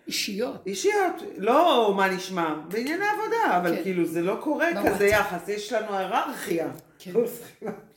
[0.06, 0.62] אישיות.
[0.66, 3.82] אישיות, לא מה נשמע, בענייני עבודה, אבל כן.
[3.82, 4.94] כאילו זה לא קורה בוואטסאפ.
[4.94, 6.68] כזה יחס, יש לנו היררכיה.
[6.98, 7.10] כן.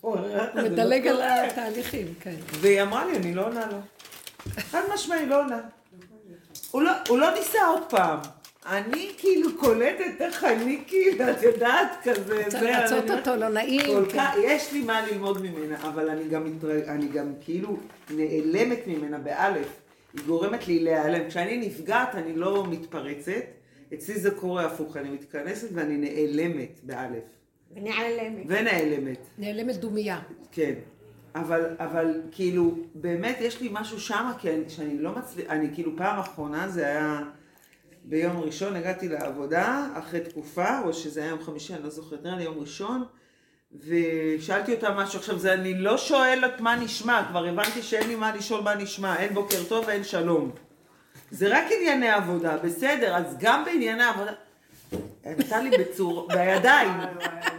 [0.01, 0.17] הוא
[0.55, 2.35] מדלג על התהליכים, כן.
[2.59, 3.77] והיא אמרה לי, אני לא עונה לו.
[4.59, 5.59] חד משמעי, לא עונה.
[6.71, 8.19] הוא לא- לא ניסה עוד פעם.
[8.65, 13.49] אני כאילו קולטת איך אני כאילו, את יודעת, כזה, צריך זה, לעשות אני- אותו לא
[13.49, 13.81] נעים.
[13.85, 14.17] כל כן.
[14.17, 16.47] כך, יש לי מה ללמוד ממנה, אבל אני גם.
[16.87, 17.77] אני גם כאילו
[18.09, 19.67] נעלמת ממנה באלף.
[20.13, 21.29] היא גורמת לי להיעלם.
[21.29, 23.31] כשאני נפגעת, אני לא מתפרצת.
[23.93, 27.23] אצלי זה קורה הפוך, אני מתכנסת ואני נעלמת באלף.
[27.75, 28.43] ונעלמת.
[28.47, 30.19] ונעלמת, נעלמת דומייה.
[30.51, 30.73] כן.
[31.35, 35.91] אבל, אבל כאילו, באמת יש לי משהו שמה, כי אני, שאני לא מצליח, אני כאילו
[35.97, 37.19] פעם אחרונה, זה היה
[38.03, 42.35] ביום ראשון, הגעתי לעבודה, אחרי תקופה, או שזה היה יום חמישי, אני לא זוכרת, נראה
[42.35, 43.03] לי יום ראשון,
[43.87, 48.35] ושאלתי אותה משהו, עכשיו זה אני לא שואלת מה נשמע, כבר הבנתי שאין לי מה
[48.35, 50.51] לשאול מה נשמע, אין בוקר טוב ואין שלום.
[51.31, 54.31] זה רק ענייני עבודה, בסדר, אז גם בענייני עבודה.
[55.23, 56.91] הייתה לי בצור, בידיים.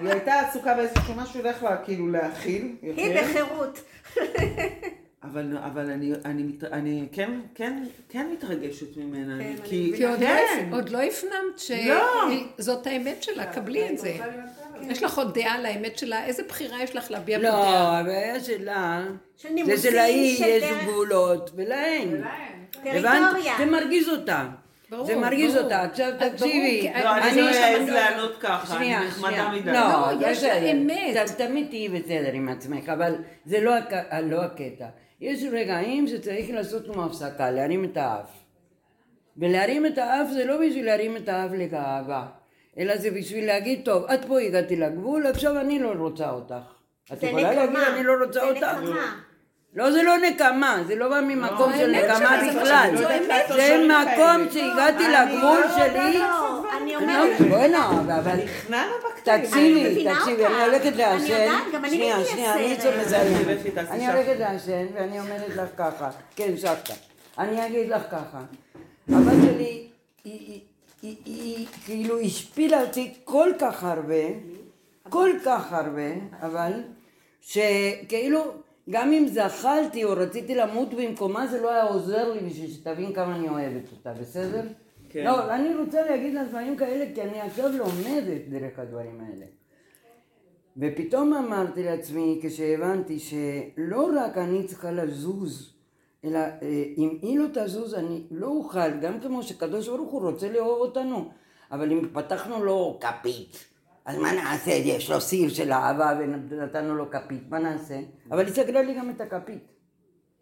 [0.00, 2.76] היא הייתה עסוקה באיזשהו משהו הולך לה כאילו להכיל.
[2.82, 3.20] היא.
[3.20, 3.80] בחירות.
[5.24, 9.34] אבל, אבל אני, אני, מת- אני כן, כן, כן מתרגשת ממנה.
[9.34, 10.66] כן, אני, אני כי, כי עוד לא כן.
[10.68, 12.30] הפ- עוד לא הפנמת לא.
[12.58, 14.16] שזאת האמת שלה, קבלי את זה.
[14.80, 17.98] יש לך עוד דעה על האמת שלה, איזה בחירה יש לך להביע לא, בדעה?
[18.00, 19.04] הבעיה שלה,
[19.36, 20.64] של זה נימוסים, שלהיא של יש.
[20.82, 22.08] גבולות, ולהן.
[22.84, 23.22] הבנת?
[23.32, 23.54] טריטוריה.
[23.58, 24.46] זה מרגיז אותה.
[24.90, 25.56] ברור, זה מרגיז.
[25.56, 25.82] אותה.
[25.82, 26.90] עכשיו תקשיבי.
[27.04, 29.48] לא, אני אני לא אעז לענות ככה, אני שנייה, נחמדה שנייה.
[29.52, 29.72] מדי.
[29.72, 30.56] לא, לא, יש לה.
[30.72, 31.30] אמת.
[31.36, 33.14] תמיד תהיי בסדר עם עצמך, אבל
[33.46, 33.72] זה לא
[34.22, 34.86] לא הקטע.
[35.20, 38.30] יש רגעים שצריך לעשות לנו הפסקה, להרים את האף.
[39.36, 42.26] ולהרים את האף זה לא בשביל להרים את האף לגאווה,
[42.78, 46.54] אלא זה בשביל להגיד, טוב, את פה הגעתי לגבול, עכשיו אני לא רוצה אותך.
[47.12, 47.94] את זה יכולה להגיד, נקמה.
[47.94, 48.78] אני לא רוצה זה אותך?
[48.82, 49.20] נקמה.
[49.74, 52.90] לא, זה לא נקמה, זה לא בא ממקום זו של נקמה זה בכלל.
[52.96, 53.88] זה שלי.
[53.88, 56.18] מקום שהגעתי לגבול שלי.
[56.94, 57.40] לא, אני לא, אומרת...
[57.40, 58.44] בוא'נה, אבל...
[58.44, 59.40] נכנע לה בקטעים.
[59.40, 60.46] אני תקשיבי, תקשיבי.
[60.46, 61.32] אני הולכת אני לעשן.
[61.32, 62.94] יודעת, גם אני שנייה, הייתי שנייה, אני עשרת.
[62.94, 63.44] אצא מזיין.
[63.44, 64.12] תלכי, תעשי אני.
[64.12, 66.94] הולכת לעשן, ואני אומרת לך ככה, כן, שחטה.
[67.38, 68.40] אני אגיד לך ככה,
[69.08, 69.86] הבת שלי,
[70.24, 74.24] היא כאילו השפילה אותי כל כך הרבה,
[75.08, 76.10] כל כך הרבה,
[76.42, 76.72] אבל
[77.40, 78.40] שכאילו,
[78.90, 83.36] גם אם זחלתי או רציתי למות במקומה, זה לא היה עוזר לי בשביל שתבין כמה
[83.36, 84.62] אני אוהבת אותה, בסדר?
[85.14, 85.24] כן.
[85.24, 89.46] לא, אני רוצה להגיד לה דברים כאלה, כי אני עכשיו לומדת דרך הדברים האלה.
[90.76, 95.74] ופתאום אמרתי לעצמי, כשהבנתי שלא רק אני צריכה לזוז,
[96.24, 100.52] אלא אה, אם היא לא תזוז אני לא אוכל, גם כמו שקדוש ברוך הוא רוצה
[100.52, 101.30] לאהוב אותנו,
[101.70, 103.64] אבל אם פתחנו לו כפית,
[104.04, 104.70] אז מה נעשה?
[104.70, 108.00] יש לו סיר של אהבה ונתנו לו כפית, מה נעשה?
[108.30, 109.64] אבל היא סגרה לי גם את הכפית,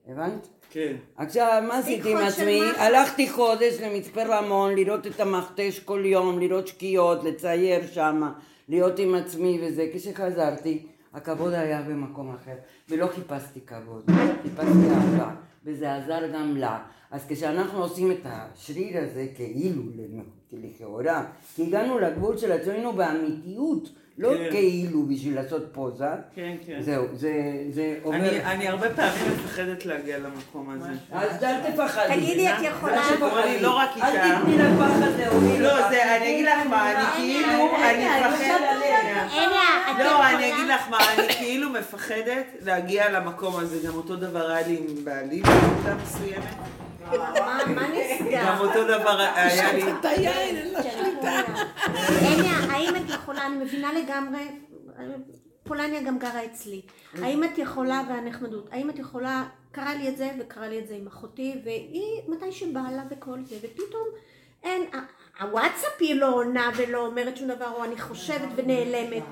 [0.08, 0.48] הבנת?
[0.70, 0.96] כן.
[1.16, 2.60] עכשיו, מה עשיתי עם עצמי?
[2.76, 8.32] הלכתי חודש למצפה רמון, לראות את המכתש כל יום, לראות שקיעות, לצייר שמה,
[8.68, 9.88] להיות עם עצמי וזה.
[9.94, 12.54] כשחזרתי, הכבוד היה במקום אחר,
[12.88, 14.10] ולא חיפשתי כבוד,
[14.42, 15.30] חיפשתי אהבה,
[15.64, 16.78] וזה עזר גם לה.
[17.10, 19.82] אז כשאנחנו עושים את השריר הזה כאילו,
[20.52, 21.24] לכאורה,
[21.54, 23.88] כי הגענו לגבול של עצמנו באמיתיות,
[24.18, 24.50] לא כן.
[24.50, 26.82] כאילו בשביל לעשות פוזה, כן, כן.
[26.82, 27.32] זהו, זה,
[27.70, 28.16] זה עובר.
[28.16, 30.90] אני, אני הרבה פעמים מפחדת להגיע למקום הזה.
[31.12, 32.16] אז אל תפחדי.
[32.16, 33.02] תגידי, את יכולה...
[33.02, 34.08] זה שקורה לי לא רק איתה.
[34.08, 35.88] אל תתני לפחד להוביל לא.
[35.90, 38.60] זה, אני אגיד לך מה, אני כאילו, אני מפחדת...
[39.98, 43.88] לא, אני אגיד לך מה, אני כאילו מפחדת להגיע למקום הזה.
[43.88, 46.54] גם אותו דבר היה לי עם בעלי בנקודה מסוימת.
[47.74, 48.44] מה נסגר?
[48.46, 49.92] גם אותו דבר היה לי...
[49.92, 51.30] את היין, אין לה שליטה.
[52.20, 54.48] הניה, האם את יכולה, אני מבינה לגמרי,
[55.64, 56.82] פולניה גם גרה אצלי,
[57.22, 60.94] האם את יכולה, והנחמדות, האם את יכולה, קרה לי את זה וקרה לי את זה
[60.94, 64.08] עם אחותי, והיא מתי שבא לה וכל זה, ופתאום
[64.62, 64.82] אין,
[65.40, 69.22] הוואטסאפ היא לא עונה ולא אומרת שום דבר, או אני חושבת ונעלמת.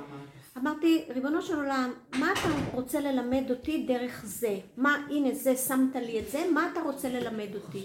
[0.58, 4.58] אמרתי, ריבונו של עולם, מה אתה רוצה ללמד אותי דרך זה?
[4.76, 7.84] מה, הנה זה, שמת לי את זה, מה אתה רוצה ללמד אותי?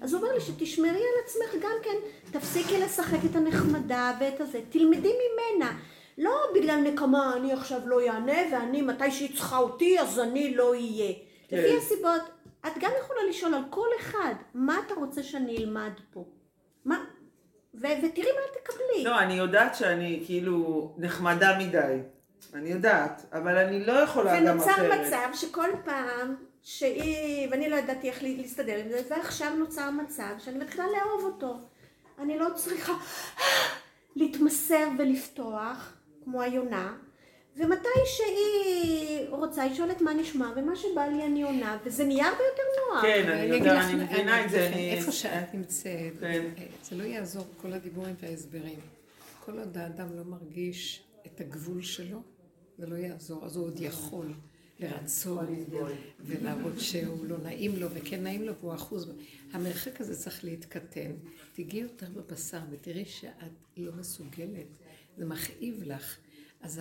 [0.00, 1.96] אז הוא אומר לי שתשמרי על עצמך גם כן,
[2.38, 5.78] תפסיקי לשחק את הנחמדה ואת הזה, תלמדי ממנה.
[6.18, 10.70] לא בגלל נקמה, אני עכשיו לא אענה, ואני, מתי שהיא צריכה אותי, אז אני לא
[10.70, 11.12] אהיה.
[11.48, 11.56] כן.
[11.56, 12.22] לפי הסיבות,
[12.66, 16.24] את גם יכולה לשאול על כל אחד, מה אתה רוצה שאני אלמד פה?
[16.84, 17.04] מה?
[17.78, 19.04] ותראי מה תקבלי.
[19.04, 21.98] לא, אני יודעת שאני כאילו נחמדה מדי.
[22.54, 24.78] אני יודעת, אבל אני לא יכולה גם אחרת.
[24.78, 30.34] ונוצר מצב שכל פעם שהיא, ואני לא ידעתי איך להסתדר עם זה, ועכשיו נוצר מצב
[30.38, 31.56] שאני מתחילה לאהוב אותו.
[32.18, 32.92] אני לא צריכה
[34.16, 35.92] להתמסר ולפתוח,
[36.24, 36.92] כמו היונה,
[37.56, 42.42] ומתי שהיא רוצה, היא שואלת מה נשמע, ומה שבא לי אני עונה, וזה נהיה הרבה
[42.52, 43.02] יותר נוח.
[43.02, 44.66] כן, אני יודעת, אני מבינה את זה.
[44.66, 46.66] איפה שאת נמצאת, כן.
[46.82, 48.78] זה לא יעזור כל הדיבורים וההסברים.
[49.44, 52.22] כל עוד האדם לא מרגיש את הגבול שלו,
[52.78, 53.44] זה לא יעזור.
[53.44, 54.34] אז הוא עוד יכול
[54.80, 55.40] לרצות
[56.20, 59.12] ולהראות שהוא לא נעים לו וכן נעים לו והוא אחוז.
[59.52, 61.10] המרחק הזה צריך להתקטן.
[61.52, 63.32] תגיעי יותר בבשר ותראי שאת
[63.76, 64.66] לא מסוגלת.
[65.18, 66.16] זה מכאיב לך.
[66.64, 66.80] אז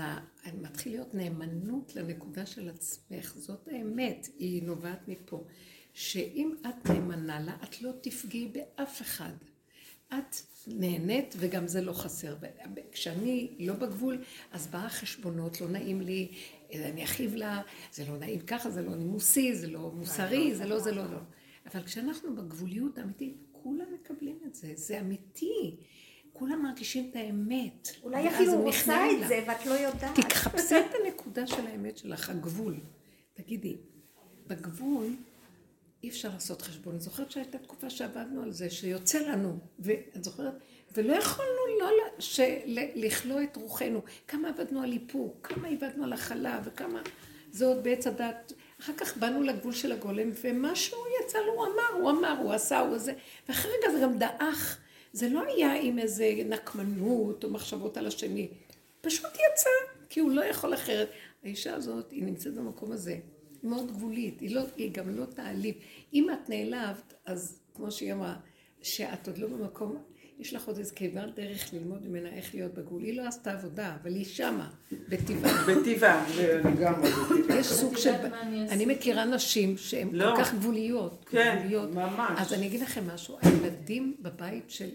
[0.62, 5.46] מתחיל להיות נאמנות לנקודה של עצמך, זאת האמת, היא נובעת מפה.
[5.94, 9.34] שאם את נאמנה לה, את לא תפגעי באף אחד.
[10.08, 10.36] את
[10.68, 12.36] נהנית וגם זה לא חסר.
[12.92, 16.32] כשאני לא בגבול, אז באה חשבונות, לא נעים לי,
[16.76, 17.62] אני אכאיב לה,
[17.94, 21.20] זה לא נעים ככה, זה לא נימוסי, זה לא מוסרי, זה לא, זה לא, לא.
[21.66, 25.78] אבל כשאנחנו בגבוליות האמיתית, כולם מקבלים את זה, זה אמיתי.
[26.44, 27.90] כולם מרגישים את האמת.
[28.04, 29.28] אולי אפילו הוא עושה את לה.
[29.28, 30.20] זה ואת לא יודעת.
[30.30, 32.76] תחפשי את הנקודה של האמת שלך, הגבול.
[33.34, 33.76] תגידי,
[34.48, 35.08] בגבול
[36.04, 36.94] אי אפשר לעשות חשבון.
[36.94, 40.54] אני זוכרת שהייתה תקופה שעבדנו על זה, שיוצא לנו, ואת זוכרת?
[40.94, 41.90] ולא יכולנו לא
[42.96, 44.02] לכלוא את רוחנו.
[44.28, 47.02] כמה עבדנו על איפוק, כמה עבדנו על הכלה, וכמה...
[47.52, 48.54] זה עוד בעץ הדת.
[48.82, 52.80] אחר כך באנו לגבול של הגולם, ומשהו יצא לו, הוא אמר, הוא אמר, הוא עשה,
[52.80, 53.14] הוא זה.
[53.48, 54.80] ואחרי רגע זה גם דעך.
[55.14, 58.48] זה לא היה עם איזה נקמנות או מחשבות על השני.
[59.02, 59.70] פשוט יצא,
[60.10, 61.10] כי הוא לא יכול אחרת.
[61.44, 63.12] האישה הזאת, היא נמצאת במקום הזה.
[63.12, 65.76] היא מאוד גבולית, היא, לא, היא גם לא תעליב.
[66.14, 68.36] אם את נעלבת, אז כמו שהיא אמרה,
[68.82, 70.04] שאת עוד לא במקום,
[70.44, 73.04] יש לך עוד איזה כברת דרך ללמוד ממנה איך להיות בגבול.
[73.04, 74.70] היא לא עשתה עבודה, אבל היא שמה,
[75.10, 75.66] בטבעה.
[75.68, 76.26] בטבעה,
[76.64, 77.60] בטבעה.
[77.60, 78.14] יש סוג של...
[78.70, 80.36] אני מכירה נשים שהן לא.
[80.36, 81.26] כל כך גבוליות.
[81.30, 81.68] כן.
[81.94, 82.32] ממש.
[82.38, 84.90] אז אני אגיד לכם משהו, הילדים בבית של...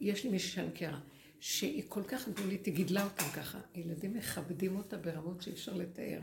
[0.00, 0.98] יש לי מישהי שאני מכירה,
[1.40, 3.58] שהיא כל כך גבולית, היא גידלה אותם ככה.
[3.74, 6.20] ילדים מכבדים אותה ברמות שאי אפשר לתאר.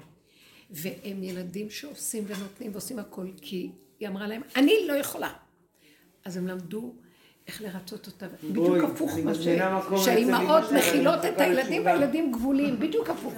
[0.70, 5.34] והם ילדים שעושים ונותנים ועושים הכל, כי היא אמרה להם, אני לא יכולה.
[6.26, 6.96] אז הם למדו
[7.48, 9.48] איך לרצות אותה, בדיוק הפוך מה ש...
[10.06, 11.86] שהאימהות מכילות את הילדים.
[11.86, 13.34] והילדים גבוליים, בדיוק הפוך.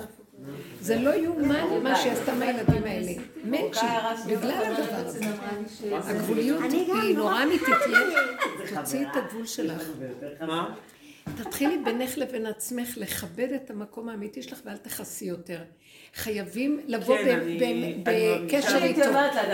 [0.82, 3.12] זה לא יאומן מה שהיא עשתה מהילדים האלה.
[3.44, 3.86] מצ'י,
[4.28, 5.20] בגלל הדבר הזה.
[5.92, 7.76] הגבוליות היא נורא נורא אמיתית.
[8.76, 9.84] תוציאי את הגבול שלך.
[11.38, 15.60] תתחילי בינך לבין עצמך לכבד את המקום האמיתי שלך ואל תכסי יותר.
[16.16, 17.40] חייבים לבוא כן,
[18.04, 19.06] בקשר איתו.
[19.06, 19.50] אומרת לה,